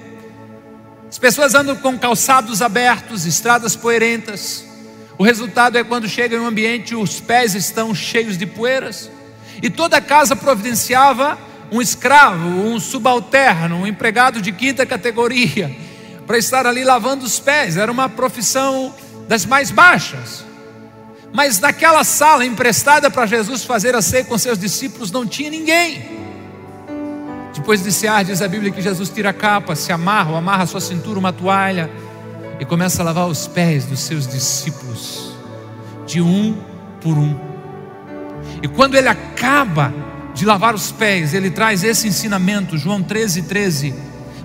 As 1.08 1.20
pessoas 1.20 1.54
andam 1.54 1.76
com 1.76 1.96
calçados 2.00 2.60
abertos, 2.60 3.28
estradas 3.28 3.76
poeirentas. 3.76 4.71
O 5.22 5.24
resultado 5.24 5.78
é 5.78 5.84
quando 5.84 6.10
chega 6.10 6.36
em 6.36 6.40
um 6.40 6.48
ambiente, 6.48 6.96
os 6.96 7.20
pés 7.20 7.54
estão 7.54 7.94
cheios 7.94 8.40
de 8.40 8.48
poeiras. 8.48 9.08
E 9.62 9.70
toda 9.70 9.98
a 9.98 10.02
casa 10.02 10.36
providenciava 10.36 11.38
um 11.72 11.80
escravo, 11.80 12.48
um 12.48 12.80
subalterno, 12.80 13.76
um 13.76 13.86
empregado 13.86 14.42
de 14.42 14.52
quinta 14.52 14.84
categoria, 14.84 15.78
para 16.26 16.40
estar 16.40 16.66
ali 16.66 16.84
lavando 16.84 17.24
os 17.24 17.40
pés. 17.40 17.78
Era 17.78 17.92
uma 17.92 18.10
profissão 18.10 18.96
das 19.28 19.46
mais 19.46 19.70
baixas. 19.70 20.44
Mas 21.32 21.60
naquela 21.60 22.04
sala 22.04 22.44
emprestada 22.44 23.08
para 23.12 23.28
Jesus 23.28 23.64
fazer 23.64 23.96
a 23.96 24.02
ceia 24.02 24.26
com 24.26 24.36
seus 24.40 24.58
discípulos, 24.58 25.12
não 25.12 25.28
tinha 25.28 25.52
ninguém. 25.52 26.04
Depois 27.54 27.84
de 27.84 27.92
cear, 27.92 28.26
diz 28.26 28.42
a 28.42 28.48
Bíblia 28.48 28.72
que 28.72 28.82
Jesus 28.82 29.08
tira 29.10 29.30
a 29.30 29.34
capa, 29.34 29.76
se 29.76 29.92
amarra, 29.92 30.36
amarra 30.36 30.64
a 30.64 30.66
sua 30.66 30.82
cintura 30.82 31.20
uma 31.20 31.32
toalha 31.32 31.92
e 32.62 32.66
começa 32.66 33.02
a 33.02 33.06
lavar 33.06 33.28
os 33.28 33.48
pés 33.48 33.86
dos 33.86 34.02
seus 34.02 34.28
discípulos, 34.28 35.34
de 36.06 36.22
um 36.22 36.56
por 37.02 37.18
um. 37.18 37.36
E 38.62 38.68
quando 38.68 38.94
ele 38.94 39.08
acaba 39.08 39.92
de 40.36 40.46
lavar 40.46 40.76
os 40.76 40.92
pés, 40.92 41.34
ele 41.34 41.50
traz 41.50 41.84
esse 41.84 42.08
ensinamento, 42.08 42.78
João 42.78 43.02
13, 43.02 43.42
13: 43.42 43.96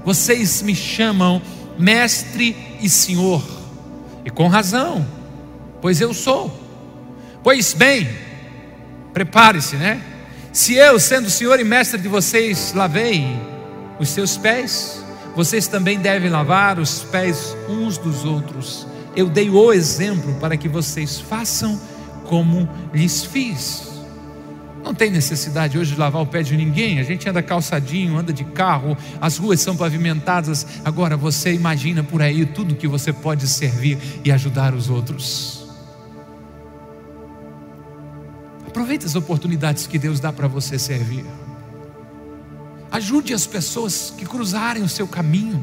Vocês 0.03 0.63
me 0.63 0.75
chamam 0.75 1.43
mestre 1.79 2.57
e 2.81 2.89
senhor, 2.89 3.45
e 4.25 4.31
com 4.31 4.49
razão, 4.49 5.07
pois 5.83 6.01
eu 6.01 6.15
sou. 6.15 6.59
Pois 7.43 7.75
bem, 7.75 8.09
prepare-se, 9.13 9.77
né? 9.77 10.01
Se 10.55 10.73
eu, 10.73 10.99
sendo 10.99 11.29
senhor 11.29 11.61
e 11.61 11.65
mestre 11.65 12.01
de 12.01 12.09
vocês, 12.09 12.73
lavei 12.75 13.27
os 14.01 14.09
seus 14.09 14.39
pés, 14.39 15.05
vocês 15.37 15.69
também 15.69 15.99
devem 15.99 16.31
lavar 16.31 16.79
os 16.79 17.03
pés 17.05 17.55
uns 17.69 17.99
dos 17.99 18.25
outros. 18.25 18.87
Eu 19.15 19.29
dei 19.29 19.51
o 19.51 19.71
exemplo 19.71 20.33
para 20.41 20.57
que 20.57 20.67
vocês 20.67 21.21
façam 21.21 21.79
como 22.25 22.67
lhes 22.91 23.23
fiz. 23.23 23.87
Não 24.83 24.95
tem 24.95 25.11
necessidade 25.11 25.77
hoje 25.77 25.93
de 25.93 26.01
lavar 26.01 26.23
o 26.23 26.27
pé 26.27 26.43
de 26.43 26.57
ninguém. 26.57 27.01
A 27.01 27.03
gente 27.03 27.29
anda 27.29 27.43
calçadinho, 27.43 28.17
anda 28.17 28.33
de 28.33 28.45
carro, 28.45 28.97
as 29.21 29.37
ruas 29.37 29.61
são 29.61 29.77
pavimentadas. 29.77 30.67
Agora 30.83 31.19
você 31.19 31.53
imagina 31.53 32.03
por 32.03 32.23
aí 32.23 32.47
tudo 32.47 32.75
que 32.75 32.89
você 32.89 33.13
pode 33.13 33.47
servir 33.47 33.99
e 34.25 34.33
ajudar 34.33 34.73
os 34.73 34.89
outros. 34.89 35.67
Aproveite 38.67 39.05
as 39.05 39.15
oportunidades 39.15 39.87
que 39.87 39.99
Deus 39.99 40.19
dá 40.19 40.33
para 40.33 40.49
você 40.49 40.79
servir. 40.79 41.27
Ajude 42.97 43.35
as 43.35 43.47
pessoas 43.47 44.11
que 44.17 44.25
cruzarem 44.25 44.83
o 44.83 44.89
seu 44.89 45.07
caminho. 45.07 45.63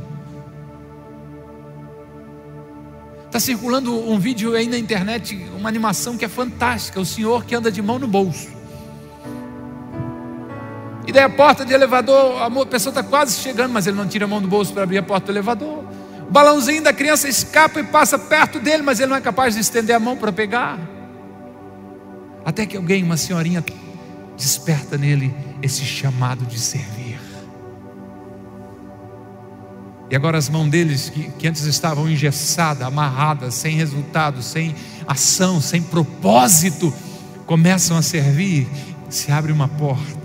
Está 3.25 3.39
circulando 3.39 3.91
um 3.91 4.19
vídeo 4.19 4.53
aí 4.53 4.67
na 4.67 4.77
internet, 4.77 5.43
uma 5.57 5.67
animação 5.67 6.15
que 6.15 6.23
é 6.23 6.29
fantástica. 6.29 6.99
O 6.99 7.05
senhor 7.05 7.43
que 7.43 7.55
anda 7.55 7.71
de 7.71 7.81
mão 7.81 7.97
no 7.97 8.07
bolso. 8.07 8.49
E 11.07 11.11
daí 11.11 11.23
a 11.23 11.29
porta 11.29 11.65
de 11.65 11.73
elevador, 11.73 12.39
a 12.39 12.65
pessoa 12.67 12.91
está 12.91 13.01
quase 13.01 13.41
chegando, 13.41 13.71
mas 13.73 13.87
ele 13.87 13.97
não 13.97 14.07
tira 14.07 14.25
a 14.25 14.27
mão 14.27 14.39
do 14.39 14.47
bolso 14.47 14.71
para 14.71 14.83
abrir 14.83 14.99
a 14.99 15.03
porta 15.03 15.25
do 15.25 15.31
elevador. 15.31 15.83
O 16.27 16.31
balãozinho 16.31 16.83
da 16.83 16.93
criança 16.93 17.27
escapa 17.27 17.79
e 17.79 17.83
passa 17.83 18.19
perto 18.19 18.59
dele, 18.59 18.83
mas 18.83 18.99
ele 18.99 19.09
não 19.09 19.17
é 19.17 19.21
capaz 19.21 19.55
de 19.55 19.61
estender 19.61 19.95
a 19.95 19.99
mão 19.99 20.15
para 20.15 20.31
pegar. 20.31 20.77
Até 22.45 22.67
que 22.67 22.77
alguém, 22.77 23.01
uma 23.01 23.17
senhorinha, 23.17 23.65
desperta 24.37 24.99
nele 24.99 25.33
esse 25.63 25.85
chamado 25.85 26.45
de 26.45 26.59
servir. 26.59 27.17
E 30.11 30.15
agora 30.15 30.37
as 30.37 30.49
mãos 30.49 30.69
deles, 30.69 31.09
que, 31.09 31.31
que 31.31 31.47
antes 31.47 31.63
estavam 31.63 32.09
engessadas, 32.09 32.85
amarradas, 32.85 33.53
sem 33.53 33.75
resultado, 33.75 34.43
sem 34.43 34.75
ação, 35.07 35.61
sem 35.61 35.81
propósito, 35.81 36.93
começam 37.45 37.97
a 37.97 38.01
servir. 38.01 38.67
Se 39.09 39.31
abre 39.31 39.51
uma 39.51 39.67
porta, 39.67 40.21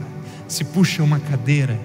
se 0.49 0.65
puxa 0.65 1.03
uma 1.03 1.21
cadeira, 1.21 1.79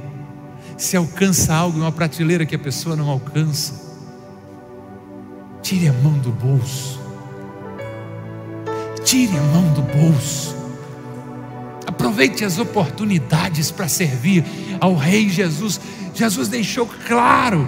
se 0.76 0.98
alcança 0.98 1.54
algo 1.54 1.78
em 1.78 1.82
uma 1.82 1.92
prateleira 1.92 2.46
que 2.46 2.56
a 2.56 2.60
pessoa 2.60 2.96
não 2.96 3.08
alcança. 3.08 3.94
Tire 5.62 5.88
a 5.88 5.94
mão 5.94 6.18
do 6.18 6.32
bolso. 6.32 7.00
Tire 9.06 9.38
a 9.38 9.42
mão 9.42 9.74
do 9.74 9.82
bolso. 9.82 10.63
Aproveite 12.04 12.44
as 12.44 12.60
oportunidades 12.60 13.72
para 13.72 13.88
servir 13.88 14.44
ao 14.82 14.94
Rei 14.94 15.30
Jesus. 15.30 15.80
Jesus 16.14 16.50
deixou 16.50 16.86
claro 17.08 17.66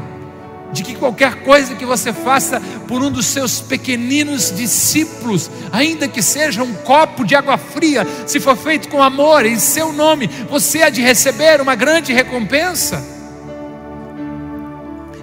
de 0.73 0.83
que 0.83 0.93
qualquer 0.93 1.35
coisa 1.35 1.73
que 1.73 1.85
você 1.85 2.11
faça 2.11 2.59
por 2.85 3.01
um 3.01 3.09
dos 3.09 3.27
seus 3.27 3.61
pequeninos 3.61 4.53
discípulos, 4.53 5.49
ainda 5.71 6.05
que 6.09 6.21
seja 6.21 6.63
um 6.63 6.73
copo 6.73 7.23
de 7.23 7.33
água 7.33 7.57
fria, 7.57 8.05
se 8.27 8.41
for 8.41 8.57
feito 8.57 8.89
com 8.89 9.01
amor, 9.01 9.45
em 9.45 9.57
seu 9.57 9.93
nome, 9.93 10.27
você 10.49 10.81
há 10.81 10.89
de 10.89 10.99
receber 10.99 11.61
uma 11.61 11.73
grande 11.73 12.11
recompensa. 12.11 13.01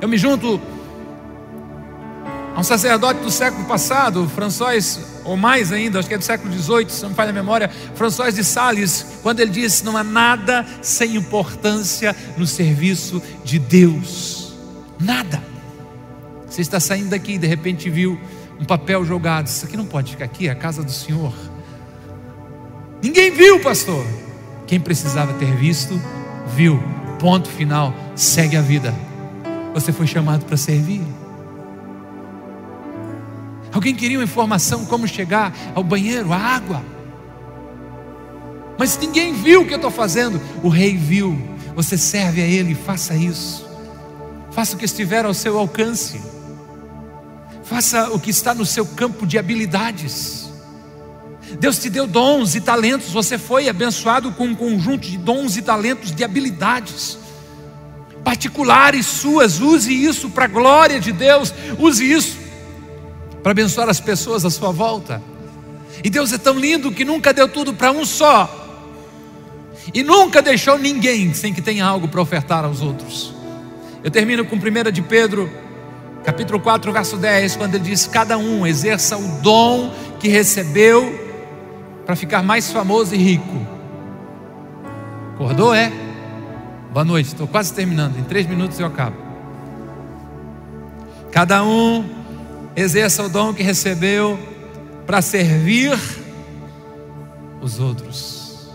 Eu 0.00 0.08
me 0.08 0.16
junto 0.16 0.58
a 2.54 2.60
um 2.60 2.62
sacerdote 2.62 3.20
do 3.20 3.30
século 3.30 3.64
passado, 3.64 4.28
François, 4.34 5.00
ou 5.24 5.36
mais 5.36 5.72
ainda, 5.72 5.98
acho 5.98 6.08
que 6.08 6.14
é 6.14 6.18
do 6.18 6.24
século 6.24 6.52
XVIII, 6.52 6.90
se 6.90 7.02
não 7.02 7.10
me 7.10 7.14
falha 7.14 7.30
a 7.30 7.32
memória, 7.32 7.70
François 7.94 8.34
de 8.34 8.44
Sales, 8.44 9.06
quando 9.22 9.40
ele 9.40 9.50
disse: 9.50 9.84
Não 9.84 9.96
há 9.96 10.04
nada 10.04 10.66
sem 10.82 11.16
importância 11.16 12.14
no 12.36 12.46
serviço 12.46 13.22
de 13.42 13.58
Deus. 13.58 14.54
Nada. 15.00 15.42
Você 16.46 16.60
está 16.60 16.78
saindo 16.78 17.08
daqui 17.08 17.32
e 17.32 17.38
de 17.38 17.46
repente 17.46 17.88
viu 17.88 18.20
um 18.60 18.64
papel 18.64 19.04
jogado. 19.04 19.46
Isso 19.46 19.64
aqui 19.64 19.76
não 19.76 19.86
pode 19.86 20.12
ficar 20.12 20.26
aqui, 20.26 20.48
é 20.48 20.50
a 20.50 20.54
casa 20.54 20.82
do 20.82 20.92
Senhor. 20.92 21.32
Ninguém 23.02 23.32
viu, 23.32 23.60
pastor. 23.60 24.04
Quem 24.66 24.78
precisava 24.78 25.32
ter 25.34 25.56
visto, 25.56 25.98
viu. 26.54 26.82
Ponto 27.18 27.48
final. 27.48 27.94
Segue 28.14 28.56
a 28.56 28.60
vida. 28.60 28.94
Você 29.72 29.92
foi 29.92 30.06
chamado 30.06 30.44
para 30.44 30.56
servir. 30.56 31.02
Alguém 33.72 33.94
queria 33.94 34.18
uma 34.18 34.24
informação 34.24 34.84
como 34.84 35.08
chegar 35.08 35.52
ao 35.74 35.82
banheiro, 35.82 36.32
a 36.32 36.36
água. 36.36 36.84
Mas 38.78 38.98
ninguém 38.98 39.32
viu 39.32 39.62
o 39.62 39.66
que 39.66 39.72
eu 39.72 39.76
estou 39.76 39.90
fazendo. 39.90 40.40
O 40.62 40.68
rei 40.68 40.96
viu. 40.96 41.40
Você 41.74 41.96
serve 41.96 42.42
a 42.42 42.46
ele, 42.46 42.74
faça 42.74 43.14
isso. 43.14 43.66
Faça 44.50 44.76
o 44.76 44.78
que 44.78 44.84
estiver 44.84 45.24
ao 45.24 45.32
seu 45.32 45.58
alcance. 45.58 46.20
Faça 47.64 48.10
o 48.10 48.20
que 48.20 48.30
está 48.30 48.54
no 48.54 48.66
seu 48.66 48.84
campo 48.84 49.26
de 49.26 49.38
habilidades. 49.38 50.50
Deus 51.58 51.78
te 51.78 51.88
deu 51.88 52.06
dons 52.06 52.54
e 52.54 52.60
talentos, 52.60 53.10
você 53.10 53.38
foi 53.38 53.68
abençoado 53.68 54.32
com 54.32 54.46
um 54.46 54.54
conjunto 54.54 55.08
de 55.08 55.18
dons 55.18 55.56
e 55.56 55.62
talentos, 55.62 56.14
de 56.14 56.24
habilidades 56.24 57.18
particulares 58.24 59.06
suas, 59.06 59.60
use 59.60 59.92
isso 59.92 60.30
para 60.30 60.44
a 60.44 60.48
glória 60.48 61.00
de 61.00 61.12
Deus, 61.12 61.52
use 61.78 62.10
isso 62.10 62.41
para 63.42 63.52
abençoar 63.52 63.88
as 63.88 64.00
pessoas 64.00 64.44
à 64.44 64.50
sua 64.50 64.70
volta. 64.70 65.20
E 66.02 66.08
Deus 66.08 66.32
é 66.32 66.38
tão 66.38 66.58
lindo 66.58 66.92
que 66.92 67.04
nunca 67.04 67.32
deu 67.32 67.48
tudo 67.48 67.74
para 67.74 67.90
um 67.90 68.04
só, 68.04 68.62
e 69.92 70.02
nunca 70.02 70.40
deixou 70.40 70.78
ninguém 70.78 71.34
sem 71.34 71.52
que 71.52 71.60
tenha 71.60 71.84
algo 71.84 72.06
para 72.06 72.20
ofertar 72.20 72.64
aos 72.64 72.80
outros. 72.80 73.34
Eu 74.02 74.10
termino 74.10 74.44
com 74.44 74.56
1 74.56 74.90
de 74.92 75.02
Pedro, 75.02 75.50
capítulo 76.24 76.60
4, 76.60 76.92
verso 76.92 77.16
10, 77.16 77.56
quando 77.56 77.74
ele 77.74 77.84
diz: 77.84 78.06
Cada 78.06 78.38
um 78.38 78.66
exerça 78.66 79.16
o 79.16 79.40
dom 79.40 79.92
que 80.18 80.28
recebeu 80.28 81.20
para 82.06 82.16
ficar 82.16 82.42
mais 82.42 82.70
famoso 82.70 83.14
e 83.14 83.18
rico. 83.18 83.66
Acordou, 85.34 85.74
é? 85.74 85.92
Boa 86.92 87.04
noite, 87.04 87.28
estou 87.28 87.46
quase 87.46 87.72
terminando, 87.72 88.18
em 88.18 88.24
três 88.24 88.46
minutos 88.46 88.78
eu 88.78 88.86
acabo. 88.86 89.16
Cada 91.30 91.64
um 91.64 92.21
exerça 92.76 93.22
o 93.22 93.28
dom 93.28 93.52
que 93.52 93.62
recebeu 93.62 94.38
para 95.06 95.20
servir 95.22 95.98
os 97.60 97.78
outros, 97.78 98.68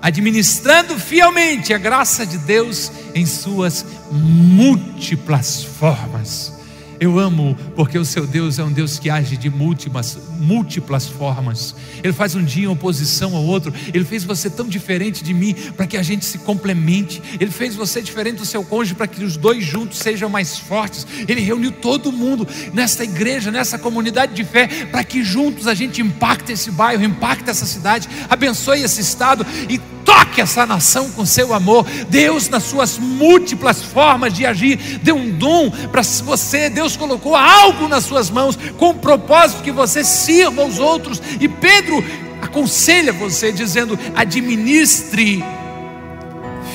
administrando 0.00 0.98
fielmente 0.98 1.72
a 1.72 1.78
graça 1.78 2.26
de 2.26 2.38
Deus 2.38 2.90
em 3.14 3.24
suas 3.24 3.84
múltiplas 4.10 5.64
formas. 5.64 6.61
Eu 7.02 7.18
amo 7.18 7.56
porque 7.74 7.98
o 7.98 8.04
seu 8.04 8.24
Deus 8.24 8.60
é 8.60 8.64
um 8.64 8.70
Deus 8.70 8.96
que 8.96 9.10
age 9.10 9.36
de 9.36 9.50
múltiplas, 9.50 10.16
múltiplas 10.38 11.08
formas. 11.08 11.74
Ele 12.00 12.12
faz 12.12 12.36
um 12.36 12.44
dia 12.44 12.62
em 12.62 12.68
oposição 12.68 13.34
ao 13.34 13.42
outro. 13.42 13.74
Ele 13.92 14.04
fez 14.04 14.22
você 14.22 14.48
tão 14.48 14.68
diferente 14.68 15.24
de 15.24 15.34
mim 15.34 15.52
para 15.76 15.84
que 15.84 15.96
a 15.96 16.02
gente 16.04 16.24
se 16.24 16.38
complemente. 16.38 17.20
Ele 17.40 17.50
fez 17.50 17.74
você 17.74 18.00
diferente 18.00 18.36
do 18.36 18.44
seu 18.44 18.62
cônjuge 18.62 18.94
para 18.94 19.08
que 19.08 19.24
os 19.24 19.36
dois 19.36 19.64
juntos 19.64 19.98
sejam 19.98 20.28
mais 20.28 20.56
fortes. 20.56 21.04
Ele 21.26 21.40
reuniu 21.40 21.72
todo 21.72 22.12
mundo 22.12 22.46
nessa 22.72 23.02
igreja, 23.02 23.50
nessa 23.50 23.80
comunidade 23.80 24.32
de 24.32 24.44
fé, 24.44 24.68
para 24.86 25.02
que 25.02 25.24
juntos 25.24 25.66
a 25.66 25.74
gente 25.74 26.00
impacte 26.00 26.52
esse 26.52 26.70
bairro, 26.70 27.02
impacte 27.02 27.50
essa 27.50 27.66
cidade, 27.66 28.08
abençoe 28.30 28.80
esse 28.80 29.00
estado 29.00 29.44
e 29.68 29.80
toque 30.04 30.40
essa 30.40 30.66
nação 30.66 31.10
com 31.10 31.24
seu 31.24 31.52
amor. 31.52 31.84
Deus, 32.08 32.48
nas 32.48 32.64
suas 32.64 32.98
múltiplas 32.98 33.82
formas 33.82 34.32
de 34.32 34.46
agir, 34.46 34.76
deu 35.02 35.16
um 35.16 35.30
dom 35.30 35.70
para 35.90 36.02
você. 36.02 36.68
Deus 36.68 36.96
colocou 36.96 37.36
algo 37.36 37.88
nas 37.88 38.04
suas 38.04 38.30
mãos 38.30 38.58
com 38.78 38.90
o 38.90 38.94
propósito 38.94 39.62
que 39.62 39.72
você 39.72 40.04
sirva 40.04 40.62
aos 40.62 40.78
outros. 40.78 41.20
E 41.40 41.48
Pedro 41.48 42.04
aconselha 42.40 43.12
você, 43.12 43.52
dizendo: 43.52 43.98
administre 44.14 45.44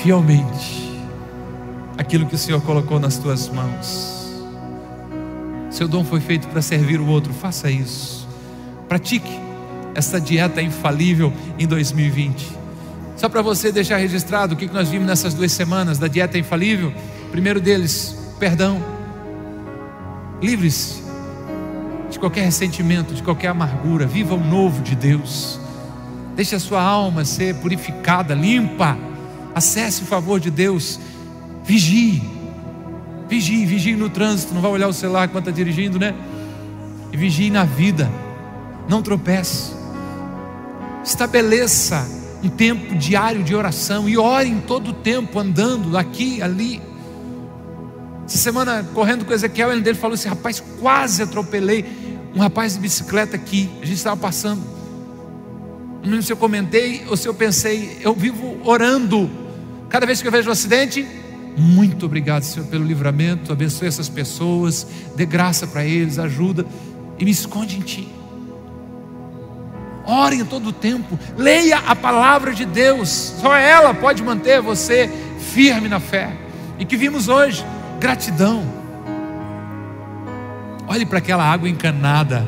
fielmente 0.01 0.87
aquilo 1.97 2.25
que 2.25 2.35
o 2.35 2.37
Senhor 2.37 2.61
colocou 2.61 2.99
nas 2.99 3.17
tuas 3.17 3.49
mãos. 3.49 4.17
Seu 5.69 5.87
dom 5.87 6.03
foi 6.03 6.19
feito 6.19 6.47
para 6.47 6.61
servir 6.61 6.99
o 6.99 7.07
outro, 7.07 7.33
faça 7.33 7.69
isso. 7.69 8.27
Pratique 8.87 9.29
essa 9.93 10.21
dieta 10.21 10.61
infalível 10.61 11.33
em 11.59 11.67
2020. 11.67 12.56
Só 13.17 13.27
para 13.27 13.41
você 13.41 13.71
deixar 13.71 13.97
registrado 13.97 14.53
o 14.53 14.57
que 14.57 14.67
nós 14.67 14.89
vimos 14.89 15.07
nessas 15.07 15.33
duas 15.33 15.51
semanas 15.51 15.97
da 15.97 16.07
dieta 16.07 16.37
infalível. 16.37 16.93
Primeiro 17.31 17.59
deles, 17.59 18.15
perdão. 18.39 18.79
Livre-se 20.39 21.01
de 22.11 22.19
qualquer 22.19 22.45
ressentimento, 22.45 23.15
de 23.15 23.23
qualquer 23.23 23.47
amargura. 23.47 24.05
Viva 24.05 24.35
o 24.35 24.39
novo 24.39 24.83
de 24.83 24.95
Deus. 24.95 25.59
Deixe 26.35 26.55
a 26.55 26.59
sua 26.59 26.79
alma 26.79 27.25
ser 27.25 27.55
purificada, 27.55 28.35
limpa. 28.35 28.95
Acesse 29.55 30.03
o 30.03 30.05
favor 30.05 30.39
de 30.39 30.51
Deus. 30.51 30.99
Vigie. 31.63 32.21
Vigie, 33.27 33.65
vigie 33.65 33.95
no 33.95 34.11
trânsito. 34.11 34.53
Não 34.53 34.61
vai 34.61 34.69
olhar 34.69 34.87
o 34.87 34.93
celular 34.93 35.27
enquanto 35.27 35.49
está 35.49 35.51
dirigindo, 35.51 35.97
né? 35.97 36.13
E 37.11 37.17
vigie 37.17 37.49
na 37.49 37.63
vida. 37.63 38.07
Não 38.87 39.01
tropece. 39.01 39.75
Estabeleça 41.03 42.17
um 42.43 42.49
tempo 42.49 42.95
diário 42.95 43.43
de 43.43 43.55
oração 43.55 44.07
e 44.07 44.17
ore 44.17 44.49
em 44.49 44.59
todo 44.59 44.89
o 44.89 44.93
tempo, 44.93 45.39
andando 45.39 45.97
aqui, 45.97 46.41
ali. 46.41 46.81
Essa 48.25 48.37
semana, 48.37 48.83
correndo 48.93 49.25
com 49.25 49.33
Ezequiel, 49.33 49.71
ele 49.71 49.81
dele 49.81 49.97
falou 49.97 50.15
assim: 50.15 50.29
rapaz, 50.29 50.61
quase 50.79 51.23
atropelei 51.23 51.85
um 52.35 52.39
rapaz 52.39 52.73
de 52.73 52.79
bicicleta 52.79 53.35
aqui. 53.35 53.69
A 53.81 53.85
gente 53.85 53.97
estava 53.97 54.17
passando. 54.17 54.61
Não 56.03 56.11
lembro 56.11 56.23
se 56.23 56.31
eu 56.31 56.37
comentei 56.37 57.05
ou 57.09 57.17
se 57.17 57.27
eu 57.27 57.33
pensei, 57.33 57.97
eu 58.01 58.13
vivo 58.13 58.59
orando. 58.63 59.29
Cada 59.89 60.05
vez 60.05 60.21
que 60.21 60.27
eu 60.27 60.31
vejo 60.31 60.49
um 60.49 60.51
acidente, 60.51 61.07
muito 61.57 62.05
obrigado, 62.05 62.43
Senhor, 62.43 62.67
pelo 62.67 62.85
livramento. 62.85 63.51
Abençoe 63.51 63.87
essas 63.87 64.07
pessoas, 64.07 64.85
dê 65.15 65.25
graça 65.25 65.65
para 65.65 65.85
eles, 65.85 66.19
ajuda 66.19 66.65
e 67.17 67.25
me 67.25 67.31
esconde 67.31 67.77
em 67.77 67.81
Ti. 67.81 68.16
Ore 70.07 70.37
em 70.37 70.45
todo 70.45 70.69
o 70.69 70.71
tempo, 70.71 71.19
leia 71.35 71.79
a 71.79 71.93
palavra 71.93 72.53
de 72.53 72.63
Deus, 72.63 73.09
só 73.41 73.53
ela 73.57 73.93
pode 73.93 74.23
manter 74.23 74.61
você 74.61 75.11
firme 75.51 75.89
na 75.89 75.99
fé. 75.99 76.31
E 76.79 76.85
que 76.85 76.95
vimos 76.95 77.27
hoje, 77.27 77.65
gratidão. 77.99 78.63
Olhe 80.87 81.05
para 81.05 81.17
aquela 81.17 81.43
água 81.43 81.67
encanada 81.67 82.47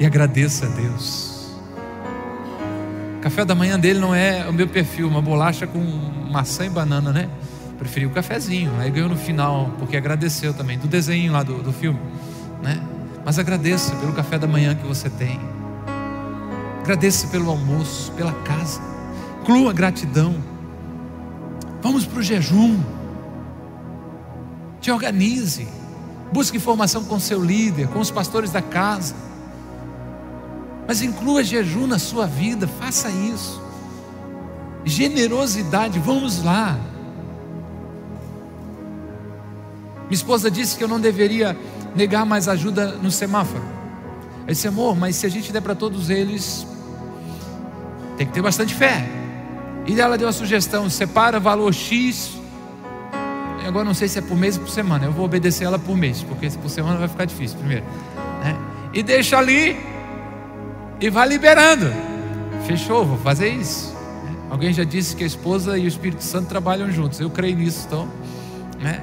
e 0.00 0.04
agradeça 0.04 0.66
a 0.66 0.68
Deus. 0.68 1.56
O 3.18 3.20
café 3.20 3.44
da 3.44 3.54
manhã 3.54 3.78
dele 3.78 4.00
não 4.00 4.12
é 4.12 4.44
o 4.48 4.52
meu 4.52 4.66
perfil, 4.66 5.06
uma 5.06 5.22
bolacha 5.22 5.64
com 5.64 5.78
maçã 5.78 6.66
e 6.66 6.70
banana, 6.70 7.12
né? 7.12 7.28
Preferiu 7.78 8.08
o 8.08 8.12
cafezinho, 8.12 8.72
aí 8.80 8.90
ganhou 8.90 9.08
no 9.08 9.16
final, 9.16 9.70
porque 9.78 9.96
agradeceu 9.96 10.52
também, 10.52 10.76
do 10.76 10.88
desenho 10.88 11.32
lá 11.32 11.44
do, 11.44 11.62
do 11.62 11.72
filme, 11.72 12.00
né? 12.60 12.80
Mas 13.24 13.38
agradeça 13.38 13.94
pelo 13.94 14.12
café 14.12 14.40
da 14.40 14.48
manhã 14.48 14.74
que 14.74 14.84
você 14.84 15.08
tem. 15.08 15.38
Agradeça 16.88 17.26
pelo 17.26 17.50
almoço, 17.50 18.10
pela 18.12 18.32
casa. 18.32 18.80
Inclua 19.42 19.74
gratidão. 19.74 20.42
Vamos 21.82 22.06
para 22.06 22.20
o 22.20 22.22
jejum. 22.22 22.80
Te 24.80 24.90
organize. 24.90 25.68
Busque 26.32 26.56
informação 26.56 27.04
com 27.04 27.20
seu 27.20 27.44
líder, 27.44 27.88
com 27.88 28.00
os 28.00 28.10
pastores 28.10 28.50
da 28.50 28.62
casa. 28.62 29.14
Mas 30.86 31.02
inclua 31.02 31.44
jejum 31.44 31.86
na 31.86 31.98
sua 31.98 32.26
vida, 32.26 32.66
faça 32.66 33.10
isso. 33.10 33.62
Generosidade, 34.82 35.98
vamos 35.98 36.42
lá. 36.42 36.74
Minha 40.04 40.14
esposa 40.14 40.50
disse 40.50 40.74
que 40.74 40.82
eu 40.82 40.88
não 40.88 40.98
deveria 40.98 41.54
negar 41.94 42.24
mais 42.24 42.48
ajuda 42.48 42.92
no 42.92 43.10
semáforo. 43.10 43.62
Eu 44.46 44.54
disse, 44.54 44.66
amor, 44.66 44.96
mas 44.96 45.16
se 45.16 45.26
a 45.26 45.28
gente 45.28 45.52
der 45.52 45.60
para 45.60 45.74
todos 45.74 46.08
eles, 46.08 46.66
tem 48.18 48.26
que 48.26 48.32
ter 48.32 48.42
bastante 48.42 48.74
fé. 48.74 49.08
E 49.86 49.98
ela 49.98 50.18
deu 50.18 50.28
a 50.28 50.32
sugestão: 50.32 50.90
separa 50.90 51.38
valor 51.38 51.72
X. 51.72 52.36
Agora 53.66 53.84
não 53.84 53.94
sei 53.94 54.08
se 54.08 54.18
é 54.18 54.22
por 54.22 54.36
mês 54.36 54.56
ou 54.56 54.64
por 54.64 54.70
semana. 54.70 55.04
Eu 55.04 55.12
vou 55.12 55.24
obedecer 55.24 55.64
ela 55.64 55.78
por 55.78 55.96
mês, 55.96 56.22
porque 56.22 56.48
por 56.50 56.68
semana 56.68 56.98
vai 56.98 57.08
ficar 57.08 57.26
difícil 57.26 57.58
primeiro. 57.58 57.84
Né? 58.42 58.56
E 58.92 59.02
deixa 59.02 59.38
ali 59.38 59.78
e 61.00 61.08
vai 61.10 61.28
liberando. 61.28 61.86
Fechou, 62.66 63.04
vou 63.04 63.18
fazer 63.18 63.48
isso. 63.48 63.96
Alguém 64.50 64.72
já 64.72 64.84
disse 64.84 65.14
que 65.14 65.22
a 65.22 65.26
esposa 65.26 65.78
e 65.78 65.84
o 65.84 65.88
Espírito 65.88 66.24
Santo 66.24 66.48
trabalham 66.48 66.90
juntos. 66.90 67.20
Eu 67.20 67.28
creio 67.28 67.56
nisso, 67.56 67.84
então. 67.86 68.08
Né? 68.80 69.02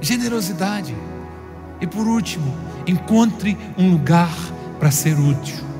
Generosidade. 0.00 0.94
E 1.80 1.86
por 1.86 2.06
último, 2.06 2.54
encontre 2.86 3.58
um 3.76 3.90
lugar 3.90 4.32
para 4.78 4.92
ser 4.92 5.18
útil 5.18 5.71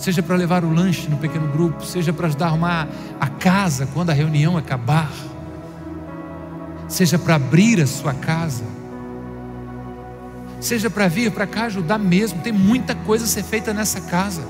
seja 0.00 0.22
para 0.22 0.34
levar 0.34 0.64
o 0.64 0.72
lanche 0.72 1.08
no 1.08 1.18
pequeno 1.18 1.46
grupo, 1.48 1.84
seja 1.84 2.10
para 2.10 2.26
ajudar 2.26 2.46
a 2.46 2.48
arrumar 2.48 2.88
a 3.20 3.26
casa 3.26 3.86
quando 3.92 4.08
a 4.08 4.14
reunião 4.14 4.56
acabar, 4.56 5.10
seja 6.88 7.18
para 7.18 7.34
abrir 7.34 7.80
a 7.82 7.86
sua 7.86 8.14
casa, 8.14 8.64
seja 10.58 10.88
para 10.88 11.06
vir 11.06 11.30
para 11.30 11.46
cá 11.46 11.64
ajudar 11.64 11.98
mesmo, 11.98 12.40
tem 12.40 12.52
muita 12.52 12.94
coisa 12.94 13.24
a 13.26 13.28
ser 13.28 13.42
feita 13.42 13.74
nessa 13.74 14.00
casa. 14.00 14.42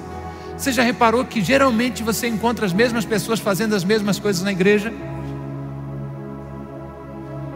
Você 0.56 0.70
já 0.70 0.84
reparou 0.84 1.24
que 1.24 1.42
geralmente 1.42 2.02
você 2.02 2.28
encontra 2.28 2.64
as 2.64 2.72
mesmas 2.72 3.04
pessoas 3.04 3.40
fazendo 3.40 3.74
as 3.74 3.82
mesmas 3.82 4.20
coisas 4.20 4.42
na 4.44 4.52
igreja? 4.52 4.92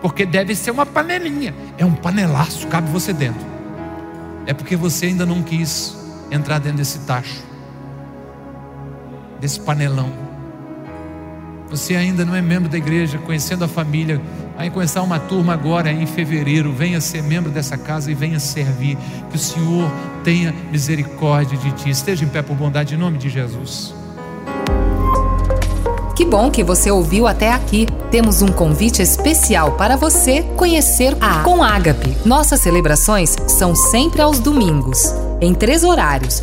Porque 0.03 0.27
deve 0.27 0.57
ser 0.57 0.73
uma 0.73 0.85
panelinha, 0.85 1.55
é 1.79 1.85
um 1.85 1.95
panelaço, 1.95 2.67
cabe 2.67 2.91
você 2.91 3.13
dentro. 3.13 3.47
É 4.47 4.53
porque 4.53 4.75
você 4.75 5.07
ainda 5.07 5.25
não 5.25 5.43
quis 5.43 5.97
entrar 6.31 6.59
dentro 6.59 6.79
desse 6.79 6.99
tacho 7.01 7.54
desse 9.45 9.61
panelão. 9.61 10.09
Você 11.69 11.95
ainda 11.95 12.25
não 12.25 12.35
é 12.35 12.41
membro 12.41 12.67
da 12.67 12.79
igreja, 12.79 13.19
conhecendo 13.19 13.63
a 13.63 13.69
família, 13.69 14.19
vai 14.57 14.71
começar 14.71 15.03
uma 15.03 15.19
turma 15.19 15.53
agora 15.53 15.93
em 15.93 16.07
fevereiro. 16.07 16.73
Venha 16.73 16.99
ser 16.99 17.23
membro 17.23 17.51
dessa 17.51 17.77
casa 17.77 18.11
e 18.11 18.15
venha 18.15 18.41
servir. 18.41 18.97
Que 19.29 19.37
o 19.37 19.39
Senhor 19.39 19.91
tenha 20.23 20.55
misericórdia 20.73 21.59
de 21.59 21.73
ti. 21.73 21.91
Esteja 21.91 22.25
em 22.25 22.29
pé 22.29 22.41
por 22.41 22.57
bondade 22.57 22.95
em 22.95 22.97
nome 22.97 23.19
de 23.19 23.29
Jesus. 23.29 23.95
Que 26.17 26.25
bom 26.25 26.51
que 26.51 26.65
você 26.65 26.91
ouviu 26.91 27.27
até 27.27 27.53
aqui. 27.53 27.87
Temos 28.11 28.41
um 28.41 28.49
convite 28.49 29.03
especial 29.03 29.73
para 29.73 29.95
você 29.97 30.43
conhecer 30.57 31.15
a 31.21 31.41
Com 31.43 31.63
Ágape. 31.63 32.17
Nossas 32.25 32.61
celebrações 32.61 33.37
são 33.49 33.75
sempre 33.75 34.23
aos 34.23 34.39
domingos, 34.39 35.13
em 35.41 35.53
três 35.53 35.85
horários: 35.85 36.43